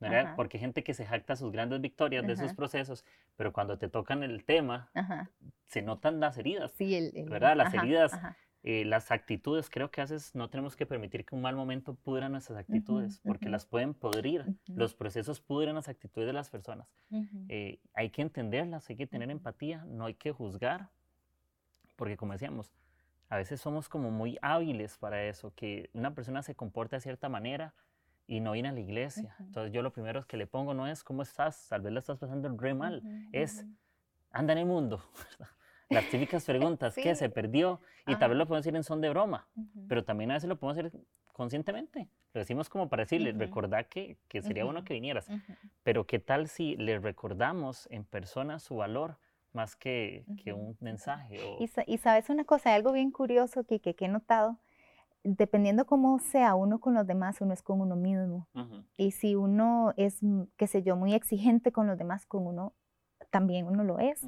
¿verdad? 0.00 0.34
Porque 0.36 0.56
hay 0.56 0.62
gente 0.62 0.82
que 0.82 0.94
se 0.94 1.06
jacta 1.06 1.36
sus 1.36 1.52
grandes 1.52 1.80
victorias 1.80 2.26
de 2.26 2.32
esos 2.32 2.54
procesos, 2.54 3.04
pero 3.36 3.52
cuando 3.52 3.78
te 3.78 3.88
tocan 3.88 4.22
el 4.22 4.44
tema, 4.44 4.90
se 5.66 5.82
notan 5.82 6.20
las 6.20 6.36
heridas, 6.36 6.72
sí, 6.72 7.12
¿verdad? 7.28 7.56
Las 7.56 7.72
heridas 7.74 8.18
eh, 8.64 8.84
las 8.84 9.10
actitudes, 9.10 9.68
creo 9.68 9.90
que 9.90 10.00
a 10.00 10.04
veces 10.04 10.36
no 10.36 10.48
tenemos 10.48 10.76
que 10.76 10.86
permitir 10.86 11.24
que 11.24 11.34
un 11.34 11.42
mal 11.42 11.56
momento 11.56 11.94
pudra 11.94 12.28
nuestras 12.28 12.60
actitudes, 12.60 13.20
porque 13.24 13.48
las 13.48 13.66
pueden 13.66 13.92
podrir, 13.92 14.54
los 14.68 14.94
procesos 14.94 15.40
pudren 15.40 15.74
las 15.74 15.88
actitudes 15.88 16.28
de 16.28 16.32
las 16.32 16.48
personas. 16.48 16.86
Eh, 17.48 17.80
hay 17.92 18.10
que 18.10 18.22
entenderlas, 18.22 18.88
hay 18.88 18.94
que 18.94 19.08
tener 19.08 19.30
empatía, 19.30 19.84
no 19.86 20.04
hay 20.04 20.14
que 20.14 20.30
juzgar, 20.30 20.90
porque 21.96 22.16
como 22.16 22.34
decíamos, 22.34 22.72
a 23.28 23.36
veces 23.36 23.60
somos 23.60 23.88
como 23.88 24.12
muy 24.12 24.38
hábiles 24.42 24.96
para 24.96 25.24
eso, 25.24 25.52
que 25.56 25.90
una 25.92 26.14
persona 26.14 26.44
se 26.44 26.54
comporta 26.54 26.96
de 26.96 27.00
cierta 27.00 27.28
manera 27.28 27.74
y 28.28 28.38
no 28.38 28.52
viene 28.52 28.68
a 28.68 28.72
la 28.72 28.80
iglesia. 28.80 29.34
Entonces 29.40 29.72
yo 29.72 29.82
lo 29.82 29.92
primero 29.92 30.24
que 30.24 30.36
le 30.36 30.46
pongo 30.46 30.72
no 30.72 30.86
es, 30.86 31.02
¿cómo 31.02 31.22
estás? 31.22 31.66
Tal 31.68 31.80
vez 31.80 31.92
la 31.92 31.98
estás 31.98 32.18
pasando 32.18 32.48
re 32.56 32.74
mal, 32.74 33.02
es, 33.32 33.66
anda 34.30 34.52
en 34.52 34.60
el 34.60 34.66
mundo. 34.66 35.02
las 35.92 36.08
típicas 36.08 36.44
preguntas, 36.44 36.94
¿qué 36.94 37.14
se 37.14 37.28
perdió? 37.28 37.80
Y 38.06 38.16
tal 38.16 38.30
vez 38.30 38.38
lo 38.38 38.46
podemos 38.46 38.64
decir 38.64 38.76
en 38.76 38.84
son 38.84 39.00
de 39.00 39.10
broma, 39.10 39.46
pero 39.88 40.04
también 40.04 40.30
a 40.30 40.34
veces 40.34 40.48
lo 40.48 40.56
podemos 40.56 40.78
hacer 40.78 41.00
conscientemente. 41.32 42.08
Lo 42.34 42.40
decimos 42.40 42.68
como 42.68 42.88
para 42.88 43.04
decirle, 43.04 43.32
recordad 43.32 43.86
que, 43.86 44.16
que 44.28 44.42
sería 44.42 44.64
bueno 44.64 44.84
que 44.84 44.94
vinieras. 44.94 45.28
Pero 45.82 46.06
¿qué 46.06 46.18
tal 46.18 46.48
si 46.48 46.76
le 46.76 46.98
recordamos 46.98 47.88
en 47.90 48.04
persona 48.04 48.58
su 48.58 48.76
valor 48.76 49.16
más 49.52 49.76
que, 49.76 50.24
que 50.42 50.52
un 50.52 50.76
mensaje? 50.80 51.38
Y, 51.58 51.98
sabes 51.98 52.30
una 52.30 52.44
cosa, 52.44 52.70
hay 52.70 52.76
algo 52.76 52.92
bien 52.92 53.10
curioso 53.10 53.64
que, 53.64 53.80
que 53.80 53.94
he 53.98 54.08
notado. 54.08 54.58
Dependiendo 55.24 55.86
cómo 55.86 56.18
sea 56.18 56.54
uno 56.56 56.80
con 56.80 56.94
los 56.94 57.06
demás, 57.06 57.40
uno 57.40 57.54
es 57.54 57.62
con 57.62 57.80
uno 57.80 57.94
mismo. 57.94 58.48
Y 58.96 59.12
si 59.12 59.36
uno 59.36 59.94
es, 59.96 60.20
qué 60.56 60.66
sé 60.66 60.82
yo, 60.82 60.96
muy 60.96 61.14
exigente 61.14 61.70
con 61.70 61.86
los 61.86 61.96
demás, 61.96 62.26
con 62.26 62.46
uno 62.46 62.72
también 63.32 63.66
uno 63.66 63.82
lo 63.82 63.98
es. 63.98 64.20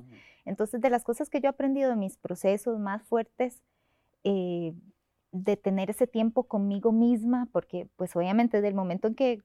Entonces, 0.45 0.81
de 0.81 0.91
las 0.91 1.05
cosas 1.05 1.31
que 1.31 1.41
yo 1.41 1.47
he 1.47 1.51
aprendido 1.51 1.93
en 1.93 2.01
mis 2.01 2.17
procesos 2.17 2.81
más 2.81 3.05
fuertes, 3.05 3.63
eh, 4.25 4.75
de 5.31 5.57
tener 5.57 5.91
ese 5.91 6.07
tiempo 6.07 6.45
conmigo 6.45 6.91
misma, 6.93 7.49
porque 7.53 7.89
pues 7.97 8.15
obviamente 8.17 8.59
desde 8.59 8.69
el 8.69 8.75
momento 8.75 9.09
en 9.09 9.15
que 9.15 9.43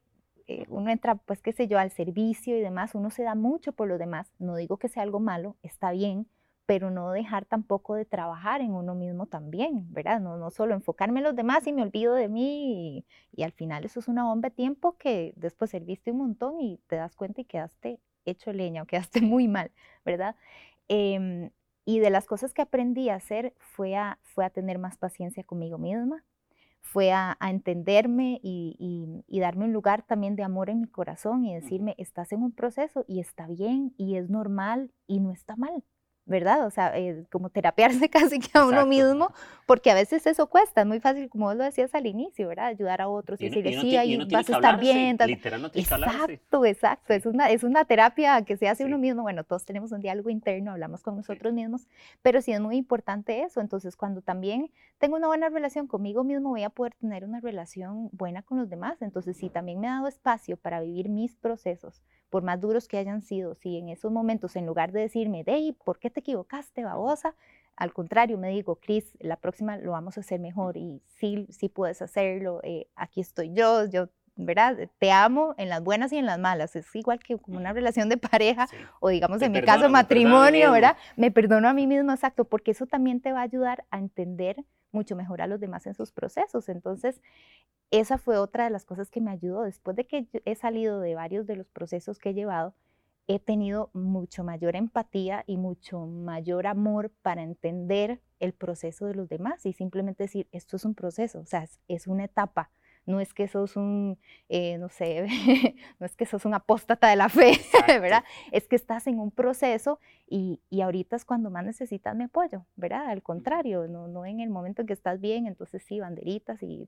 eh, 0.47 0.65
uno 0.69 0.89
entra, 0.91 1.15
pues 1.15 1.41
qué 1.41 1.51
sé 1.51 1.67
yo, 1.67 1.79
al 1.79 1.91
servicio 1.91 2.57
y 2.57 2.61
demás, 2.61 2.95
uno 2.95 3.09
se 3.09 3.23
da 3.23 3.35
mucho 3.35 3.73
por 3.73 3.87
lo 3.87 3.97
demás. 3.97 4.31
No 4.39 4.55
digo 4.55 4.77
que 4.77 4.87
sea 4.87 5.03
algo 5.03 5.19
malo, 5.19 5.57
está 5.63 5.91
bien, 5.91 6.27
pero 6.67 6.91
no 6.91 7.11
dejar 7.11 7.45
tampoco 7.45 7.95
de 7.95 8.05
trabajar 8.05 8.61
en 8.61 8.73
uno 8.73 8.93
mismo 8.93 9.25
también, 9.25 9.91
¿verdad? 9.91 10.21
No, 10.21 10.37
no 10.37 10.51
solo 10.51 10.75
enfocarme 10.75 11.19
en 11.19 11.25
los 11.25 11.35
demás 11.35 11.65
y 11.65 11.73
me 11.73 11.81
olvido 11.81 12.13
de 12.13 12.29
mí 12.29 13.03
y, 13.35 13.43
al 13.43 13.51
final 13.51 13.85
eso 13.85 13.99
es 13.99 14.07
una 14.07 14.25
bomba 14.25 14.49
de 14.49 14.55
tiempo 14.55 14.95
que 14.97 15.33
después 15.35 15.71
serviste 15.71 16.11
un 16.11 16.19
montón 16.19 16.61
y 16.61 16.77
te 16.87 16.97
das 16.97 17.15
cuenta 17.15 17.41
y 17.41 17.45
quedaste 17.45 17.99
hecho 18.25 18.53
leña 18.53 18.83
o 18.83 18.85
quedaste 18.85 19.21
muy 19.21 19.47
mal, 19.47 19.71
¿verdad? 20.05 20.35
Em, 20.87 21.51
y 21.85 21.99
de 21.99 22.09
las 22.09 22.25
cosas 22.25 22.53
que 22.53 22.61
aprendí 22.61 23.09
a 23.09 23.15
hacer 23.15 23.53
fue 23.57 23.95
a, 23.95 24.19
fue 24.23 24.45
a 24.45 24.49
tener 24.49 24.77
más 24.79 24.97
paciencia 24.97 25.43
conmigo 25.43 25.77
misma, 25.77 26.23
fue 26.81 27.11
a, 27.11 27.37
entenderme 27.41 28.39
y, 28.43 29.23
y, 29.27 29.39
darme 29.39 29.65
un 29.65 29.73
lugar 29.73 30.03
también 30.03 30.35
de 30.35 30.43
amor 30.43 30.69
en 30.69 30.81
mi 30.81 30.87
corazón 30.87 31.45
y 31.45 31.53
decirme, 31.53 31.95
estás 31.97 32.31
en 32.31 32.43
un 32.43 32.51
proceso 32.51 33.05
y 33.07 33.19
está 33.19 33.47
bien 33.47 33.93
y 33.97 34.15
es 34.15 34.29
normal 34.29 34.91
y 35.07 35.19
no 35.19 35.31
está 35.31 35.55
mal, 35.55 35.83
¿verdad? 36.29 36.65
O 36.65 36.69
sea, 36.69 36.97
eh, 36.97 37.25
como 37.31 37.49
terapiarse 37.49 38.09
casi 38.09 38.39
que 38.39 38.57
a 38.57 38.65
uno 38.65 38.85
mismo, 38.85 39.33
porque 39.65 39.91
a 39.91 39.95
veces 39.95 40.25
eso 40.27 40.47
cuesta, 40.47 40.81
es 40.81 40.87
muy 40.87 40.99
fácil, 40.99 41.27
como 41.29 41.47
vos 41.47 41.55
lo 41.55 41.63
decías 41.63 41.93
al 41.95 42.05
inicio, 42.05 42.47
¿verdad? 42.47 42.67
Ayudar 42.67 43.01
a 43.01 43.09
otros 43.09 43.41
y, 43.41 43.49
decirles, 43.49 43.81
sí, 43.81 43.97
ahí 43.97 44.17
vas 44.31 44.49
a 44.49 44.53
estar 44.53 44.79
bien. 44.79 45.17
exacto, 45.73 46.65
exacto, 46.65 47.13
es 47.13 47.25
una, 47.25 47.49
es 47.49 47.63
una 47.63 47.83
terapia 47.83 48.41
que 48.43 48.55
se 48.55 48.69
hace 48.69 48.85
uno 48.85 48.97
mismo, 48.97 49.23
bueno, 49.23 49.43
todos 49.43 49.65
tenemos 49.65 49.91
un 49.91 49.99
diálogo 49.99 50.29
interno, 50.29 50.71
hablamos 50.71 51.01
con 51.01 51.15
nosotros 51.17 51.53
mismos, 51.53 51.87
pero 52.21 52.41
sí 52.41 52.51
es 52.51 52.61
muy 52.61 52.77
importante 52.77 53.41
eso, 53.41 53.59
entonces 53.59 53.95
cuando 53.95 54.21
también 54.21 54.71
tengo 54.99 55.15
una 55.15 55.27
buena 55.27 55.49
relación 55.49 55.87
conmigo 55.87 56.23
mismo, 56.23 56.49
voy 56.49 56.63
a 56.63 56.69
poder 56.69 56.93
tener 56.95 57.25
una 57.25 57.39
relación 57.39 58.09
buena 58.11 58.43
con 58.43 58.59
los 58.59 58.69
demás, 58.69 59.01
entonces 59.01 59.35
sí, 59.35 59.49
también 59.49 59.79
me 59.79 59.87
ha 59.87 59.93
dado 59.93 60.07
espacio 60.07 60.57
para 60.57 60.81
vivir 60.81 61.09
mis 61.09 61.35
procesos, 61.35 62.03
por 62.29 62.43
más 62.43 62.59
duros 62.61 62.87
que 62.87 62.97
hayan 62.97 63.21
sido, 63.21 63.55
si 63.55 63.77
en 63.77 63.89
esos 63.89 64.11
momentos, 64.11 64.55
en 64.55 64.65
lugar 64.65 64.91
de 64.91 65.01
decirme, 65.01 65.43
Dey, 65.43 65.73
¿por 65.73 65.99
qué 65.99 66.09
te 66.09 66.19
equivocaste, 66.19 66.83
babosa? 66.83 67.35
Al 67.75 67.93
contrario, 67.93 68.37
me 68.37 68.49
digo, 68.49 68.75
Cris, 68.75 69.15
la 69.19 69.37
próxima 69.37 69.77
lo 69.77 69.91
vamos 69.91 70.17
a 70.17 70.21
hacer 70.21 70.39
mejor 70.39 70.77
y 70.77 71.01
sí, 71.05 71.47
sí 71.49 71.69
puedes 71.69 72.01
hacerlo, 72.01 72.59
eh, 72.63 72.87
aquí 72.95 73.21
estoy 73.21 73.53
yo, 73.53 73.85
yo, 73.85 74.09
¿verdad? 74.35 74.89
Te 74.99 75.11
amo 75.11 75.55
en 75.57 75.69
las 75.69 75.83
buenas 75.83 76.11
y 76.11 76.17
en 76.17 76.25
las 76.25 76.39
malas, 76.39 76.75
es 76.75 76.93
igual 76.95 77.19
que 77.19 77.37
como 77.37 77.57
una 77.57 77.73
relación 77.73 78.09
de 78.09 78.17
pareja 78.17 78.67
o 78.99 79.09
digamos 79.09 79.41
en 79.41 79.51
mi 79.51 79.61
caso 79.61 79.89
matrimonio, 79.89 80.71
¿verdad? 80.71 80.97
Me 81.15 81.31
perdono 81.31 81.67
a 81.67 81.73
mí 81.73 81.87
mismo, 81.87 82.11
exacto, 82.11 82.45
porque 82.45 82.71
eso 82.71 82.85
también 82.85 83.21
te 83.21 83.31
va 83.31 83.39
a 83.39 83.43
ayudar 83.43 83.85
a 83.91 83.97
entender 83.97 84.63
mucho 84.91 85.15
mejor 85.15 85.41
a 85.41 85.47
los 85.47 85.59
demás 85.59 85.85
en 85.87 85.93
sus 85.93 86.11
procesos. 86.11 86.69
Entonces, 86.69 87.21
esa 87.91 88.17
fue 88.17 88.37
otra 88.37 88.65
de 88.65 88.69
las 88.69 88.85
cosas 88.85 89.09
que 89.09 89.21
me 89.21 89.31
ayudó. 89.31 89.63
Después 89.63 89.95
de 89.95 90.05
que 90.05 90.27
he 90.45 90.55
salido 90.55 90.99
de 90.99 91.15
varios 91.15 91.47
de 91.47 91.55
los 91.55 91.69
procesos 91.69 92.19
que 92.19 92.29
he 92.29 92.33
llevado, 92.33 92.75
he 93.27 93.39
tenido 93.39 93.91
mucho 93.93 94.43
mayor 94.43 94.75
empatía 94.75 95.43
y 95.45 95.57
mucho 95.57 96.07
mayor 96.07 96.65
amor 96.65 97.11
para 97.21 97.43
entender 97.43 98.21
el 98.39 98.53
proceso 98.53 99.05
de 99.05 99.13
los 99.13 99.29
demás 99.29 99.65
y 99.65 99.73
simplemente 99.73 100.23
decir, 100.23 100.47
esto 100.51 100.77
es 100.77 100.85
un 100.85 100.95
proceso, 100.95 101.39
o 101.39 101.45
sea, 101.45 101.67
es 101.87 102.07
una 102.07 102.23
etapa 102.23 102.71
no 103.09 103.19
es 103.19 103.33
que 103.33 103.47
sos 103.47 103.75
un, 103.75 104.19
eh, 104.49 104.77
no 104.77 104.87
sé, 104.87 105.25
no 105.99 106.05
es 106.05 106.15
que 106.15 106.27
sos 106.27 106.45
un 106.45 106.53
apóstata 106.53 107.09
de 107.09 107.15
la 107.15 107.27
fe, 107.27 107.53
¿verdad? 107.87 108.23
Es 108.51 108.67
que 108.67 108.75
estás 108.75 109.07
en 109.07 109.19
un 109.19 109.31
proceso 109.31 109.99
y, 110.27 110.61
y, 110.69 110.81
ahorita 110.81 111.15
es 111.15 111.25
cuando 111.25 111.49
más 111.49 111.65
necesitas 111.65 112.15
mi 112.15 112.25
apoyo, 112.25 112.67
¿verdad? 112.75 113.07
Al 113.07 113.23
contrario, 113.23 113.87
no, 113.87 114.07
no 114.07 114.27
en 114.27 114.41
el 114.41 114.51
momento 114.51 114.83
en 114.83 114.87
que 114.87 114.93
estás 114.93 115.19
bien, 115.19 115.47
entonces 115.47 115.81
sí, 115.81 115.99
banderitas 115.99 116.61
y 116.61 116.87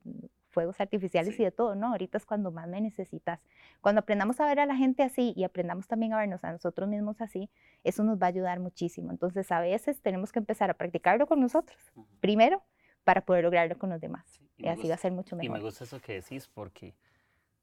fuegos 0.50 0.80
artificiales 0.80 1.40
y 1.40 1.42
de 1.42 1.50
todo, 1.50 1.74
no, 1.74 1.88
ahorita 1.88 2.18
es 2.18 2.24
cuando 2.24 2.52
más 2.52 2.68
me 2.68 2.80
necesitas. 2.80 3.40
Cuando 3.80 4.00
aprendamos 4.02 4.38
a 4.38 4.46
ver 4.46 4.60
a 4.60 4.66
la 4.66 4.76
gente 4.76 5.02
así 5.02 5.32
y 5.34 5.42
aprendamos 5.42 5.88
también 5.88 6.12
a 6.12 6.18
vernos 6.18 6.44
a 6.44 6.52
nosotros 6.52 6.88
mismos 6.88 7.20
así, 7.20 7.50
eso 7.82 8.04
nos 8.04 8.22
va 8.22 8.26
a 8.26 8.28
ayudar 8.28 8.60
muchísimo. 8.60 9.10
Entonces 9.10 9.50
a 9.50 9.60
veces 9.60 10.00
tenemos 10.02 10.30
que 10.30 10.38
empezar 10.38 10.70
a 10.70 10.74
practicarlo 10.74 11.26
con 11.26 11.40
nosotros, 11.40 11.78
primero, 12.20 12.62
para 13.02 13.22
poder 13.22 13.42
lograrlo 13.42 13.76
con 13.76 13.90
los 13.90 14.00
demás. 14.00 14.40
Y, 14.62 14.68
así 14.68 14.88
va 14.88 14.94
a 14.94 14.98
ser 14.98 15.12
mucho 15.12 15.36
mejor. 15.36 15.46
Y 15.46 15.48
me 15.48 15.60
gusta 15.60 15.84
eso 15.84 16.00
que 16.00 16.14
decís 16.14 16.48
porque, 16.52 16.94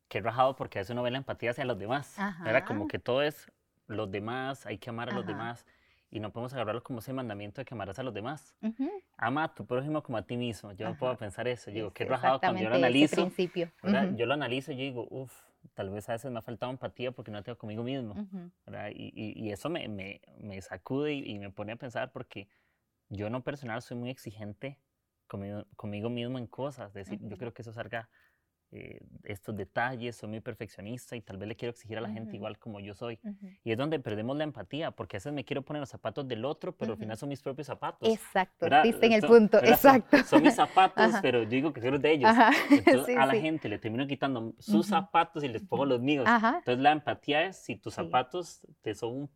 qué 0.08 0.22
rajado, 0.22 0.56
porque 0.56 0.80
a 0.80 0.82
veces 0.82 0.92
uno 0.92 1.04
ve 1.04 1.12
la 1.12 1.18
empatía 1.18 1.52
hacia 1.52 1.66
los 1.66 1.80
demás. 1.80 2.18
Era 2.46 2.66
como 2.66 2.88
que 2.88 3.00
todo 3.00 3.22
es 3.22 3.52
los 3.88 4.12
demás, 4.12 4.66
hay 4.66 4.78
que 4.78 4.90
amar 4.90 5.10
a 5.10 5.14
los 5.14 5.26
demás. 5.26 5.66
Y 6.12 6.20
no 6.20 6.32
podemos 6.32 6.54
agarrarlo 6.54 6.82
como 6.82 7.00
ese 7.00 7.14
mandamiento 7.14 7.62
de 7.62 7.66
que 7.66 7.74
amarás 7.76 8.00
a 8.00 8.04
los 8.04 8.14
demás. 8.14 8.56
Ama 9.18 9.44
a 9.44 9.54
tu 9.54 9.66
prójimo 9.66 10.02
como 10.02 10.18
a 10.18 10.24
ti 10.24 10.38
mismo. 10.38 10.72
Yo 10.74 10.88
no 10.88 10.98
puedo 10.98 11.16
pensar 11.18 11.48
eso. 11.48 11.70
Yo 11.70 11.76
digo, 11.76 11.94
qué 11.94 12.06
rajado 12.06 12.40
cuando 12.40 12.62
yo 12.62 12.70
lo 12.70 12.76
analizo. 12.76 13.16
Principio. 13.16 13.72
Yo 14.16 14.26
lo 14.26 14.34
analizo 14.34 14.72
y 14.72 14.78
yo 14.78 14.82
digo, 14.82 15.08
uff, 15.10 15.34
tal 15.74 15.90
vez 15.90 16.10
a 16.10 16.14
veces 16.14 16.32
me 16.32 16.40
ha 16.40 16.42
faltado 16.42 16.72
empatía 16.72 17.12
porque 17.12 17.32
no 17.32 17.44
tengo 17.44 17.58
conmigo 17.58 17.84
mismo. 17.84 18.16
Y, 18.92 19.34
y, 19.46 19.52
eso 19.52 19.70
me, 19.70 19.88
me, 19.88 20.22
me 20.40 20.62
sacude 20.62 21.14
y, 21.14 21.32
y, 21.32 21.40
me 21.40 21.52
pone 21.52 21.74
a 21.74 21.76
pensar 21.76 22.12
porque 22.12 22.48
yo 23.10 23.28
en 23.28 23.34
lo 23.34 23.42
personal 23.42 23.82
soy 23.82 23.98
muy 23.98 24.10
exigente 24.10 24.78
conmigo, 25.30 26.10
mismo 26.10 26.38
en 26.38 26.48
cosas. 26.48 26.90
Es 26.90 26.94
decir, 27.08 27.20
yo 27.22 27.38
creo 27.38 27.54
que 27.54 27.62
eso 27.62 27.72
salga 27.72 28.10
eh, 28.72 29.00
estos 29.24 29.56
detalles, 29.56 30.16
soy 30.16 30.30
muy 30.30 30.42
perfeccionista 30.42 31.16
y 31.16 31.22
tal 31.22 31.38
vez 31.38 31.48
le 31.50 31.56
quiero 31.56 31.72
exigir 31.72 31.98
a 31.98 32.02
la 32.02 32.10
gente 32.10 32.36
igual 32.36 32.60
como 32.60 32.80
yo 32.80 32.94
soy. 32.94 33.20
Y 33.64 33.72
es 33.72 33.78
donde 33.78 34.00
perdemos 34.00 34.38
la 34.38 34.44
empatía, 34.44 34.92
porque 34.92 35.18
a 35.18 35.20
veces 35.20 35.34
me 35.34 35.44
quiero 35.44 35.64
poner 35.64 35.80
los 35.80 35.90
zapatos 35.90 36.28
del 36.28 36.46
otro, 36.46 36.76
pero 36.76 36.94
al 36.94 37.00
final 37.00 37.18
son 37.18 37.30
mis 37.30 37.42
propios 37.42 37.66
zapatos. 37.66 38.08
Exacto, 38.08 38.68
viste 38.84 39.08
en 39.08 39.14
el 39.14 39.22
punto, 39.22 39.58
exacto. 39.64 40.24
Son 40.24 40.44
mis 40.44 40.56
zapatos, 40.56 41.16
pero 41.22 41.44
yo 41.44 41.50
digo 41.50 41.74
que 41.74 41.82
quiero 41.82 41.98
de 41.98 42.12
ellos. 42.12 42.30
Entonces 42.70 43.18
a 43.18 43.26
la 43.26 43.36
gente 43.36 43.70
le 43.70 43.80
termino 43.80 44.06
quitando 44.06 44.54
sus 44.60 44.86
zapatos 44.86 45.44
y 45.44 45.48
les 45.48 45.64
pongo 45.64 45.86
los 45.86 46.02
míos. 46.02 46.28
Entonces 46.28 46.80
la 46.80 46.92
empatía 46.92 47.46
es 47.46 47.58
si 47.58 47.76
tus 47.76 47.96
zapatos 47.96 48.62
te 48.82 48.94
son 48.94 49.30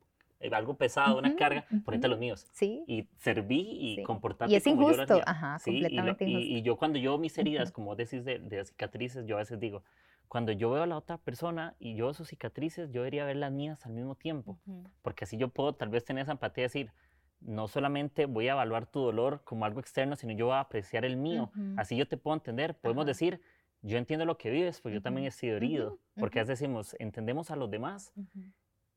eh, 0.44 0.50
algo 0.54 0.76
pesado, 0.76 1.18
una 1.18 1.36
carga, 1.36 1.66
ponete 1.86 2.08
los 2.08 2.20
míos. 2.20 2.48
Sí. 2.52 2.84
Y 2.88 3.08
serví 3.18 3.62
y 3.62 3.96
sí. 3.98 4.04
comportarte 4.04 4.54
Y 4.54 4.58
es 4.58 4.64
como 4.64 4.91
injusto, 4.91 5.18
yo 5.18 5.24
ajá, 5.26 5.60
sí, 5.60 5.72
completamente 5.72 6.26
y, 6.26 6.32
injusto. 6.32 6.50
Y, 6.50 6.62
yo 6.62 6.76
cuando 6.76 7.00
yo 7.00 7.18
mis 7.18 7.38
heridas, 7.38 7.72
como 7.72 7.96
decís 7.96 8.26
de, 8.26 8.39
de, 8.39 8.66
cicatrices, 8.66 9.26
yo 9.26 9.38
a 9.38 9.39
veces 9.39 9.60
digo, 9.60 9.84
cuando 10.28 10.52
yo 10.52 10.72
veo 10.72 10.84
a 10.84 10.88
la 10.88 10.98
otra 10.98 11.18
persona 11.18 11.76
y 11.80 11.96
yo 11.96 12.06
veo 12.06 12.14
sus 12.14 12.28
cicatrices, 12.28 12.91
yo 12.91 13.02
debería 13.02 13.26
ver 13.26 13.38
las 13.38 13.52
mías 13.52 13.86
al 13.86 13.94
mismo 13.94 14.16
tiempo, 14.16 14.58
porque 15.02 15.26
así 15.26 15.38
yo 15.38 15.50
puedo 15.50 15.74
tal 15.74 15.89
vez 15.89 16.06
tener 16.06 16.24
esa 16.24 16.32
empatía 16.34 16.64
de 16.64 16.66
decir, 16.66 16.91
no 17.39 17.68
solamente 17.68 18.26
voy 18.26 18.48
a 18.48 18.54
evaluar 18.54 18.86
tu 18.86 19.02
dolor 19.02 19.41
como 19.44 19.66
algo 19.66 19.80
externo, 19.80 20.16
sino 20.16 20.34
yo 20.34 20.48
voy 20.48 20.56
a 20.56 20.62
apreciar 20.62 21.06
el 21.06 21.18
mío. 21.18 21.52
Así 21.78 21.96
yo 21.96 22.08
te 22.08 22.18
puedo 22.18 22.36
entender. 22.36 22.76
Podemos 22.76 23.06
decir, 23.06 23.41
yo 23.82 23.98
entiendo 23.98 24.26
lo 24.26 24.38
que 24.38 24.50
vives, 24.50 24.80
pues 24.82 24.94
yo 24.94 25.02
también 25.02 25.28
he 25.28 25.32
sido 25.32 25.58
herido. 25.58 26.00
Porque 26.16 26.39
a 26.39 26.46
decimos, 26.46 26.96
entendemos 27.00 27.52
a 27.52 27.56
los 27.56 27.70
demás, 27.70 28.14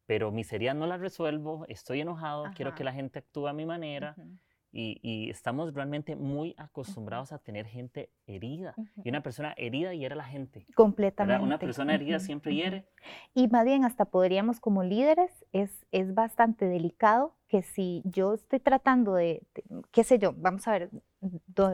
pero 0.07 0.31
mis 0.31 0.53
heridas 0.53 0.77
no 0.77 0.87
las 0.87 1.01
resuelvo, 1.01 1.65
estoy 1.69 2.01
enojado, 2.01 2.47
quiero 2.55 2.75
que 2.75 2.85
la 2.85 2.93
gente 2.93 3.19
actúe 3.19 3.49
a 3.49 3.53
mi 3.53 3.67
manera. 3.67 4.17
y, 4.73 5.31
estamos 5.31 5.73
realmente 5.73 6.17
muy 6.17 6.55
acostumbrados 6.59 7.33
a 7.33 7.39
tener 7.39 7.67
gente 7.67 8.11
herida. 8.27 8.75
Y 9.03 9.09
una 9.09 9.23
persona 9.23 9.55
herida 9.57 9.95
hiere 9.95 10.13
a 10.13 10.17
la 10.19 10.25
gente. 10.25 10.67
Completamente. 10.75 11.43
Una 11.43 11.59
persona 11.59 11.95
herida 11.95 12.19
siempre 12.19 12.55
hiere. 12.55 12.87
Y 13.35 13.49
más 13.49 13.65
bien, 13.65 13.85
hasta 13.85 14.05
podríamos 14.05 14.61
como 14.61 14.83
líderes, 14.83 15.31
es, 15.53 15.87
es 15.93 16.15
bastante 16.15 16.67
delicado 16.67 17.35
que 17.49 17.63
si 17.63 18.03
yo 18.05 18.35
estoy 18.35 18.61
tratando 18.61 19.15
de, 19.15 19.43
qué 19.93 20.05
sé 20.05 20.19
yo, 20.19 20.35
vamos 20.37 20.67
a 20.69 20.73
ver, 20.73 20.91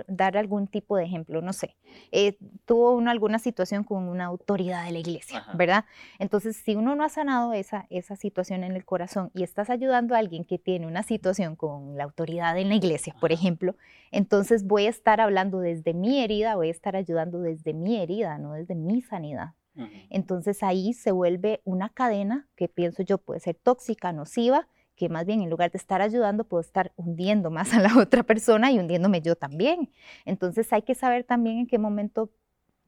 dar 0.07 0.37
algún 0.37 0.67
tipo 0.67 0.97
de 0.97 1.05
ejemplo, 1.05 1.43
no 1.43 1.53
sé, 1.53 1.77
eh, 2.11 2.39
tuvo 2.65 2.93
uno 2.93 3.11
alguna 3.11 3.39
situación 3.39 3.85
con 3.85 4.09
una 4.09 4.27
autoridad 4.27 4.85
de 4.85 4.93
la 4.93 4.99
iglesia, 4.99 5.45
¿verdad? 5.55 5.85
Entonces, 6.19 6.57
si 6.57 6.75
uno 6.77 6.95
no 6.95 7.05
ha 7.05 7.09
sanado 7.09 7.53
esa, 7.53 7.87
esa 7.91 8.17
situación 8.17 8.65
en 8.65 8.73
el 8.73 8.85
corazón 8.85 9.31
y 9.35 9.43
estás 9.43 9.71
ayudando 9.71 10.15
a 10.15 10.19
alguien 10.19 10.45
que 10.45 10.59
tiene 10.59 10.87
una 10.87 11.03
situación 11.03 11.57
con 11.57 11.97
la 11.97 12.05
autoridad 12.05 12.57
en 12.59 12.69
la 12.69 12.77
iglesia, 12.77 13.15
por 13.21 13.33
ejemplo, 13.33 13.77
entonces 14.11 14.65
voy 14.67 14.87
a 14.87 14.91
estar 14.91 15.21
hablando 15.21 15.61
desde 15.61 15.95
mi 15.95 16.23
herida, 16.23 16.55
voy 16.55 16.69
a 16.69 16.73
estar 16.73 16.97
ayudando 16.97 17.41
desde 17.41 17.75
mi 17.75 18.01
herida, 18.01 18.39
no 18.39 18.53
desde 18.53 18.75
mi 18.75 19.03
sanidad. 19.03 19.55
Entonces 20.11 20.63
ahí 20.63 20.93
se 20.93 21.13
vuelve 21.13 21.63
una 21.65 21.89
cadena 21.89 22.47
que 22.57 22.69
pienso 22.69 23.03
yo 23.03 23.17
puede 23.17 23.41
ser 23.41 23.55
tóxica, 23.55 24.13
nociva, 24.13 24.69
que 25.03 25.09
más 25.09 25.27
bien 25.27 25.43
en 25.43 25.51
lugar 25.51 25.73
de 25.73 25.79
estar 25.79 26.01
ayudando, 26.01 26.45
puedo 26.45 26.61
estar 26.61 26.93
hundiendo 26.95 27.51
más 27.51 27.75
a 27.75 27.81
la 27.81 27.89
otra 27.99 28.23
persona 28.23 28.71
y 28.71 28.79
hundiéndome 28.79 29.21
yo 29.21 29.35
también. 29.35 29.91
Entonces 30.25 30.73
hay 30.73 30.83
que 30.83 30.95
saber 30.95 31.25
también 31.25 31.59
en 31.59 31.67
qué 31.67 31.77
momento 31.77 32.31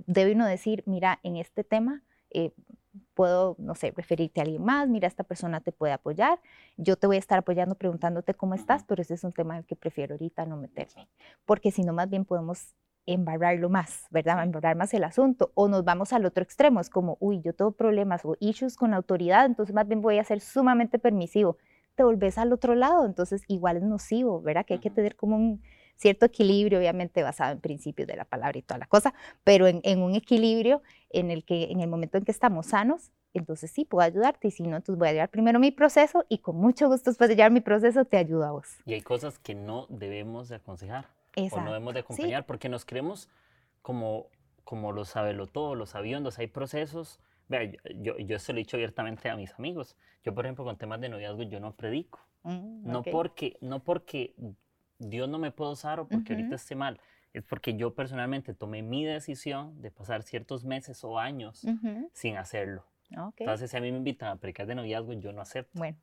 debe 0.07 0.31
uno 0.31 0.47
decir, 0.47 0.85
mira, 0.87 1.19
en 1.25 1.37
este 1.37 1.65
tema 1.65 2.05
eh, 2.31 2.53
puedo, 3.15 3.57
no 3.59 3.75
sé, 3.75 3.93
referirte 3.97 4.41
a 4.41 4.45
alguien 4.45 4.63
más, 4.63 4.89
mira, 4.89 5.09
esta 5.09 5.25
persona 5.25 5.61
te 5.61 5.73
puede 5.73 5.93
apoyar, 5.93 6.39
yo 6.77 6.95
te 6.95 7.09
voy 7.09 7.17
a 7.17 7.19
estar 7.19 7.41
apoyando 7.41 7.75
preguntándote 7.75 8.35
cómo 8.35 8.55
estás, 8.55 8.85
pero 8.85 9.03
ese 9.03 9.15
es 9.15 9.25
un 9.25 9.33
tema 9.33 9.59
el 9.59 9.65
que 9.65 9.75
prefiero 9.75 10.15
ahorita 10.15 10.47
no 10.47 10.57
meterme, 10.57 11.09
porque 11.45 11.73
si 11.73 11.83
no, 11.83 11.93
más 11.93 12.09
bien 12.09 12.25
podemos 12.25 12.77
embarrarlo 13.07 13.69
más, 13.69 14.07
¿verdad? 14.11 14.41
Embarrar 14.45 14.77
más 14.77 14.95
el 14.95 15.05
asunto. 15.05 15.51
O 15.55 15.69
nos 15.69 15.85
vamos 15.85 16.13
al 16.13 16.25
otro 16.25 16.45
extremo, 16.45 16.81
es 16.81 16.89
como, 16.89 17.17
uy, 17.21 17.41
yo 17.43 17.55
tengo 17.55 17.73
problemas 17.73 18.25
o 18.25 18.37
issues 18.39 18.77
con 18.77 18.93
la 18.93 18.99
autoridad, 18.99 19.47
entonces 19.47 19.75
más 19.75 19.89
bien 19.89 20.01
voy 20.01 20.19
a 20.19 20.25
ser 20.25 20.41
sumamente 20.41 21.01
permisivo 21.01 21.59
te 21.95 22.05
volvés 22.05 22.39
al 22.39 22.53
otro 22.53 22.75
lado, 22.75 23.07
entonces 23.07 23.43
igual 23.49 23.77
es 23.77 23.83
nocivo, 23.83 24.41
¿verdad? 24.43 24.67
Que 24.67 24.75
hay 24.75 24.81
que 24.81 24.91
tener 24.91 25.17
como 25.17 25.37
un 25.37 25.63
cierto 25.97 26.27
equilibrio, 26.27 26.79
obviamente 26.79 27.23
basado 27.23 27.53
en 27.53 27.61
principios 27.61 28.09
de 28.09 28.17
la 28.17 28.25
palabra 28.25 28.59
y 28.59 28.63
toda 28.63 28.79
la 28.79 28.87
cosa, 28.87 29.15
pero 29.45 29.67
en, 29.67 30.03
un 30.03 30.15
equilibrio 30.15 30.83
en 31.11 31.31
el 31.31 31.45
que 31.45 31.71
en 31.71 31.81
el 31.81 31.89
momento 31.89 32.19
en 32.19 32.25
que 32.25 32.33
estamos 32.33 32.67
sanos, 32.67 33.13
entonces 33.33 33.71
sí, 33.71 33.85
puedo 33.85 34.05
ayudarte 34.05 34.49
y 34.49 34.51
si 34.51 34.65
no, 34.65 34.77
entonces 34.77 34.99
voy 34.99 35.09
a 35.09 35.13
llevar 35.13 35.31
primero 35.31 35.59
mi 35.59 35.71
proceso 35.71 36.25
y 36.29 36.39
con 36.39 36.57
mucho 36.57 36.89
gusto 36.89 37.11
después 37.11 37.29
de 37.29 37.37
llevar 37.37 37.53
mi 37.53 37.61
proceso 37.61 38.05
te 38.05 38.17
ayudo 38.17 38.45
a 38.45 38.53
vos. 38.53 38.69
Y 38.87 38.95
hay 38.95 39.03
cosas 39.03 39.39
que 39.39 39.55
no 39.55 39.87
debemos 39.89 40.49
de 40.49 40.57
aconsejar 40.57 41.07
o 41.37 41.61
no 41.61 41.73
debemos 41.73 41.95
de 41.95 42.01
acompañar 42.01 42.47
porque 42.47 42.69
nos 42.69 42.85
creemos 42.85 43.29
como, 43.83 44.27
como 44.65 44.93
los 44.93 45.11
sabelotodos, 45.11 45.77
los 45.77 45.91
sabiondos, 45.91 46.39
hay 46.39 46.47
procesos 46.47 47.21
Vea, 47.49 47.71
yo, 47.97 48.17
yo 48.19 48.39
se 48.39 48.53
lo 48.53 48.59
he 48.59 48.63
dicho 48.63 48.77
abiertamente 48.77 49.29
a 49.29 49.37
mis 49.37 49.53
amigos. 49.55 49.97
Yo, 50.25 50.35
por 50.35 50.47
ejemplo, 50.47 50.65
con 50.65 50.77
temas 50.77 51.01
de 51.01 51.09
noviazgo, 51.09 51.43
yo 51.43 51.61
no 51.61 51.75
predico. 51.75 52.21
Mm, 52.43 52.91
no, 52.91 53.03
porque, 53.03 53.57
no 53.61 53.81
porque 53.81 54.35
Dios 54.99 55.29
no 55.29 55.39
me 55.39 55.51
puede 55.51 55.73
usar 55.73 56.01
o 56.01 56.09
porque 56.09 56.35
ahorita 56.35 56.55
esté 56.57 56.75
mal. 56.75 57.01
Es 57.33 57.43
porque 57.43 57.75
yo 57.75 57.95
personalmente 57.95 58.55
tomé 58.55 58.83
mi 58.83 59.05
decisión 59.05 59.81
de 59.83 59.91
pasar 59.91 60.23
ciertos 60.23 60.65
meses 60.65 61.03
o 61.03 61.19
años 61.19 61.67
sin 62.13 62.37
hacerlo. 62.37 62.85
Entonces, 63.11 63.71
si 63.71 63.77
a 63.77 63.81
mí 63.81 63.93
me 63.93 63.99
invitan 63.99 64.31
a 64.31 64.37
predicar 64.37 64.67
de 64.67 64.75
noviazgo, 64.75 65.13
yo 65.15 65.33
no 65.33 65.41
acepto. 65.41 65.79
Bueno, 65.79 65.99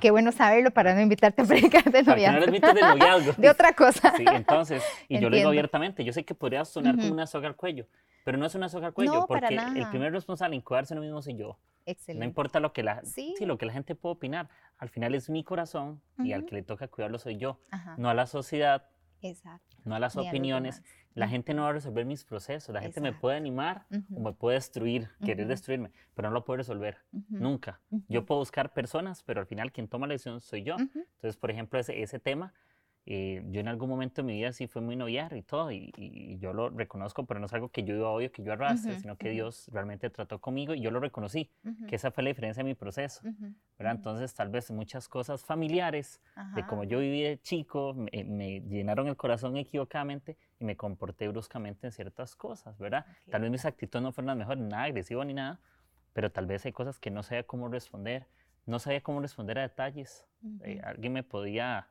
qué 0.00 0.10
bueno 0.10 0.32
saberlo 0.32 0.70
para 0.70 0.94
no 0.94 1.00
invitarte 1.00 1.42
a 1.42 1.44
predicar 1.44 1.84
de 1.90 2.02
noviazgo. 2.02 2.46
no 2.46 2.74
de 2.74 2.80
noviazgo. 2.80 3.32
de 3.38 3.50
otra 3.50 3.72
cosa. 3.74 4.14
Sí, 4.16 4.24
entonces, 4.26 4.82
y 5.08 5.20
yo 5.20 5.30
lo 5.30 5.36
digo 5.36 5.48
abiertamente, 5.48 6.04
yo 6.04 6.12
sé 6.12 6.24
que 6.24 6.34
podría 6.34 6.64
sonar 6.64 6.96
como 6.96 7.12
una 7.12 7.26
soga 7.26 7.48
al 7.48 7.56
cuello, 7.56 7.86
pero 8.26 8.38
no 8.38 8.46
es 8.46 8.56
una 8.56 8.68
soga 8.68 8.88
al 8.88 8.92
cuello, 8.92 9.24
porque 9.28 9.54
el 9.54 9.88
primer 9.88 10.12
responsable 10.12 10.56
en 10.56 10.60
cuidarse 10.60 10.96
lo 10.96 11.00
mismo 11.00 11.22
soy 11.22 11.36
yo. 11.36 11.60
Excelente. 11.84 12.18
No 12.18 12.24
importa 12.24 12.58
lo 12.58 12.72
que 12.72 12.82
la, 12.82 13.04
¿Sí? 13.04 13.36
lo 13.38 13.56
que 13.56 13.66
la 13.66 13.72
gente 13.72 13.94
pueda 13.94 14.14
opinar, 14.14 14.48
al 14.78 14.88
final 14.88 15.14
es 15.14 15.30
mi 15.30 15.44
corazón 15.44 16.02
y 16.18 16.32
al 16.32 16.44
que 16.44 16.56
le 16.56 16.64
toca 16.64 16.88
cuidarlo 16.88 17.20
soy 17.20 17.36
yo, 17.36 17.60
no 17.98 18.10
a 18.10 18.14
la 18.14 18.26
sociedad, 18.26 18.88
Exacto. 19.22 19.76
no 19.84 19.94
a 19.94 20.00
las 20.00 20.16
opiniones. 20.16 20.82
La 21.14 21.28
gente 21.28 21.54
no 21.54 21.62
va 21.62 21.68
a 21.68 21.72
resolver 21.74 22.04
mis 22.04 22.24
procesos, 22.24 22.74
la 22.74 22.82
gente 22.82 23.00
me 23.00 23.12
puede 23.12 23.36
animar 23.36 23.86
o 24.12 24.18
me 24.18 24.32
puede 24.32 24.56
destruir, 24.56 25.08
querer 25.24 25.46
destruirme, 25.46 25.92
pero 26.16 26.28
no 26.28 26.34
lo 26.34 26.44
puede 26.44 26.56
resolver, 26.58 26.98
nunca. 27.28 27.80
Yo 28.08 28.26
puedo 28.26 28.40
buscar 28.40 28.72
personas, 28.72 29.22
pero 29.22 29.40
al 29.40 29.46
final 29.46 29.70
quien 29.70 29.86
toma 29.86 30.08
la 30.08 30.14
decisión 30.14 30.40
soy 30.40 30.64
yo. 30.64 30.74
Entonces, 30.80 31.36
por 31.36 31.52
ejemplo, 31.52 31.78
ese, 31.78 32.02
ese 32.02 32.18
tema, 32.18 32.52
eh, 33.08 33.40
yo 33.50 33.60
en 33.60 33.68
algún 33.68 33.88
momento 33.88 34.20
de 34.20 34.26
mi 34.26 34.36
vida 34.36 34.52
sí 34.52 34.66
fue 34.66 34.82
muy 34.82 34.96
noviar 34.96 35.36
y 35.36 35.42
todo, 35.42 35.70
y, 35.70 36.36
yo 36.40 36.52
lo 36.52 36.70
reconozco, 36.70 37.24
pero 37.24 37.38
no 37.38 37.46
es 37.46 37.52
algo 37.52 37.68
que 37.68 37.84
yo 37.84 37.94
iba 37.94 38.10
odio, 38.10 38.32
que 38.32 38.42
yo 38.42 38.52
arrastre, 38.52 38.98
sino 38.98 39.16
que 39.16 39.30
Dios 39.30 39.70
realmente 39.72 40.10
trató 40.10 40.40
conmigo 40.40 40.74
y 40.74 40.80
yo 40.80 40.90
lo 40.90 40.98
reconocí, 40.98 41.48
que 41.86 41.94
esa 41.94 42.10
fue 42.10 42.24
la 42.24 42.28
diferencia 42.28 42.64
de 42.64 42.68
mi 42.68 42.74
proceso, 42.74 43.22
¿verdad? 43.78 43.94
Entonces, 43.94 44.34
tal 44.34 44.48
vez 44.48 44.72
muchas 44.72 45.08
cosas 45.08 45.44
familiares, 45.44 46.20
de 46.56 46.66
cómo 46.66 46.82
yo 46.82 46.98
viví 46.98 47.22
de 47.22 47.40
chico, 47.40 47.94
me, 47.94 48.60
llenaron 48.62 49.06
el 49.06 49.16
corazón 49.16 49.56
equivocadamente 49.56 50.36
y 50.58 50.64
me 50.64 50.76
comporté 50.76 51.28
bruscamente 51.28 51.86
en 51.86 51.92
ciertas 51.92 52.34
cosas, 52.34 52.76
¿verdad? 52.76 53.06
Tal 53.30 53.40
vez 53.42 53.52
mis 53.52 53.64
actitudes 53.64 54.02
no 54.02 54.10
fueron 54.10 54.26
las 54.26 54.36
mejores, 54.36 54.64
nada 54.64 54.82
agresivo 54.82 55.24
ni 55.24 55.32
nada, 55.32 55.60
pero 56.12 56.32
tal 56.32 56.46
vez 56.46 56.66
hay 56.66 56.72
cosas 56.72 56.98
que 56.98 57.12
no 57.12 57.22
sabía 57.22 57.44
cómo 57.44 57.68
responder, 57.68 58.26
no 58.66 58.80
sabía 58.80 59.00
cómo 59.00 59.20
responder 59.20 59.60
a 59.60 59.62
detalles. 59.62 60.26
Eh, 60.64 60.80
alguien 60.82 61.12
me 61.12 61.22
podía 61.22 61.88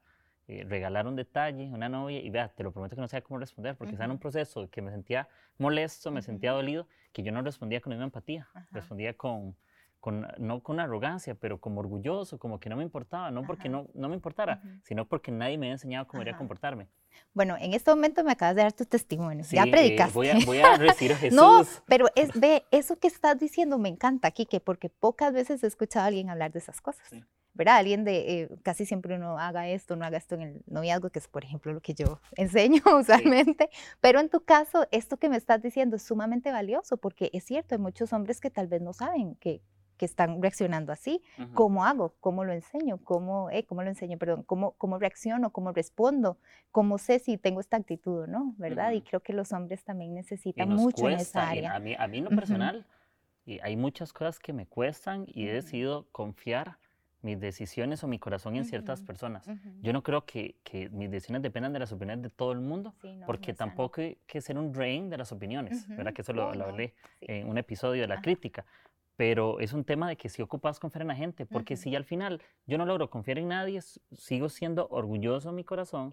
eh, 0.47 0.63
regalar 0.67 1.07
un 1.07 1.15
detalle, 1.15 1.71
una 1.71 1.89
novia, 1.89 2.19
y 2.19 2.29
vea, 2.29 2.49
te 2.49 2.63
lo 2.63 2.71
prometo 2.71 2.95
que 2.95 3.01
no 3.01 3.07
sabía 3.07 3.23
cómo 3.23 3.39
responder, 3.39 3.75
porque 3.75 3.93
estaba 3.93 4.05
en 4.05 4.11
un 4.11 4.19
proceso 4.19 4.69
que 4.69 4.81
me 4.81 4.91
sentía 4.91 5.27
molesto, 5.57 6.11
me 6.11 6.21
sentía 6.21 6.51
dolido, 6.51 6.87
que 7.13 7.23
yo 7.23 7.31
no 7.31 7.41
respondía 7.41 7.81
con 7.81 7.93
una 7.93 8.03
empatía, 8.03 8.47
respondía 8.71 9.15
con, 9.15 9.55
con, 9.99 10.27
no 10.37 10.61
con 10.61 10.79
arrogancia, 10.79 11.33
pero 11.33 11.59
como 11.59 11.79
orgulloso, 11.79 12.37
como 12.37 12.59
que 12.59 12.69
no 12.69 12.75
me 12.75 12.83
importaba, 12.83 13.31
no 13.31 13.41
porque 13.41 13.69
no, 13.69 13.87
no 13.95 14.07
me 14.07 14.13
importara, 14.13 14.61
sino 14.83 15.07
porque 15.07 15.31
nadie 15.31 15.57
me 15.57 15.65
había 15.65 15.73
enseñado 15.73 16.05
cómo 16.05 16.19
debería 16.19 16.37
comportarme. 16.37 16.87
Bueno, 17.33 17.57
en 17.59 17.73
este 17.73 17.89
momento 17.89 18.23
me 18.23 18.31
acabas 18.31 18.55
de 18.55 18.61
dar 18.61 18.73
tu 18.73 18.85
testimonio, 18.85 19.43
ya 19.49 19.63
eh, 19.63 19.71
predicaste. 19.71 20.13
voy, 20.13 20.29
a, 20.29 20.35
voy 20.45 20.59
a 20.59 20.77
decir 20.77 21.11
a 21.11 21.15
Jesús. 21.17 21.35
no, 21.35 21.63
pero 21.87 22.05
es, 22.15 22.39
ve, 22.39 22.65
eso 22.69 22.99
que 22.99 23.07
estás 23.07 23.39
diciendo 23.39 23.79
me 23.79 23.89
encanta, 23.89 24.29
Kike, 24.29 24.59
porque 24.59 24.89
pocas 24.89 25.33
veces 25.33 25.63
he 25.63 25.67
escuchado 25.67 26.03
a 26.03 26.07
alguien 26.09 26.29
hablar 26.29 26.51
de 26.51 26.59
esas 26.59 26.81
cosas. 26.81 27.09
¿Verdad? 27.55 27.77
Alguien 27.77 28.03
de, 28.03 28.41
eh, 28.41 28.49
casi 28.61 28.85
siempre 28.85 29.15
uno 29.15 29.39
haga 29.39 29.67
esto, 29.67 29.95
no 29.95 30.05
haga 30.05 30.17
esto 30.17 30.35
en 30.35 30.41
el 30.41 30.61
noviazgo, 30.67 31.09
que 31.09 31.19
es 31.19 31.27
por 31.27 31.43
ejemplo 31.43 31.73
lo 31.73 31.81
que 31.81 31.93
yo 31.93 32.19
enseño 32.35 32.81
usualmente, 32.99 33.69
pero 34.01 34.19
en 34.19 34.29
tu 34.29 34.43
caso, 34.43 34.87
esto 34.91 35.17
que 35.17 35.29
me 35.29 35.37
estás 35.37 35.61
diciendo 35.61 35.95
es 35.95 36.03
sumamente 36.03 36.51
valioso, 36.51 36.97
porque 36.97 37.31
es 37.33 37.45
cierto, 37.45 37.75
hay 37.75 37.81
muchos 37.81 38.13
hombres 38.13 38.39
que 38.39 38.51
tal 38.51 38.67
vez 38.67 38.81
no 38.81 38.93
saben 38.93 39.35
que, 39.35 39.61
que 39.97 40.05
están 40.05 40.41
reaccionando 40.41 40.91
así. 40.91 41.21
¿Cómo 41.53 41.85
hago? 41.85 42.15
¿Cómo 42.19 42.43
lo 42.43 42.51
enseño? 42.51 42.97
¿Cómo, 42.97 43.49
eh, 43.49 43.65
¿cómo 43.65 43.81
lo 43.81 43.89
enseño? 43.89 44.17
Perdón, 44.17 44.43
¿cómo, 44.43 44.73
¿cómo 44.73 44.99
reacciono? 44.99 45.51
¿Cómo 45.51 45.71
respondo? 45.71 46.37
¿Cómo 46.71 46.97
sé 46.97 47.19
si 47.19 47.37
tengo 47.37 47.61
esta 47.61 47.77
actitud 47.77 48.23
o 48.23 48.27
no? 48.27 48.53
¿Verdad? 48.57 48.91
Y 48.91 49.01
creo 49.01 49.21
que 49.21 49.31
los 49.31 49.53
hombres 49.53 49.85
también 49.85 50.13
necesitan 50.13 50.69
mucho 50.69 51.07
en 51.07 51.19
esa 51.19 51.49
área. 51.49 51.73
A 51.73 51.79
mí, 51.79 51.95
a 51.97 52.07
mí 52.07 52.17
en 52.17 52.25
lo 52.25 52.29
personal, 52.31 52.85
y 53.45 53.59
hay 53.59 53.77
muchas 53.77 54.11
cosas 54.11 54.39
que 54.39 54.51
me 54.51 54.67
cuestan 54.67 55.25
y 55.27 55.47
he 55.47 55.53
decidido 55.53 56.07
confiar 56.11 56.77
mis 57.25 57.39
decisiones 57.39 58.03
o 58.03 58.07
mi 58.07 58.19
corazón 58.19 58.55
en 58.55 58.65
ciertas 58.65 59.01
personas. 59.01 59.49
Yo 59.81 59.91
no 59.91 60.03
creo 60.03 60.25
que, 60.25 60.55
que, 60.63 60.89
mis 60.89 61.09
decisiones 61.09 61.41
dependan 61.41 61.73
de 61.73 61.79
las 61.79 61.91
opiniones 61.91 62.21
de 62.21 62.29
todo 62.29 62.51
el 62.51 62.59
mundo, 62.59 62.93
porque 63.25 63.53
tampoco 63.53 64.01
hay 64.01 64.17
que 64.27 64.39
ser 64.41 64.57
un 64.57 64.73
rehén 64.73 65.09
de 65.09 65.17
las 65.17 65.31
opiniones, 65.31 65.87
¿verdad? 65.89 66.13
Que 66.13 66.21
eso 66.21 66.33
lo, 66.33 66.53
lo 66.53 66.65
hablé 66.65 66.93
en 67.21 67.49
un 67.49 67.57
episodio 67.57 68.03
de 68.03 68.07
la 68.07 68.21
crítica. 68.21 68.63
Pero 69.17 69.59
es 69.59 69.73
un 69.73 69.83
tema 69.85 70.07
de 70.09 70.17
que 70.17 70.29
si 70.29 70.41
ocupas 70.41 70.79
confiar 70.79 71.01
en 71.01 71.07
la 71.07 71.15
gente, 71.15 71.45
porque 71.45 71.77
si 71.77 71.95
al 71.95 72.03
final 72.03 72.41
yo 72.67 72.77
no 72.77 72.85
logro 72.85 73.09
confiar 73.09 73.39
en 73.39 73.47
nadie, 73.47 73.81
sigo 73.81 74.49
siendo 74.49 74.87
orgulloso 74.89 75.49
en 75.49 75.55
mi 75.55 75.63
corazón. 75.63 76.11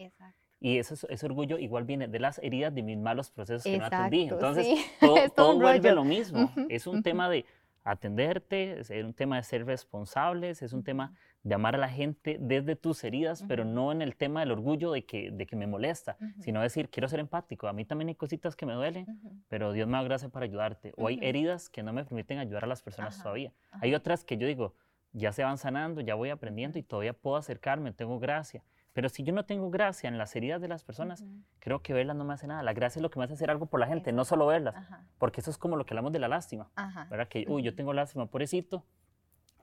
Y 0.60 0.78
ese, 0.78 0.94
ese, 1.08 1.26
orgullo 1.26 1.58
igual 1.58 1.82
viene 1.82 2.06
de 2.06 2.20
las 2.20 2.38
heridas 2.38 2.72
de 2.72 2.84
mis 2.84 2.96
malos 2.96 3.32
procesos 3.32 3.64
que 3.64 3.78
no 3.78 3.86
atendí. 3.86 4.28
Entonces, 4.28 4.68
todo, 5.36 5.58
vuelve 5.58 5.92
lo 5.92 6.04
mismo. 6.04 6.52
Es 6.68 6.86
un 6.86 7.02
tema 7.02 7.28
de 7.28 7.44
atenderte, 7.85 8.80
es 8.80 8.91
un 8.91 9.14
tema 9.14 9.37
de 9.37 9.43
ser 9.43 9.66
responsables, 9.66 10.62
es 10.62 10.72
un 10.72 10.85
tema 10.85 11.14
de 11.43 11.55
amar 11.55 11.74
a 11.74 11.78
la 11.78 11.89
gente 11.89 12.37
desde 12.41 12.76
tus 12.76 13.03
heridas, 13.03 13.45
pero 13.49 13.64
no 13.64 13.91
en 13.91 14.03
el 14.03 14.14
tema 14.14 14.41
del 14.41 14.53
orgullo 14.53 14.93
de 14.93 15.05
que, 15.05 15.30
de 15.33 15.47
que 15.47 15.57
me 15.57 15.66
molesta, 15.66 16.16
sino 16.41 16.61
decir, 16.61 16.89
quiero 16.89 17.09
ser 17.09 17.18
empático, 17.18 17.66
a 17.66 17.72
mí 17.72 17.85
también 17.85 18.09
hay 18.09 18.14
cositas 18.14 18.55
que 18.55 18.66
me 18.66 18.74
duelen, 18.74 19.07
pero 19.49 19.72
Dios 19.72 19.89
me 19.89 19.95
da 19.95 20.05
gracia 20.05 20.28
para 20.28 20.45
ayudarte. 20.45 20.93
O 20.97 21.09
hay 21.09 21.18
heridas 21.20 21.68
que 21.68 21.83
no 21.83 21.93
me 21.93 22.05
permiten 22.05 22.39
ayudar 22.39 22.64
a 22.64 22.68
las 22.68 22.83
personas 22.83 23.20
todavía. 23.20 23.53
Hay 23.72 23.95
otras 23.95 24.24
que 24.24 24.37
yo 24.37 24.47
digo, 24.47 24.74
ya 25.12 25.33
se 25.33 25.43
van 25.43 25.59
sanando, 25.59 26.01
ya 26.01 26.14
voy 26.14 26.30
aprendiendo 26.30 26.78
y 26.78 26.83
todavía 26.83 27.12
puedo 27.12 27.37
acercarme, 27.37 27.93
tengo 27.93 28.18
gracia. 28.18 28.62
Pero 28.93 29.09
si 29.09 29.22
yo 29.22 29.32
no 29.32 29.45
tengo 29.45 29.70
gracia 29.70 30.09
en 30.09 30.18
las 30.18 30.36
heridas 30.36 30.61
de 30.61 30.68
las 30.68 30.84
personas, 30.84 31.24
creo 31.61 31.82
que 31.82 31.95
verlas 31.95 32.16
no 32.16 32.24
me 32.24 32.34
hace 32.34 32.47
nada. 32.47 32.62
La 32.62 32.74
gracia 32.74 32.99
es 32.99 33.03
lo 33.03 33.11
que 33.11 33.18
me 33.18 33.24
hace 33.24 33.34
hacer 33.34 33.51
algo 33.51 33.66
por 33.66 33.80
la 33.80 33.86
gente, 33.86 34.12
no 34.12 34.24
solo 34.24 34.47
verlas. 34.47 34.74
Porque 35.18 35.40
eso 35.40 35.51
es 35.51 35.57
como 35.57 35.76
lo 35.76 35.86
que 35.86 35.95
hablamos 35.95 36.12
de 36.12 36.18
la 36.18 36.28
lástima. 36.28 36.70
¿Verdad? 37.09 37.28
Que, 37.28 37.47
uy, 37.49 37.62
yo 37.62 37.74
tengo 37.74 37.93
lástima, 37.93 38.26
pobrecito, 38.26 38.84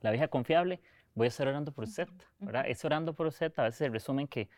la 0.00 0.10
vieja 0.10 0.28
confiable, 0.28 0.80
voy 1.14 1.26
a 1.26 1.28
estar 1.28 1.46
orando 1.46 1.72
por 1.72 1.84
usted. 1.84 2.08
¿Verdad? 2.40 2.64
Es 2.66 2.84
orando 2.84 3.14
por 3.14 3.26
usted, 3.26 3.52
a 3.56 3.62
veces 3.62 3.78
se 3.78 3.88
resumen 3.88 4.26
que 4.26 4.48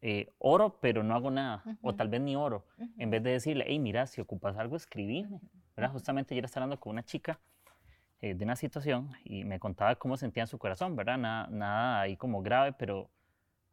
eh, 0.00 0.32
oro, 0.38 0.78
pero 0.80 1.02
no 1.04 1.14
hago 1.14 1.30
nada. 1.30 1.62
O 1.82 1.94
tal 1.94 2.08
vez 2.08 2.20
ni 2.20 2.34
oro. 2.34 2.66
En 2.98 3.10
vez 3.10 3.22
de 3.22 3.30
decirle, 3.30 3.64
hey, 3.68 3.78
mira, 3.78 4.06
si 4.06 4.20
ocupas 4.20 4.56
algo, 4.56 4.76
escribime. 4.76 5.40
¿Verdad? 5.76 5.92
Justamente 5.92 6.34
ayer 6.34 6.44
estaba 6.44 6.64
hablando 6.64 6.80
con 6.80 6.90
una 6.90 7.04
chica 7.04 7.38
eh, 8.20 8.34
de 8.34 8.44
una 8.44 8.56
situación 8.56 9.12
y 9.22 9.44
me 9.44 9.60
contaba 9.60 9.94
cómo 9.94 10.16
sentía 10.16 10.42
en 10.42 10.48
su 10.48 10.58
corazón, 10.58 10.96
¿verdad? 10.96 11.18
Nada, 11.18 11.46
nada 11.50 12.00
ahí 12.00 12.16
como 12.16 12.42
grave, 12.42 12.72
pero 12.72 13.08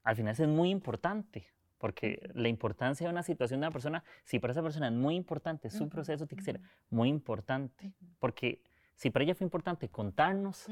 al 0.05 0.15
final 0.15 0.33
es 0.37 0.47
muy 0.47 0.69
importante, 0.69 1.47
porque 1.79 2.29
la 2.33 2.47
importancia 2.47 3.07
de 3.07 3.11
una 3.11 3.23
situación 3.23 3.59
de 3.59 3.67
una 3.67 3.71
persona, 3.71 4.03
si 4.23 4.39
para 4.39 4.51
esa 4.51 4.61
persona 4.61 4.87
es 4.87 4.93
muy 4.93 5.15
importante, 5.15 5.69
su 5.69 5.89
proceso 5.89 6.25
tiene 6.27 6.39
que 6.39 6.45
ser 6.45 6.61
muy 6.89 7.09
importante, 7.09 7.91
porque 8.19 8.61
si 8.93 9.09
para 9.09 9.23
ella 9.23 9.35
fue 9.35 9.45
importante 9.45 9.89
contarnos 9.89 10.67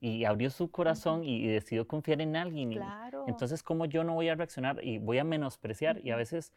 y 0.00 0.24
abrió 0.24 0.50
su 0.50 0.70
corazón 0.70 1.22
y, 1.22 1.46
decidió 1.46 1.86
confiar 1.86 2.20
en 2.22 2.34
alguien, 2.34 2.80
entonces 3.26 3.62
cómo 3.62 3.84
yo 3.84 4.02
no 4.04 4.14
voy 4.14 4.30
a 4.30 4.34
reaccionar 4.34 4.82
y 4.82 4.98
voy 4.98 5.18
a 5.18 5.24
menospreciar 5.24 6.00
y 6.04 6.10
a 6.10 6.16
veces 6.16 6.52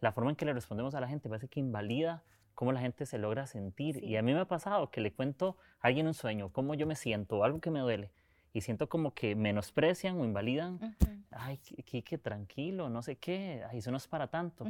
la 0.00 0.12
forma 0.12 0.30
en 0.30 0.36
que 0.36 0.44
le 0.44 0.52
respondemos 0.52 0.94
a 0.94 1.00
la 1.00 1.08
gente 1.08 1.28
parece 1.28 1.48
que 1.48 1.60
invalida 1.60 2.24
cómo 2.54 2.72
la 2.72 2.80
gente 2.80 3.06
se 3.06 3.18
logra 3.18 3.46
sentir. 3.46 4.02
Y 4.02 4.16
a 4.16 4.22
mí 4.22 4.34
me 4.34 4.40
ha 4.40 4.48
pasado 4.48 4.90
que 4.90 5.00
le 5.00 5.12
cuento 5.12 5.56
a 5.80 5.86
alguien 5.86 6.06
un 6.06 6.14
sueño, 6.14 6.50
cómo 6.52 6.74
yo 6.74 6.86
me 6.86 6.96
siento, 6.96 7.44
algo 7.44 7.60
que 7.60 7.70
me 7.70 7.80
duele 7.80 8.10
y 8.56 8.62
siento 8.62 8.88
como 8.88 9.12
que 9.12 9.36
menosprecian 9.36 10.18
o 10.18 10.24
invalidan. 10.24 10.96
Ay, 11.30 11.58
Kike, 11.58 12.16
tranquilo, 12.16 12.88
no 12.88 13.02
sé 13.02 13.16
qué, 13.16 13.62
ay, 13.68 13.78
eso 13.78 13.90
no 13.90 13.98
es 13.98 14.08
para 14.08 14.28
tanto. 14.28 14.64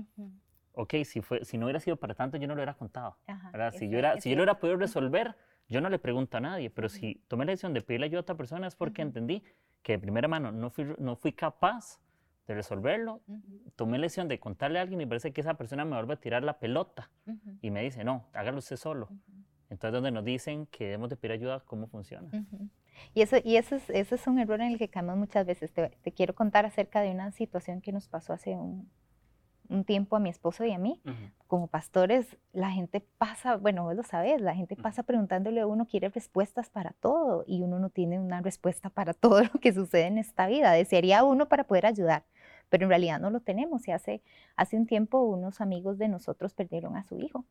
Ok, 0.72 0.94
si, 1.04 1.20
fue, 1.20 1.44
si 1.44 1.56
no 1.56 1.66
hubiera 1.66 1.78
sido 1.78 1.96
para 1.96 2.12
tanto, 2.12 2.36
yo 2.36 2.48
no 2.48 2.54
lo 2.54 2.58
hubiera 2.58 2.74
contado. 2.74 3.16
Si, 3.78 3.88
yo 3.88 3.98
era, 3.98 4.20
si 4.20 4.28
yo 4.28 4.34
lo 4.34 4.42
hubiera 4.42 4.58
podido 4.58 4.76
resolver, 4.76 5.36
yo 5.68 5.80
no 5.80 5.88
le 5.88 6.00
pregunto 6.00 6.36
a 6.36 6.40
nadie, 6.40 6.68
pero 6.68 6.88
si 6.88 7.22
tomé 7.28 7.44
la 7.44 7.52
decisión 7.52 7.74
de 7.74 7.80
pedirle 7.80 8.06
ayuda 8.06 8.18
a 8.18 8.22
otra 8.22 8.34
persona 8.34 8.66
es 8.66 8.74
porque 8.74 9.02
entendí 9.02 9.44
que 9.82 9.92
de 9.92 9.98
primera 10.00 10.26
mano 10.26 10.50
no 10.50 10.68
fui, 10.70 10.92
no 10.98 11.14
fui 11.14 11.30
capaz 11.30 12.00
de 12.48 12.54
resolverlo. 12.54 13.20
Tomé 13.76 13.98
la 13.98 14.06
decisión 14.06 14.26
de 14.26 14.40
contarle 14.40 14.80
a 14.80 14.82
alguien 14.82 15.00
y 15.00 15.06
parece 15.06 15.32
que 15.32 15.42
esa 15.42 15.54
persona 15.54 15.84
me 15.84 15.94
vuelve 15.94 16.14
a 16.14 16.16
tirar 16.16 16.42
la 16.42 16.58
pelota 16.58 17.08
y 17.62 17.70
me 17.70 17.84
dice, 17.84 18.02
no, 18.02 18.26
hágalo 18.32 18.58
usted 18.58 18.76
solo. 18.76 19.08
Entonces, 19.70 19.92
donde 19.92 20.10
nos 20.10 20.24
dicen 20.24 20.66
que 20.66 20.86
debemos 20.86 21.08
de 21.08 21.16
pedir 21.16 21.32
ayuda, 21.32 21.60
¿cómo 21.60 21.86
funciona? 21.86 22.28
Y, 23.14 23.22
eso, 23.22 23.36
y 23.42 23.56
eso, 23.56 23.76
es, 23.88 24.26
un 24.26 24.38
error 24.38 24.60
en 24.60 24.72
el 24.72 24.78
que 24.78 24.88
caemos 24.88 25.16
muchas 25.16 25.46
veces. 25.46 25.72
Te, 25.72 26.12
quiero 26.12 26.34
contar 26.34 26.66
acerca 26.66 27.00
de 27.00 27.10
una 27.10 27.32
situación 27.32 27.80
que 27.80 27.92
nos 27.92 28.08
pasó 28.08 28.32
hace 28.32 28.56
un, 28.56 28.88
un 29.68 29.84
tiempo 29.84 30.16
a 30.16 30.20
mi 30.20 30.28
esposo 30.28 30.64
y 30.64 30.72
a 30.72 30.78
mí. 30.78 31.00
Como 31.46 31.68
pastores, 31.68 32.36
la 32.52 32.70
gente 32.70 33.00
pasa, 33.18 33.56
bueno, 33.56 33.84
vos 33.84 33.94
lo 33.94 34.02
sabes, 34.02 34.40
la 34.40 34.54
gente 34.54 34.76
pasa 34.76 35.02
preguntándole 35.02 35.60
a 35.60 35.66
uno, 35.66 35.86
quiere 35.86 36.08
respuestas 36.08 36.70
para 36.70 36.92
todo 36.92 37.44
y 37.46 37.62
uno 37.62 37.78
no 37.78 37.90
tiene 37.90 38.18
una 38.18 38.40
respuesta 38.40 38.90
para 38.90 39.14
todo 39.14 39.42
lo 39.42 39.60
que 39.60 39.72
sucede 39.72 40.06
en 40.06 40.18
esta 40.18 40.46
vida. 40.46 40.72
Desearía 40.72 41.24
uno 41.24 41.48
para 41.48 41.64
poder 41.64 41.86
ayudar, 41.86 42.24
pero 42.68 42.84
en 42.84 42.90
realidad 42.90 43.20
no 43.20 43.30
lo 43.30 43.40
tenemos. 43.40 43.86
Y 43.88 43.92
hace, 43.92 44.22
hace 44.56 44.76
un 44.76 44.86
tiempo 44.86 45.20
unos 45.20 45.60
amigos 45.60 45.98
de 45.98 46.08
nosotros 46.08 46.54
perdieron 46.54 46.96
a 46.96 47.04
su 47.04 47.18
hijo. 47.18 47.44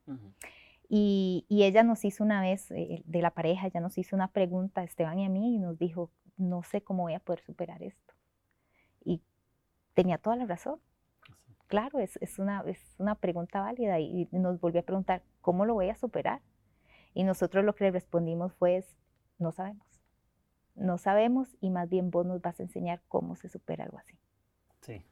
Y, 0.88 1.46
ella 1.50 1.84
nos 1.84 2.06
hizo 2.06 2.24
una 2.24 2.42
vez, 2.42 2.70
eh, 2.72 3.02
de 3.06 3.22
la 3.22 3.32
pareja, 3.32 3.68
ella 3.68 3.80
nos 3.80 3.98
hizo 3.98 4.16
una 4.16 4.30
pregunta 4.30 4.82
a 4.82 4.84
Esteban 4.84 5.20
y 5.20 5.26
a 5.26 5.30
mí 5.30 5.56
y 5.56 5.60
nos 5.60 5.78
dijo, 5.80 6.12
no 6.38 6.64
sé 6.64 6.82
cómo 6.82 7.04
voy 7.04 7.14
a 7.14 7.20
poder 7.20 7.42
superar 7.42 7.82
esto. 7.82 8.14
Y 9.04 9.22
tenía 9.94 10.18
toda 10.18 10.36
la 10.36 10.46
razón. 10.46 10.80
Claro, 11.68 12.00
es, 12.00 12.18
es, 12.22 12.38
una, 12.38 12.64
es 12.68 12.96
una 13.00 13.16
pregunta 13.16 13.62
válida 13.62 14.00
y 14.00 14.28
nos 14.32 14.60
volvió 14.60 14.82
a 14.82 14.84
preguntar, 14.84 15.24
¿cómo 15.42 15.66
lo 15.66 15.74
voy 15.74 15.90
a 15.90 15.96
superar? 15.96 16.42
Y 17.16 17.24
nosotros 17.24 17.64
lo 17.64 17.74
que 17.74 17.86
le 17.86 17.92
respondimos 17.92 18.54
fue, 18.54 18.84
no 19.40 19.52
sabemos. 19.52 19.88
No 20.76 20.98
sabemos 20.98 21.56
y 21.62 21.70
más 21.70 21.90
bien 21.90 22.12
vos 22.12 22.26
nos 22.26 22.42
vas 22.42 22.60
a 22.60 22.64
enseñar 22.64 23.02
cómo 23.08 23.36
se 23.38 23.48
supera 23.48 23.86
algo 23.86 23.98
así. 23.98 24.20
Sí. 24.82 25.06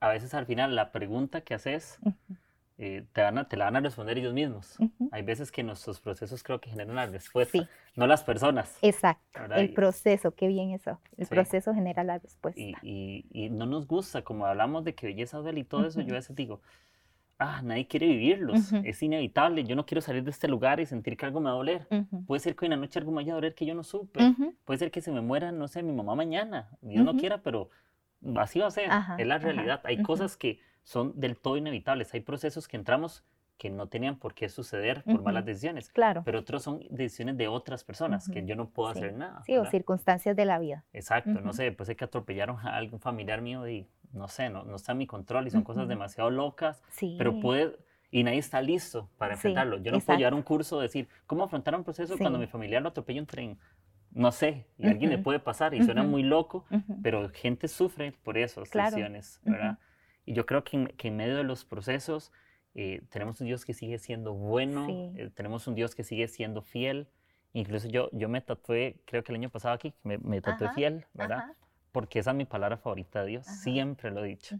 A 0.00 0.08
veces 0.08 0.34
al 0.34 0.46
final 0.46 0.74
la 0.74 0.90
pregunta 0.90 1.42
que 1.42 1.54
haces 1.54 1.98
eh, 2.76 3.06
te, 3.12 3.22
van 3.22 3.38
a, 3.38 3.48
te 3.48 3.56
la 3.56 3.66
van 3.66 3.76
a 3.76 3.80
responder 3.80 4.18
ellos 4.18 4.34
mismos. 4.34 4.76
Hay 5.12 5.22
veces 5.22 5.52
que 5.52 5.62
nuestros 5.62 6.00
procesos 6.00 6.42
creo 6.42 6.60
que 6.60 6.70
generan 6.70 6.96
la 6.96 7.06
respuesta, 7.06 7.68
no 7.94 8.06
las 8.08 8.24
personas. 8.24 8.76
Exacto, 8.82 9.40
el 9.54 9.72
proceso, 9.72 10.32
qué 10.32 10.48
bien 10.48 10.70
eso. 10.70 11.00
El 11.16 11.28
proceso 11.28 11.72
genera 11.72 12.02
la 12.02 12.18
respuesta. 12.18 12.60
Y, 12.60 13.26
y, 13.30 13.50
no 13.50 13.66
nos 13.66 13.86
gusta, 13.86 14.22
como 14.22 14.46
hablamos 14.46 14.84
de 14.84 14.94
que 14.94 15.06
belleza 15.06 15.38
duele 15.38 15.60
y 15.60 15.64
todo 15.64 15.86
eso, 15.86 16.00
yo 16.00 16.14
a 16.14 16.16
veces 16.16 16.34
digo, 16.34 16.62
ah, 17.38 17.62
nadie 17.62 17.86
quiere 17.86 18.08
vivirlos, 18.08 18.72
es 18.84 19.02
inevitable, 19.02 19.62
yo 19.62 19.76
no 19.76 19.86
quiero 19.86 20.00
salir 20.00 20.24
de 20.24 20.30
este 20.30 20.48
lugar 20.48 20.80
y 20.80 20.86
sentir 20.86 21.16
que 21.16 21.26
algo 21.26 21.38
me 21.38 21.46
va 21.46 21.52
a 21.52 21.56
doler. 21.56 21.86
Puede 22.26 22.40
ser 22.40 22.56
que 22.56 22.64
hoy 22.64 22.66
en 22.66 22.70
la 22.72 22.76
noche 22.78 22.98
algo 22.98 23.12
me 23.12 23.16
vaya 23.16 23.32
a 23.32 23.36
doler 23.36 23.54
que 23.54 23.66
yo 23.66 23.76
no 23.76 23.84
supe, 23.84 24.20
puede 24.64 24.78
ser 24.78 24.90
que 24.90 25.00
se 25.00 25.12
me 25.12 25.20
muera, 25.20 25.52
no 25.52 25.68
sé, 25.68 25.84
mi 25.84 25.92
mamá 25.92 26.16
mañana, 26.16 26.70
Dios 26.80 27.04
no 27.04 27.14
quiera, 27.16 27.42
pero 27.42 27.70
así 28.36 28.58
va 28.58 28.66
a 28.66 28.70
ser, 28.72 28.90
es 29.18 29.26
la 29.28 29.38
realidad. 29.38 29.80
Hay 29.84 30.02
cosas 30.02 30.36
que 30.36 30.58
son 30.84 31.18
del 31.18 31.36
todo 31.36 31.56
inevitables, 31.56 32.14
hay 32.14 32.20
procesos 32.20 32.68
que 32.68 32.76
entramos 32.76 33.24
que 33.58 33.70
no 33.70 33.88
tenían 33.88 34.18
por 34.18 34.34
qué 34.34 34.48
suceder 34.48 35.04
por 35.04 35.22
malas 35.22 35.44
decisiones. 35.44 35.88
Claro. 35.90 36.22
Pero 36.24 36.40
otros 36.40 36.62
son 36.62 36.80
decisiones 36.90 37.36
de 37.36 37.48
otras 37.48 37.84
personas 37.84 38.28
que 38.28 38.44
yo 38.44 38.56
no 38.56 38.68
puedo 38.68 38.88
hacer 38.88 39.14
nada. 39.14 39.42
Sí, 39.46 39.56
o 39.56 39.64
circunstancias 39.64 40.34
de 40.36 40.44
la 40.44 40.58
vida. 40.58 40.84
Exacto, 40.92 41.40
no 41.40 41.52
sé, 41.52 41.64
después 41.64 41.88
de 41.88 41.96
que 41.96 42.04
atropellaron 42.04 42.58
a 42.58 42.76
algún 42.76 43.00
familiar 43.00 43.42
mío 43.42 43.66
y 43.68 43.86
no 44.12 44.28
sé, 44.28 44.50
no, 44.50 44.64
no 44.64 44.76
está 44.76 44.92
en 44.92 44.98
mi 44.98 45.06
control 45.06 45.46
y 45.46 45.50
son 45.50 45.62
cosas 45.62 45.88
demasiado 45.88 46.30
locas, 46.30 46.82
sí. 46.90 47.14
pero 47.18 47.38
puede, 47.40 47.76
y 48.10 48.22
nadie 48.22 48.38
está 48.38 48.60
listo 48.60 49.08
para 49.18 49.34
enfrentarlo. 49.34 49.78
Yo 49.78 49.92
no 49.92 50.00
puedo 50.00 50.18
llevar 50.18 50.34
un 50.34 50.42
curso 50.42 50.78
de 50.78 50.84
decir, 50.84 51.08
¿cómo 51.26 51.44
afrontar 51.44 51.74
un 51.74 51.84
proceso 51.84 52.16
cuando 52.18 52.38
mi 52.38 52.46
familiar 52.46 52.82
lo 52.82 52.88
atropella 52.88 53.20
un 53.20 53.26
tren? 53.26 53.58
No 54.10 54.30
sé, 54.30 54.66
y 54.78 54.86
a 54.86 54.90
alguien 54.90 55.10
le 55.10 55.18
puede 55.18 55.40
pasar 55.40 55.74
y 55.74 55.82
suena 55.82 56.04
muy 56.04 56.22
loco, 56.22 56.64
pero 57.02 57.28
gente 57.30 57.66
sufre 57.66 58.12
por 58.12 58.38
esas 58.38 58.70
decisiones, 58.70 59.40
¿verdad? 59.44 59.78
Y 60.24 60.32
yo 60.32 60.46
creo 60.46 60.64
que 60.64 60.94
que 60.96 61.08
en 61.08 61.16
medio 61.16 61.36
de 61.36 61.44
los 61.44 61.64
procesos 61.64 62.32
eh, 62.74 63.02
tenemos 63.08 63.40
un 63.40 63.46
Dios 63.46 63.64
que 63.64 63.72
sigue 63.72 63.98
siendo 63.98 64.34
bueno, 64.34 64.86
eh, 65.16 65.30
tenemos 65.34 65.66
un 65.68 65.74
Dios 65.74 65.94
que 65.94 66.02
sigue 66.02 66.26
siendo 66.28 66.62
fiel. 66.62 67.08
Incluso 67.52 67.88
yo, 67.88 68.08
yo 68.12 68.28
me 68.28 68.40
tatué, 68.40 68.96
creo 69.04 69.22
que 69.22 69.30
el 69.30 69.36
año 69.36 69.48
pasado 69.48 69.74
aquí, 69.74 69.94
me, 70.02 70.18
me 70.18 70.40
tatué 70.40 70.70
fiel, 70.70 71.06
¿verdad? 71.14 71.44
Porque 71.92 72.18
esa 72.18 72.32
es 72.32 72.36
mi 72.36 72.44
palabra 72.44 72.76
favorita 72.76 73.20
de 73.20 73.28
Dios, 73.28 73.46
siempre 73.46 74.10
lo 74.10 74.24
he 74.24 74.28
dicho. 74.28 74.58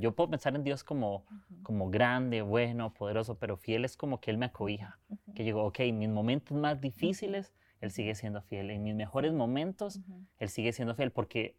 Yo 0.00 0.16
puedo 0.16 0.30
pensar 0.30 0.56
en 0.56 0.64
Dios 0.64 0.82
como, 0.82 1.24
como 1.62 1.88
grande, 1.88 2.42
bueno, 2.42 2.92
poderoso, 2.92 3.38
pero 3.38 3.56
fiel 3.56 3.84
es 3.84 3.96
como 3.96 4.20
que 4.20 4.32
Él 4.32 4.38
me 4.38 4.46
acobija. 4.46 4.98
Que 5.36 5.44
digo, 5.44 5.62
ok, 5.64 5.78
en 5.80 6.00
mis 6.00 6.08
momentos 6.08 6.58
más 6.58 6.80
difíciles, 6.80 7.52
Él 7.80 7.92
sigue 7.92 8.16
siendo 8.16 8.42
fiel. 8.42 8.70
En 8.70 8.82
mis 8.82 8.96
mejores 8.96 9.32
momentos, 9.32 10.00
Él 10.40 10.48
sigue 10.48 10.72
siendo 10.72 10.96
fiel, 10.96 11.12
porque 11.12 11.54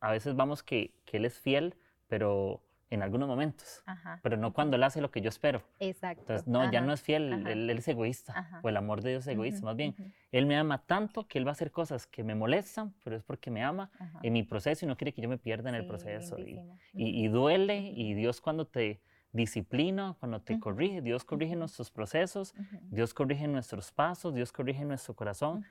a 0.00 0.10
veces 0.10 0.34
vamos 0.34 0.62
que, 0.62 0.94
que 1.04 1.18
Él 1.18 1.26
es 1.26 1.38
fiel, 1.38 1.74
pero 2.08 2.62
en 2.92 3.02
algunos 3.02 3.26
momentos, 3.26 3.82
pero 4.22 4.36
no 4.36 4.52
cuando 4.52 4.76
él 4.76 4.82
hace 4.82 5.00
lo 5.00 5.10
que 5.10 5.22
yo 5.22 5.30
espero. 5.30 5.62
Exacto. 5.80 6.20
Entonces, 6.20 6.46
no, 6.46 6.70
ya 6.70 6.82
no 6.82 6.92
es 6.92 7.00
fiel, 7.00 7.46
él, 7.46 7.70
es 7.70 7.88
egoísta, 7.88 8.60
o 8.62 8.68
el 8.68 8.76
amor 8.76 9.00
de 9.00 9.10
Dios 9.10 9.26
es 9.26 9.32
egoísta, 9.32 9.64
más 9.64 9.76
bien. 9.76 9.94
Él 10.30 10.44
me 10.44 10.56
ama 10.58 10.82
tanto 10.84 11.26
que 11.26 11.38
él 11.38 11.46
va 11.46 11.50
a 11.50 11.52
hacer 11.52 11.70
cosas 11.70 12.06
que 12.06 12.22
me 12.22 12.34
molestan, 12.34 12.92
pero 13.02 13.16
es 13.16 13.22
porque 13.22 13.50
me 13.50 13.64
ama 13.64 13.90
en 14.22 14.34
mi 14.34 14.42
proceso 14.42 14.84
y 14.84 14.88
no 14.88 14.96
quiere 14.98 15.14
que 15.14 15.22
yo 15.22 15.28
me 15.30 15.38
pierda 15.38 15.70
en 15.70 15.74
el 15.74 15.86
proceso. 15.86 16.38
Y, 16.38 16.60
y, 16.92 17.28
duele, 17.28 17.78
y 17.78 18.12
Dios 18.12 18.42
cuando 18.42 18.66
te 18.66 19.00
disciplina, 19.32 20.14
cuando 20.20 20.42
te 20.42 20.60
corrige, 20.60 21.00
Dios 21.00 21.24
corrige 21.24 21.56
nuestros 21.56 21.90
procesos, 21.90 22.54
Dios 22.90 23.14
corrige 23.14 23.48
nuestros 23.48 23.90
pasos, 23.90 24.34
Dios 24.34 24.52
corrige 24.52 24.84
nuestro 24.84 25.14
corazón. 25.14 25.64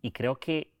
Y 0.00 0.12
creo 0.12 0.36
que 0.36 0.72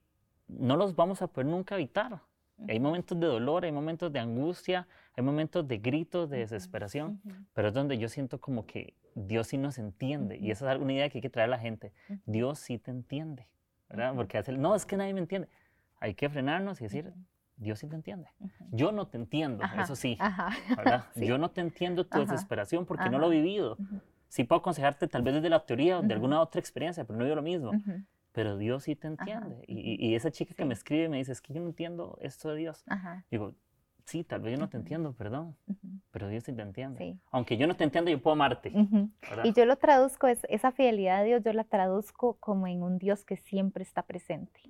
no 0.46 0.76
los 0.76 0.96
vamos 0.96 1.20
a 1.20 1.26
poder 1.26 1.48
nunca 1.48 1.74
evitar. 1.74 2.22
Hay 2.66 2.80
momentos 2.80 3.18
de 3.18 3.26
dolor, 3.26 3.64
hay 3.64 3.72
momentos 3.72 4.12
de 4.12 4.18
angustia, 4.18 4.88
hay 5.18 5.24
momentos 5.24 5.66
de 5.66 5.78
gritos, 5.78 6.30
de 6.30 6.38
desesperación, 6.38 7.20
pero 7.52 7.68
es 7.68 7.74
donde 7.74 7.98
yo 7.98 8.08
siento 8.08 8.40
como 8.40 8.66
que 8.66 8.94
Dios 9.16 9.48
sí 9.48 9.58
nos 9.58 9.76
entiende. 9.78 10.38
Y 10.38 10.52
esa 10.52 10.72
es 10.72 10.80
una 10.80 10.92
idea 10.92 11.08
que 11.08 11.18
hay 11.18 11.22
que 11.22 11.28
traer 11.28 11.48
a 11.48 11.50
la 11.50 11.58
gente. 11.58 11.92
Dios 12.24 12.60
sí 12.60 12.78
te 12.78 12.92
entiende, 12.92 13.48
¿verdad? 13.88 14.14
Porque 14.14 14.38
hace, 14.38 14.52
no, 14.52 14.76
es 14.76 14.86
que 14.86 14.96
nadie 14.96 15.12
me 15.14 15.18
entiende. 15.18 15.48
Hay 15.98 16.14
que 16.14 16.28
frenarnos 16.28 16.80
y 16.80 16.84
decir, 16.84 17.12
Dios 17.56 17.80
sí 17.80 17.88
te 17.88 17.96
entiende. 17.96 18.28
Yo 18.70 18.92
no 18.92 19.08
te 19.08 19.16
entiendo, 19.16 19.64
eso 19.82 19.96
sí, 19.96 20.16
¿verdad? 20.76 21.06
Yo 21.16 21.36
no 21.36 21.50
te 21.50 21.62
entiendo 21.62 22.06
tu 22.06 22.20
desesperación 22.20 22.86
porque 22.86 23.10
no 23.10 23.18
lo 23.18 23.32
he 23.32 23.36
vivido. 23.36 23.76
Sí 24.28 24.44
puedo 24.44 24.60
aconsejarte 24.60 25.08
tal 25.08 25.22
vez 25.22 25.34
desde 25.34 25.50
la 25.50 25.66
teoría 25.66 25.98
o 25.98 26.02
de 26.02 26.14
alguna 26.14 26.40
otra 26.40 26.60
experiencia, 26.60 27.02
pero 27.02 27.18
no 27.18 27.24
digo 27.24 27.34
lo 27.34 27.42
mismo 27.42 27.72
pero 28.30 28.56
Dios 28.56 28.84
sí 28.84 28.94
te 28.94 29.08
entiende. 29.08 29.64
Y, 29.66 30.14
esa 30.14 30.30
chica 30.30 30.54
que 30.54 30.64
me 30.64 30.72
escribe 30.72 31.08
me 31.08 31.16
dice, 31.16 31.32
es 31.32 31.40
que 31.40 31.52
yo 31.52 31.60
no 31.60 31.66
entiendo 31.66 32.16
esto 32.20 32.50
de 32.50 32.56
Dios. 32.58 32.84
Digo, 33.32 33.56
sí, 34.08 34.24
tal 34.24 34.40
vez 34.40 34.54
yo 34.54 34.58
no 34.58 34.70
te 34.70 34.78
entiendo, 34.78 35.12
perdón, 35.12 35.54
pero 36.10 36.28
Dios 36.28 36.44
sí 36.44 36.52
te 36.54 36.62
entiende. 36.62 37.18
Aunque 37.30 37.58
yo 37.58 37.66
no 37.66 37.76
te 37.76 37.84
entiendo, 37.84 38.10
yo 38.10 38.20
puedo 38.22 38.32
amarte. 38.32 38.72
Y 39.44 39.52
yo 39.52 39.66
lo 39.66 39.76
traduzco, 39.76 40.26
es, 40.26 40.40
esa 40.48 40.72
fidelidad 40.72 41.20
de 41.20 41.26
Dios, 41.26 41.44
yo 41.44 41.52
la 41.52 41.64
traduzco 41.64 42.38
como 42.40 42.66
en 42.66 42.82
un 42.82 42.98
Dios 42.98 43.24
que 43.24 43.36
siempre 43.36 43.82
está 43.82 44.02
presente. 44.02 44.60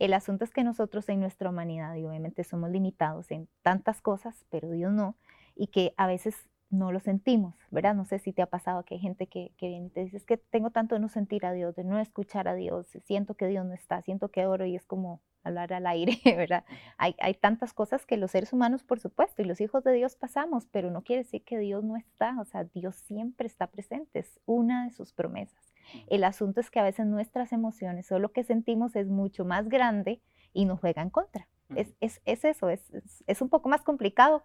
El 0.00 0.12
asunto 0.14 0.44
es 0.44 0.50
que 0.50 0.64
nosotros 0.64 1.08
en 1.08 1.20
nuestra 1.20 1.48
humanidad, 1.48 1.94
y 1.94 2.04
obviamente 2.04 2.42
somos 2.42 2.70
limitados 2.70 3.30
en 3.30 3.48
tantas 3.62 4.00
cosas, 4.00 4.44
pero 4.50 4.70
Dios 4.70 4.92
no, 4.92 5.16
y 5.54 5.68
que 5.68 5.94
a 5.96 6.06
veces 6.08 6.34
no 6.70 6.92
lo 6.92 7.00
sentimos, 7.00 7.54
¿verdad? 7.70 7.94
No 7.94 8.04
sé 8.04 8.18
si 8.18 8.32
te 8.32 8.42
ha 8.42 8.46
pasado 8.46 8.84
que 8.84 8.94
hay 8.96 9.00
gente 9.00 9.26
que, 9.26 9.52
viene 9.60 9.86
y 9.86 9.90
te 9.90 10.04
dice, 10.04 10.18
es 10.18 10.24
que 10.24 10.36
tengo 10.36 10.70
tanto 10.70 10.94
de 10.94 11.00
no 11.00 11.08
sentir 11.08 11.46
a 11.46 11.52
Dios, 11.52 11.74
de 11.74 11.84
no 11.84 11.98
escuchar 11.98 12.46
a 12.46 12.54
Dios, 12.54 12.86
siento 13.04 13.34
que 13.34 13.46
Dios 13.46 13.64
no 13.64 13.72
está, 13.72 14.02
siento 14.02 14.28
que 14.30 14.46
oro 14.46 14.66
y 14.66 14.76
es 14.76 14.84
como 14.84 15.22
hablar 15.44 15.72
al 15.72 15.86
aire, 15.86 16.12
¿verdad? 16.36 16.64
Hay, 16.98 17.14
hay 17.20 17.34
tantas 17.34 17.72
cosas 17.72 18.04
que 18.04 18.18
los 18.18 18.32
seres 18.32 18.52
humanos, 18.52 18.82
por 18.82 19.00
supuesto, 19.00 19.40
y 19.40 19.46
los 19.46 19.60
hijos 19.60 19.82
de 19.82 19.92
Dios 19.92 20.16
pasamos, 20.16 20.66
pero 20.66 20.90
no 20.90 21.02
quiere 21.02 21.22
decir 21.22 21.42
que 21.42 21.58
Dios 21.58 21.84
no 21.84 21.96
está, 21.96 22.38
o 22.40 22.44
sea, 22.44 22.64
Dios 22.64 22.96
siempre 22.96 23.46
está 23.46 23.68
presente, 23.68 24.18
es 24.18 24.38
una 24.44 24.84
de 24.84 24.90
sus 24.90 25.12
promesas. 25.12 25.72
El 26.08 26.22
asunto 26.24 26.60
es 26.60 26.70
que 26.70 26.80
a 26.80 26.84
veces 26.84 27.06
nuestras 27.06 27.52
emociones 27.52 28.12
o 28.12 28.18
lo 28.18 28.32
que 28.32 28.44
sentimos 28.44 28.94
es 28.94 29.08
mucho 29.08 29.46
más 29.46 29.70
grande 29.70 30.20
y 30.52 30.66
nos 30.66 30.80
juega 30.80 31.00
en 31.00 31.10
contra. 31.10 31.48
Es, 31.74 31.94
es, 32.00 32.20
es 32.24 32.44
eso, 32.44 32.70
es, 32.70 32.90
es 33.26 33.42
un 33.42 33.50
poco 33.50 33.68
más 33.68 33.82
complicado, 33.82 34.44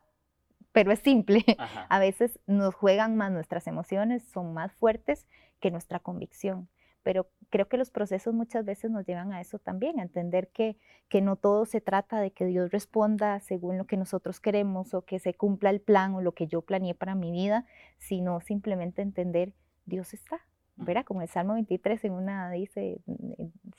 pero 0.74 0.92
es 0.92 1.00
simple. 1.00 1.46
A 1.90 2.00
veces 2.00 2.40
nos 2.46 2.76
juegan 2.76 3.16
más 3.16 3.32
nuestras 3.32 3.68
emociones, 3.68 4.24
son 4.24 4.54
más 4.54 4.74
fuertes 4.74 5.26
que 5.62 5.72
nuestra 5.72 6.00
convicción. 6.00 6.68
Pero 7.04 7.30
creo 7.50 7.68
que 7.68 7.78
los 7.78 7.92
procesos 7.92 8.34
muchas 8.34 8.66
veces 8.66 8.90
nos 8.90 9.06
llevan 9.06 9.34
a 9.34 9.42
eso 9.42 9.60
también, 9.60 10.00
a 10.00 10.04
entender 10.04 10.50
que, 10.50 10.78
que 11.10 11.22
no 11.22 11.36
todo 11.36 11.66
se 11.66 11.82
trata 11.82 12.20
de 12.20 12.32
que 12.32 12.46
Dios 12.46 12.72
responda 12.72 13.40
según 13.42 13.78
lo 13.78 13.86
que 13.86 13.98
nosotros 13.98 14.40
queremos 14.40 14.94
o 14.94 15.04
que 15.04 15.20
se 15.20 15.34
cumpla 15.34 15.70
el 15.70 15.82
plan 15.82 16.16
o 16.16 16.22
lo 16.22 16.32
que 16.34 16.48
yo 16.48 16.62
planeé 16.62 16.96
para 16.96 17.14
mi 17.14 17.32
vida, 17.32 17.66
sino 17.98 18.40
simplemente 18.40 19.02
entender 19.02 19.54
Dios 19.86 20.14
está, 20.14 20.42
¿verdad? 20.76 21.06
Como 21.06 21.22
el 21.22 21.28
Salmo 21.28 21.54
23 21.54 22.04
en 22.06 22.14
una 22.14 22.50
dice, 22.52 23.00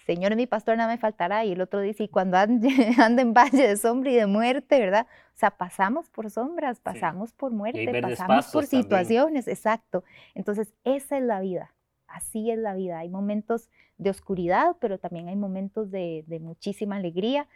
Señor 0.06 0.36
mi 0.36 0.46
pastor, 0.46 0.76
nada 0.76 0.92
me 0.92 0.98
faltará, 0.98 1.44
y 1.44 1.52
el 1.52 1.60
otro 1.60 1.80
dice, 1.80 2.04
y 2.04 2.08
cuando 2.08 2.36
ande, 2.38 2.68
en 2.98 3.34
valle 3.34 3.68
de 3.68 3.76
sombra 3.76 4.10
y 4.10 4.14
de 4.14 4.26
muerte, 4.26 4.78
¿verdad? 4.78 5.06
O 5.34 5.36
sea, 5.36 5.50
pasamos 5.50 6.08
por 6.10 6.30
sombras, 6.30 6.80
pasamos 6.80 7.32
por 7.32 7.52
muerte, 7.52 8.00
pasamos 8.00 8.46
por 8.52 8.66
situaciones, 8.66 9.48
exacto. 9.48 10.04
Entonces, 10.34 10.74
esa 10.84 11.18
es 11.18 11.24
la 11.24 11.40
vida, 11.40 11.74
así 12.06 12.50
es 12.50 12.58
la 12.58 12.74
vida. 12.74 12.98
Hay 12.98 13.08
momentos 13.08 13.70
de 13.98 14.10
oscuridad, 14.10 14.76
pero 14.80 14.98
también 14.98 15.28
hay 15.28 15.36
momentos 15.36 15.90
de, 15.90 16.24
de 16.26 16.40
muchísima 16.40 16.96
alegría 16.96 17.48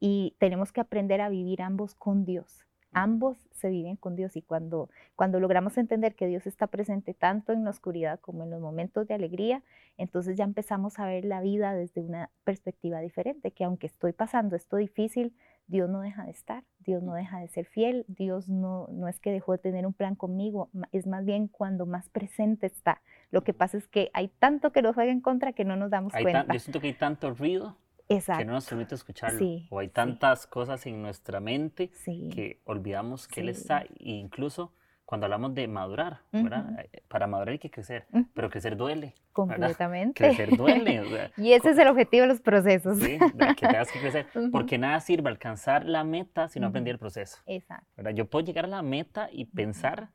y 0.00 0.34
tenemos 0.38 0.72
que 0.72 0.80
aprender 0.80 1.20
a 1.20 1.28
vivir 1.28 1.62
ambos 1.62 1.94
con 1.94 2.24
Dios 2.24 2.65
ambos 2.96 3.36
se 3.52 3.68
viven 3.68 3.96
con 3.96 4.16
Dios 4.16 4.36
y 4.36 4.42
cuando, 4.42 4.88
cuando 5.16 5.38
logramos 5.38 5.76
entender 5.76 6.14
que 6.14 6.26
Dios 6.26 6.46
está 6.46 6.66
presente 6.66 7.12
tanto 7.12 7.52
en 7.52 7.62
la 7.62 7.70
oscuridad 7.70 8.18
como 8.20 8.44
en 8.44 8.50
los 8.50 8.60
momentos 8.60 9.06
de 9.06 9.12
alegría, 9.12 9.62
entonces 9.98 10.36
ya 10.36 10.44
empezamos 10.44 10.98
a 10.98 11.04
ver 11.04 11.26
la 11.26 11.42
vida 11.42 11.74
desde 11.74 12.00
una 12.00 12.30
perspectiva 12.44 13.00
diferente, 13.00 13.50
que 13.50 13.64
aunque 13.64 13.86
estoy 13.86 14.12
pasando 14.12 14.56
esto 14.56 14.78
difícil, 14.78 15.34
Dios 15.66 15.90
no 15.90 16.00
deja 16.00 16.24
de 16.24 16.30
estar, 16.30 16.64
Dios 16.78 17.02
no 17.02 17.12
deja 17.12 17.38
de 17.38 17.48
ser 17.48 17.66
fiel, 17.66 18.06
Dios 18.08 18.48
no, 18.48 18.88
no 18.90 19.08
es 19.08 19.20
que 19.20 19.30
dejó 19.30 19.52
de 19.52 19.58
tener 19.58 19.86
un 19.86 19.92
plan 19.92 20.14
conmigo, 20.14 20.70
es 20.92 21.06
más 21.06 21.26
bien 21.26 21.48
cuando 21.48 21.84
más 21.84 22.08
presente 22.08 22.66
está. 22.66 23.02
Lo 23.30 23.44
que 23.44 23.52
pasa 23.52 23.76
es 23.76 23.88
que 23.88 24.10
hay 24.14 24.28
tanto 24.28 24.72
que 24.72 24.80
nos 24.80 24.94
juega 24.94 25.12
en 25.12 25.20
contra 25.20 25.52
que 25.52 25.66
no 25.66 25.76
nos 25.76 25.90
damos 25.90 26.14
cuenta. 26.14 26.46
yo 26.50 26.60
siento 26.60 26.80
que 26.80 26.86
hay 26.86 26.94
tanto 26.94 27.34
ruido 27.34 27.76
que 28.08 28.44
no 28.44 28.52
nos 28.52 28.66
permite 28.66 28.94
escucharlo. 28.94 29.40
o 29.70 29.78
hay 29.78 29.88
tantas 29.88 30.46
cosas 30.46 30.86
en 30.86 31.02
nuestra 31.02 31.40
mente 31.40 31.90
que 32.04 32.60
olvidamos 32.64 33.26
que 33.26 33.40
Él 33.40 33.48
está, 33.48 33.82
e 33.82 33.88
incluso 33.98 34.72
cuando 35.06 35.26
hablamos 35.26 35.54
de 35.54 35.68
madurar, 35.68 36.22
¿verdad? 36.32 36.80
Eh, 36.80 37.02
para 37.06 37.28
madurar 37.28 37.50
hay 37.52 37.58
que 37.60 37.70
crecer, 37.70 38.06
pero 38.34 38.50
crecer 38.50 38.76
duele. 38.76 39.14
Completamente. 39.32 40.14
Crecer 40.14 40.56
duele. 40.56 41.30
y 41.36 41.52
ese 41.52 41.70
es 41.70 41.78
el 41.78 41.86
objetivo 41.86 42.22
de 42.22 42.28
los 42.28 42.40
procesos. 42.40 42.98
Sí, 42.98 43.16
que 43.56 43.66
tengas 43.66 43.92
que 43.92 44.00
crecer, 44.00 44.26
porque 44.52 44.78
nada 44.78 44.98
sirve 45.00 45.30
alcanzar 45.30 45.84
la 45.84 46.02
meta 46.02 46.48
si 46.48 46.58
no 46.58 46.66
aprendí 46.66 46.90
el 46.90 46.98
proceso. 46.98 47.38
Exacto. 47.46 47.86
¿verdad? 47.96 48.12
Yo 48.12 48.28
puedo 48.28 48.44
llegar 48.44 48.64
a 48.64 48.68
la 48.68 48.82
meta 48.82 49.28
y 49.30 49.44
pensar 49.44 50.10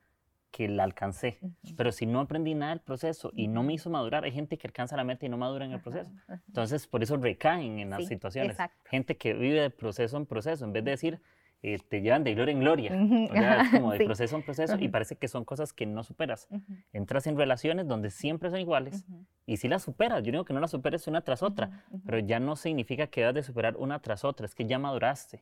que 0.52 0.68
la 0.68 0.84
alcancé. 0.84 1.40
Pero 1.78 1.92
si 1.92 2.06
no 2.06 2.20
aprendí 2.20 2.54
nada 2.54 2.72
del 2.72 2.82
proceso 2.82 3.32
y 3.36 3.48
no 3.48 3.64
me 3.64 3.74
hizo 3.74 3.90
madurar, 3.90 4.24
hay 4.24 4.32
gente 4.32 4.58
que 4.58 4.68
alcanza 4.68 4.98
la 4.98 5.04
meta 5.04 5.26
y 5.26 5.30
no 5.30 5.38
madura 5.38 5.66
en 5.66 5.72
el 5.72 5.82
proceso. 5.82 6.12
Entonces, 6.48 6.88
por 6.88 7.02
eso 7.02 7.18
recaen 7.18 7.80
en 7.80 7.90
las 7.90 8.06
situaciones. 8.06 8.58
Gente 8.90 9.18
que 9.18 9.34
vive 9.34 9.62
de 9.62 9.70
proceso 9.70 10.18
en 10.18 10.26
proceso, 10.26 10.66
en 10.66 10.74
vez 10.74 10.84
de 10.84 10.92
decir, 10.92 11.22
te 11.62 12.02
llevan 12.02 12.24
de 12.24 12.34
gloria 12.34 12.52
en 12.52 12.60
gloria. 12.60 12.92
O 13.30 13.34
sea, 13.34 13.62
es 13.62 13.70
como 13.72 13.92
de 13.94 14.06
proceso 14.06 14.36
en 14.36 14.44
proceso 14.44 14.78
y 14.80 14.88
parece 14.88 15.16
que 15.16 15.28
son 15.28 15.46
cosas 15.46 15.74
que 15.74 15.86
no 15.86 16.04
superas. 16.04 16.48
Entras 16.92 17.28
en 17.28 17.38
relaciones 17.38 17.88
donde 17.88 18.10
siempre 18.10 18.50
son 18.50 18.60
iguales 18.60 19.06
y 19.46 19.58
si 19.58 19.68
las 19.68 19.84
superas, 19.84 20.24
yo 20.24 20.32
digo 20.32 20.46
que 20.46 20.54
no 20.54 20.60
las 20.60 20.72
superes 20.72 21.08
una 21.08 21.22
tras 21.22 21.44
otra, 21.44 21.84
pero 22.06 22.20
ya 22.20 22.40
no 22.40 22.56
significa 22.56 23.08
que 23.08 23.22
debas 23.22 23.36
de 23.36 23.44
superar 23.44 23.76
una 23.78 24.00
tras 24.00 24.24
otra, 24.24 24.46
es 24.46 24.56
que 24.56 24.66
ya 24.66 24.80
maduraste. 24.80 25.42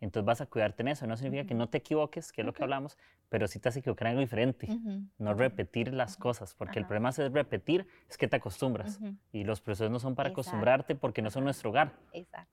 Entonces 0.00 0.24
vas 0.24 0.40
a 0.40 0.46
cuidarte 0.46 0.82
en 0.82 0.88
eso. 0.88 1.06
No 1.06 1.16
significa 1.16 1.46
que 1.46 1.54
no 1.54 1.68
te 1.68 1.78
equivoques, 1.78 2.32
que 2.32 2.40
es 2.40 2.46
lo 2.46 2.54
que 2.54 2.62
hablamos, 2.62 2.96
pero 3.28 3.46
sí 3.46 3.58
te 3.58 3.68
hace 3.68 3.80
equivocar 3.80 4.06
en 4.06 4.10
algo 4.12 4.20
diferente. 4.20 4.68
No 5.18 5.34
repetir 5.34 5.92
las 5.92 6.16
cosas, 6.16 6.54
porque 6.54 6.78
el 6.78 6.86
problema 6.86 7.10
es 7.10 7.18
repetir, 7.32 7.86
es 8.08 8.16
que 8.16 8.28
te 8.28 8.36
acostumbras. 8.36 8.98
Y 9.32 9.44
los 9.44 9.60
procesos 9.60 9.90
no 9.90 9.98
son 9.98 10.14
para 10.14 10.30
acostumbrarte 10.30 10.94
porque 10.94 11.20
no 11.20 11.30
son 11.30 11.44
nuestro 11.44 11.70
hogar. 11.70 11.92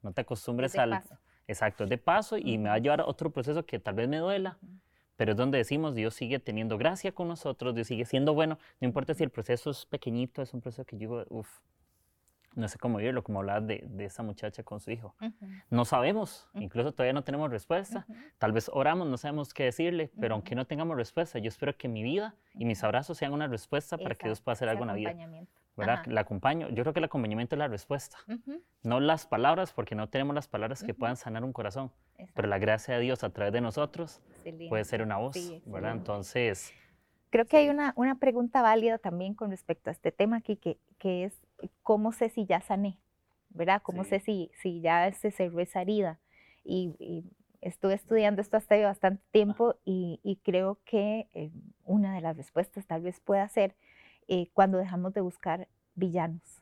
No 0.02 0.12
te 0.12 0.22
acostumbres 0.22 0.78
al 0.78 1.02
Exacto, 1.48 1.86
es 1.86 1.90
de 1.90 1.98
paso 1.98 2.38
y 2.38 2.58
me 2.58 2.70
va 2.70 2.76
a 2.76 2.80
llevar 2.80 3.02
a 3.02 3.06
otro 3.06 3.30
proceso 3.30 3.66
que 3.66 3.80
tal 3.80 3.96
vez 3.96 4.10
me 4.10 4.18
duela, 4.18 4.58
pero 5.16 5.32
es 5.32 5.38
donde 5.38 5.58
decimos 5.58 5.96
Dios 5.96 6.14
sigue 6.14 6.40
teniendo 6.40 6.78
gracia 6.78 7.12
con 7.14 7.28
nosotros, 7.28 7.74
Dios 7.74 7.88
sigue 7.88 8.06
siendo 8.06 8.34
bueno, 8.34 8.60
no 8.82 8.88
importa 8.88 9.14
si 9.14 9.24
el 9.24 9.30
proceso 9.30 9.72
es 9.72 9.86
pequeñito, 9.86 10.42
es 10.42 10.54
un 10.54 10.62
proceso 10.62 10.86
que 10.86 10.98
yo 10.98 11.00
digo, 11.00 11.26
uff, 11.30 11.50
no 12.58 12.68
sé 12.68 12.80
cómo 12.80 12.98
vivirlo, 12.98 13.24
como 13.24 13.40
hablaba 13.40 13.62
de, 13.62 13.84
de, 13.88 14.06
esa 14.06 14.24
muchacha 14.24 14.64
con 14.64 14.80
su 14.80 14.90
hijo. 14.90 15.16
No 15.70 15.86
sabemos, 15.86 16.48
incluso 16.56 16.92
todavía 16.92 17.14
no 17.14 17.24
tenemos 17.24 17.52
respuesta. 17.52 18.08
Tal 18.40 18.52
vez 18.52 18.70
oramos, 18.74 19.08
no 19.08 19.18
sabemos 19.18 19.54
qué 19.54 19.66
decirle, 19.66 20.10
pero 20.20 20.34
aunque 20.34 20.56
no 20.56 20.66
tengamos 20.66 20.98
respuesta, 20.98 21.38
yo 21.38 21.50
espero 21.50 21.78
que 21.78 21.88
mi 21.88 22.02
vida 22.02 22.34
y 22.56 22.66
mis 22.66 22.84
abrazos 22.84 23.20
sean 23.20 23.34
una 23.34 23.48
respuesta 23.48 23.98
para 23.98 24.16
que 24.16 24.28
Dios 24.28 24.42
pueda 24.42 24.54
hacer 24.54 24.70
algo 24.70 24.84
en 24.84 24.88
la 24.88 24.94
vida. 24.96 25.16
¿Verdad? 25.78 26.06
La 26.08 26.22
acompaño. 26.22 26.70
Yo 26.70 26.84
creo 26.84 26.94
que 26.94 27.00
el 27.00 27.06
acompañamiento 27.06 27.56
es 27.56 27.60
la 27.60 27.68
respuesta, 27.68 28.18
no 28.84 29.00
las 29.00 29.28
palabras, 29.28 29.72
porque 29.72 29.96
no 29.96 30.10
tenemos 30.10 30.34
las 30.34 30.48
palabras 30.48 30.84
que 30.84 30.94
puedan 30.94 31.16
sanar 31.16 31.44
un 31.44 31.54
corazón, 31.54 31.92
pero 32.34 32.48
la 32.48 32.58
gracia 32.58 32.96
de 32.96 33.02
Dios 33.02 33.24
a 33.24 33.30
través 33.30 33.54
de 33.54 33.62
nosotros 33.62 34.22
puede 34.70 34.84
ser 34.84 35.04
una 35.04 35.18
voz, 35.18 35.38
¿verdad? 35.66 35.92
Entonces... 35.92 36.74
Creo 37.30 37.46
que 37.46 37.58
hay 37.58 37.70
una, 37.70 37.94
una 37.98 38.16
pregunta 38.16 38.62
válida 38.62 38.98
también 38.98 39.34
con 39.34 39.52
respecto 39.52 39.90
a 39.90 39.94
este 39.94 40.14
tema 40.14 40.38
aquí, 40.38 40.56
que, 40.56 40.80
que 40.98 41.26
es 41.26 41.34
cómo 41.84 42.14
sé 42.14 42.30
si 42.30 42.46
ya 42.46 42.62
sané, 42.62 42.98
¿verdad? 43.50 43.82
¿Cómo 43.84 44.06
sé 44.06 44.22
si, 44.22 44.50
si 44.62 44.82
ya 44.82 45.12
se 45.12 45.32
cerró 45.32 45.60
esa 45.60 45.82
herida? 45.82 46.20
Y, 46.64 47.26
estuve 47.60 47.96
estudiando 47.96 48.40
esto 48.40 48.56
hasta 48.56 48.76
hace 48.76 48.84
bastante 48.84 49.24
tiempo 49.32 49.76
y, 49.84 50.20
y 50.24 50.38
creo 50.38 50.78
que 50.86 51.28
eh, 51.34 51.50
una 51.86 52.14
de 52.14 52.22
las 52.22 52.38
respuestas 52.38 52.86
tal 52.86 53.02
vez 53.02 53.20
pueda 53.20 53.50
ser 53.50 53.76
eh, 54.28 54.50
cuando 54.54 54.78
dejamos 54.78 55.14
de 55.14 55.22
buscar 55.22 55.68
villanos, 55.96 56.62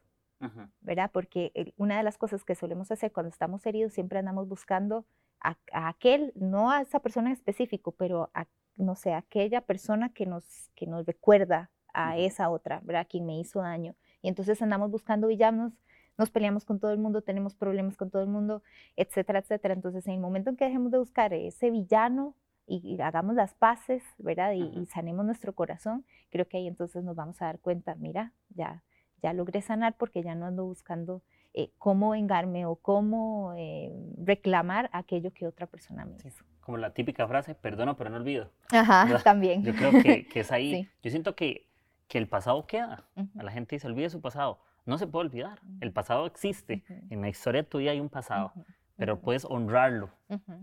¿verdad? 0.82 1.10
Porque 1.12 1.74
una 1.78 1.98
de 1.98 2.04
las 2.04 2.18
cosas 2.18 2.44
que 2.44 2.56
solemos 2.56 2.92
hacer 2.92 3.12
cuando 3.12 3.30
estamos 3.30 3.66
heridos, 3.66 3.94
siempre 3.94 4.20
andamos 4.20 4.48
buscando 4.48 5.06
a, 5.40 5.58
aquel, 5.72 6.34
no 6.36 6.72
a 6.72 6.82
esa 6.82 7.00
persona 7.00 7.30
en 7.30 7.34
específico, 7.34 7.92
pero 7.92 8.30
a, 8.34 8.46
no 8.76 8.96
sé, 8.96 9.14
aquella 9.14 9.62
persona 9.62 10.10
que 10.10 10.26
nos, 10.26 10.70
que 10.76 10.88
nos 10.88 11.06
recuerda 11.06 11.72
a 11.94 12.18
esa 12.18 12.50
otra, 12.50 12.82
¿verdad? 12.84 13.08
Quien 13.10 13.26
me 13.26 13.40
hizo 13.40 13.62
daño. 13.62 13.96
Y 14.22 14.28
entonces 14.28 14.62
andamos 14.62 14.92
buscando 14.92 15.28
villanos, 15.28 15.74
nos 16.18 16.30
peleamos 16.30 16.66
con 16.66 16.80
todo 16.80 16.92
el 16.92 16.98
mundo, 16.98 17.22
tenemos 17.22 17.56
problemas 17.56 17.98
con 17.98 18.10
todo 18.10 18.22
el 18.22 18.30
mundo, 18.30 18.64
etcétera, 18.96 19.40
etcétera. 19.40 19.74
Entonces, 19.74 20.06
en 20.08 20.14
el 20.14 20.20
momento 20.20 20.50
en 20.50 20.58
que 20.58 20.66
dejemos 20.66 20.92
de 20.92 20.98
buscar 20.98 21.34
ese 21.34 21.72
villano 21.72 22.36
y, 22.68 23.00
hagamos 23.02 23.36
las 23.36 23.54
paces, 23.54 24.04
¿verdad? 24.18 24.54
Y, 24.54 24.86
sanemos 24.88 25.26
nuestro 25.26 25.54
corazón, 25.54 26.06
creo 26.30 26.48
que 26.48 26.58
ahí 26.58 26.68
entonces 26.68 27.04
nos 27.04 27.16
vamos 27.16 27.42
a 27.42 27.46
dar 27.46 27.60
cuenta, 27.60 27.96
mira, 27.96 28.34
ya, 28.50 28.84
ya 29.22 29.34
logré 29.34 29.62
sanar 29.62 29.96
porque 29.98 30.24
ya 30.24 30.36
no 30.36 30.46
ando 30.46 30.66
buscando 30.66 31.22
eh, 31.54 31.72
cómo 31.78 32.12
vengarme 32.12 32.66
o 32.66 32.76
cómo 32.76 33.54
eh, 33.56 33.92
reclamar 34.24 34.90
aquello 34.94 35.32
que 35.32 35.48
otra 35.48 35.68
persona 35.68 36.06
me 36.06 36.18
hizo. 36.26 36.44
Como 36.62 36.78
la 36.78 36.94
típica 36.94 37.28
frase, 37.28 37.56
perdono 37.56 37.96
pero 37.96 38.10
no 38.10 38.18
olvido. 38.18 38.50
Ajá, 38.72 39.08
también. 39.24 39.64
Yo 39.64 39.74
creo 39.74 39.92
que, 39.92 40.28
es 40.34 40.52
ahí. 40.52 40.90
Yo 41.02 41.12
siento 41.12 41.36
que 41.36 41.68
que 42.08 42.18
el 42.18 42.28
pasado 42.28 42.66
queda. 42.66 43.04
A 43.38 43.44
la 43.44 43.52
gente 43.52 43.76
dice, 43.76 43.88
olvide 43.88 44.10
su 44.10 44.22
pasado. 44.22 44.60
No 44.86 44.98
se 44.98 45.08
puede 45.08 45.28
olvidar. 45.28 45.60
El 45.82 45.92
pasado 45.92 46.26
existe. 46.26 46.84
En 47.10 47.22
la 47.22 47.30
historia 47.30 47.68
tuya 47.68 47.92
hay 47.92 48.00
un 48.00 48.10
pasado, 48.10 48.54
pero 48.98 49.20
puedes 49.20 49.46
honrarlo. 49.46 50.10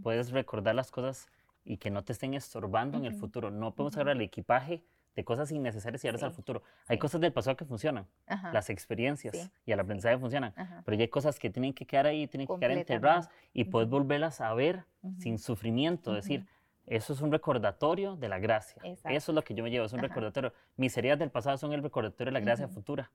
Puedes 0.03 0.31
recordar 0.31 0.75
las 0.75 0.91
cosas 0.91 1.29
y 1.65 1.77
que 1.77 1.91
no 1.91 2.03
te 2.03 2.13
estén 2.13 2.35
estorbando 2.35 2.99
en 2.99 3.05
el 3.05 3.15
futuro. 3.15 3.51
No 3.51 3.75
podemos 3.75 3.97
agarrar 3.97 4.17
el 4.17 4.23
equipaje 4.23 4.83
de 5.15 5.25
cosas 5.25 5.51
innecesarias 5.53 6.03
y 6.03 6.07
llevarlas 6.09 6.23
al 6.23 6.33
futuro. 6.33 6.63
Hay 6.89 6.99
cosas 6.99 7.21
del 7.21 7.33
pasado 7.33 7.57
que 7.57 7.65
funcionan, 7.65 8.07
las 8.53 8.71
experiencias 8.71 9.51
y 9.67 9.73
el 9.73 9.81
aprendizaje 9.81 10.19
funcionan, 10.19 10.55
pero 10.85 10.97
ya 10.97 11.03
hay 11.03 11.09
cosas 11.09 11.39
que 11.39 11.51
tienen 11.51 11.75
que 11.75 11.87
quedar 11.87 12.07
ahí, 12.07 12.27
tienen 12.27 12.47
que 12.47 12.59
quedar 12.59 12.73
enterradas 12.73 13.29
y 13.53 13.65
puedes 13.65 13.89
volverlas 13.89 14.41
a 14.41 14.53
ver 14.55 14.85
sin 15.19 15.39
sufrimiento, 15.39 16.13
decir, 16.13 16.47
eso 16.87 17.13
es 17.13 17.21
un 17.21 17.31
recordatorio 17.31 18.17
de 18.17 18.29
la 18.29 18.39
gracia. 18.39 18.83
Eso 18.85 19.33
es 19.33 19.35
lo 19.35 19.43
que 19.43 19.55
yo 19.55 19.63
me 19.63 19.71
llevo, 19.71 19.87
es 19.87 19.93
un 19.93 20.01
recordatorio. 20.01 20.53
Mis 20.77 20.97
heridas 20.97 21.19
del 21.19 21.31
pasado 21.31 21.57
son 21.57 21.73
el 21.73 21.83
recordatorio 21.83 22.33
de 22.33 22.39
la 22.39 22.45
gracia 22.45 22.69
futura, 22.69 23.11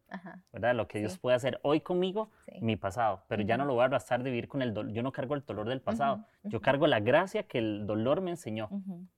¿verdad? 0.53 0.73
Lo 0.75 0.87
que 0.87 0.99
Dios 0.99 1.17
puede 1.17 1.35
hacer 1.35 1.59
hoy 1.63 1.81
conmigo, 1.81 2.29
mi 2.61 2.75
pasado. 2.75 3.23
Pero 3.27 3.43
ya 3.43 3.57
no 3.57 3.65
lo 3.65 3.73
voy 3.73 3.83
a 3.83 3.85
arrastrar 3.85 4.23
de 4.23 4.31
vivir 4.31 4.47
con 4.47 4.61
el 4.61 4.73
dolor. 4.73 4.93
Yo 4.93 5.03
no 5.03 5.11
cargo 5.11 5.35
el 5.35 5.45
dolor 5.45 5.67
del 5.67 5.81
pasado. 5.81 6.25
Yo 6.43 6.61
cargo 6.61 6.87
la 6.87 6.99
gracia 6.99 7.43
que 7.43 7.57
el 7.57 7.85
dolor 7.85 8.21
me 8.21 8.31
enseñó 8.31 8.69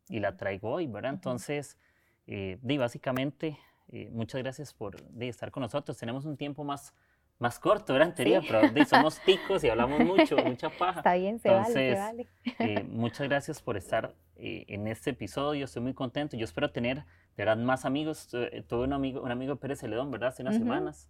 y 0.07 0.19
la 0.19 0.35
traigo 0.35 0.71
hoy, 0.71 0.87
¿verdad? 0.87 1.13
Entonces, 1.13 1.77
eh, 2.25 2.57
básicamente, 2.61 3.57
eh, 3.91 4.09
muchas 4.11 4.41
gracias 4.41 4.73
por 4.73 4.97
estar 5.19 5.51
con 5.51 5.61
nosotros. 5.61 5.97
Tenemos 5.97 6.25
un 6.25 6.37
tiempo 6.37 6.63
más 6.63 6.93
más 7.39 7.57
corto, 7.57 7.95
era 7.95 8.03
anterior, 8.03 8.43
pero 8.45 8.85
somos 8.85 9.19
ticos 9.25 9.63
y 9.63 9.69
hablamos 9.69 10.01
mucho, 10.01 10.35
mucha 10.37 10.69
paja. 10.69 10.99
Está 10.99 11.15
bien, 11.15 11.39
se 11.39 11.49
vale, 11.49 11.73
se 11.73 11.93
vale. 11.95 12.27
Eh, 12.59 12.83
muchas 12.89 13.29
gracias 13.29 13.61
por 13.61 13.77
estar 13.77 14.13
eh, 14.35 14.65
en 14.67 14.87
este 14.87 15.11
episodio, 15.11 15.63
estoy 15.63 15.81
muy 15.81 15.93
contento. 15.93 16.35
Yo 16.35 16.43
espero 16.43 16.69
tener, 16.71 16.97
de 16.97 17.05
verdad, 17.37 17.55
más 17.55 17.85
amigos. 17.85 18.27
Tuve 18.67 18.83
un 18.83 18.91
amigo, 18.91 19.21
un 19.21 19.31
amigo 19.31 19.55
Pérez 19.55 19.79
Celedón, 19.79 20.11
¿verdad? 20.11 20.29
Hace 20.29 20.41
unas 20.41 20.57
semanas. 20.57 21.07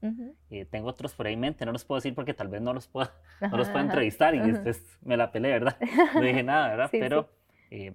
Eh, 0.51 0.65
tengo 0.65 0.87
otros 0.87 1.15
por 1.15 1.25
ahí 1.25 1.33
en 1.33 1.39
mente, 1.39 1.65
no 1.65 1.71
los 1.71 1.83
puedo 1.83 1.97
decir 1.97 2.13
porque 2.13 2.35
tal 2.35 2.47
vez 2.47 2.61
no 2.61 2.73
los 2.73 2.87
pueda, 2.87 3.11
no 3.41 3.57
los 3.57 3.67
pueda 3.69 3.81
entrevistar 3.81 4.35
y 4.35 4.39
después 4.39 4.85
me 5.01 5.17
la 5.17 5.31
peleé, 5.31 5.53
¿verdad? 5.53 5.77
No 6.13 6.21
dije 6.21 6.43
nada, 6.43 6.69
¿verdad? 6.69 6.89
pero... 6.91 7.29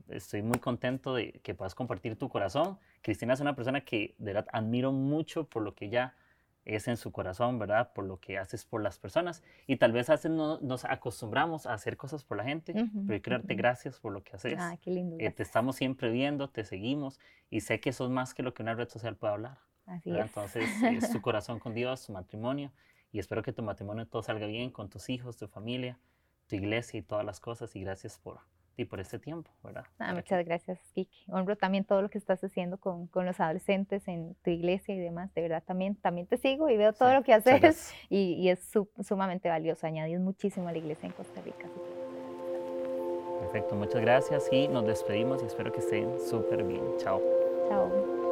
estoy 0.09 0.43
muy 0.43 0.59
contento 0.59 1.15
de 1.15 1.41
que 1.43 1.55
puedas 1.55 1.75
compartir 1.75 2.17
tu 2.17 2.29
corazón. 2.29 2.79
Cristina 3.03 3.35
es 3.35 3.41
una 3.41 3.55
persona 3.55 3.81
que 3.81 4.15
de 4.19 4.33
verdad 4.33 4.47
admiro 4.53 4.93
mucho 4.93 5.49
por 5.49 5.63
lo 5.63 5.75
que 5.75 5.87
ella 5.87 6.15
es 6.65 6.89
en 6.89 6.97
su 6.97 7.13
corazón, 7.13 7.59
¿verdad? 7.59 7.93
Por 7.93 8.05
lo 8.05 8.19
que 8.19 8.39
haces 8.39 8.65
por 8.65 8.83
las 8.83 8.99
personas. 8.99 9.43
Y 9.67 9.77
tal 9.77 9.93
vez 9.93 10.11
hace, 10.11 10.29
no, 10.29 10.59
nos 10.61 10.85
acostumbramos 10.85 11.67
a 11.67 11.75
hacer 11.75 11.97
cosas 11.97 12.25
por 12.25 12.37
la 12.37 12.45
gente, 12.45 12.73
pero 13.07 13.23
quiero 13.23 13.39
darte 13.39 13.55
gracias 13.55 14.01
por 14.01 14.13
lo 14.13 14.23
que 14.23 14.37
haces. 14.37 14.57
Ah, 14.59 14.77
qué 14.81 14.91
lindo. 14.91 15.17
Eh, 15.19 15.31
te 15.31 15.43
estamos 15.43 15.77
siempre 15.77 16.11
viendo, 16.11 16.49
te 16.49 16.65
seguimos 16.65 17.21
y 17.51 17.61
sé 17.61 17.81
que 17.81 17.91
eso 17.91 18.05
es 18.05 18.11
más 18.11 18.35
que 18.35 18.43
lo 18.43 18.55
que 18.55 18.63
una 18.63 18.75
red 18.75 18.89
social 18.89 19.17
puede 19.17 19.35
hablar. 19.35 19.59
Así 19.87 20.11
es. 20.11 20.19
Entonces, 20.19 20.69
es 20.83 21.11
tu 21.11 21.21
corazón 21.23 21.59
con 21.59 21.75
Dios, 21.75 22.07
tu 22.07 22.13
matrimonio 22.13 22.73
y 23.15 23.21
espero 23.21 23.43
que 23.43 23.53
tu 23.53 23.63
matrimonio 23.63 24.09
todo 24.09 24.25
salga 24.25 24.47
bien 24.47 24.71
con 24.71 24.91
tus 24.91 25.09
hijos, 25.09 25.37
tu 25.37 25.47
familia, 25.47 26.01
tu 26.49 26.57
iglesia 26.57 26.99
y 26.99 27.03
todas 27.03 27.25
las 27.25 27.39
cosas 27.39 27.77
y 27.77 27.81
gracias 27.81 28.19
por, 28.19 28.41
y 28.77 28.85
por 28.85 29.01
este 29.01 29.19
tiempo, 29.19 29.51
¿verdad? 29.63 29.85
Ah, 29.99 30.15
muchas 30.15 30.45
gracias, 30.45 30.79
Kiki. 30.95 31.25
Honro 31.29 31.57
también 31.57 31.85
todo 31.85 32.03
lo 32.03 32.11
que 32.11 32.19
estás 32.19 32.43
haciendo 32.43 32.79
con, 32.79 33.07
con, 33.07 33.27
los 33.27 33.39
adolescentes 33.41 34.07
en 34.09 34.35
tu 34.43 34.51
iglesia 34.51 34.95
y 34.95 34.99
demás. 34.99 35.33
De 35.35 35.43
verdad, 35.43 35.63
también, 35.65 35.97
también 35.97 36.27
te 36.27 36.37
sigo 36.37 36.69
y 36.69 36.77
veo 36.77 36.93
todo 36.93 37.15
lo 37.15 37.23
que 37.23 37.33
haces 37.33 37.93
y, 38.11 38.35
y, 38.35 38.49
es 38.49 38.71
sumamente 39.03 39.49
valioso. 39.49 39.87
Añadís 39.87 40.21
muchísimo 40.21 40.69
a 40.69 40.73
la 40.73 40.79
iglesia 40.79 41.07
en 41.07 41.13
Costa 41.13 41.41
Rica. 41.43 41.69
Perfecto, 43.41 43.77
muchas 43.77 44.01
gracias 44.01 44.49
y 44.51 44.69
nos 44.69 44.87
despedimos 44.87 45.43
y 45.43 45.47
espero 45.47 45.71
que 45.71 45.81
estén 45.81 46.19
súper 46.19 46.65
bien. 46.65 46.83
Chao. 46.99 47.21
Chao. 47.69 48.24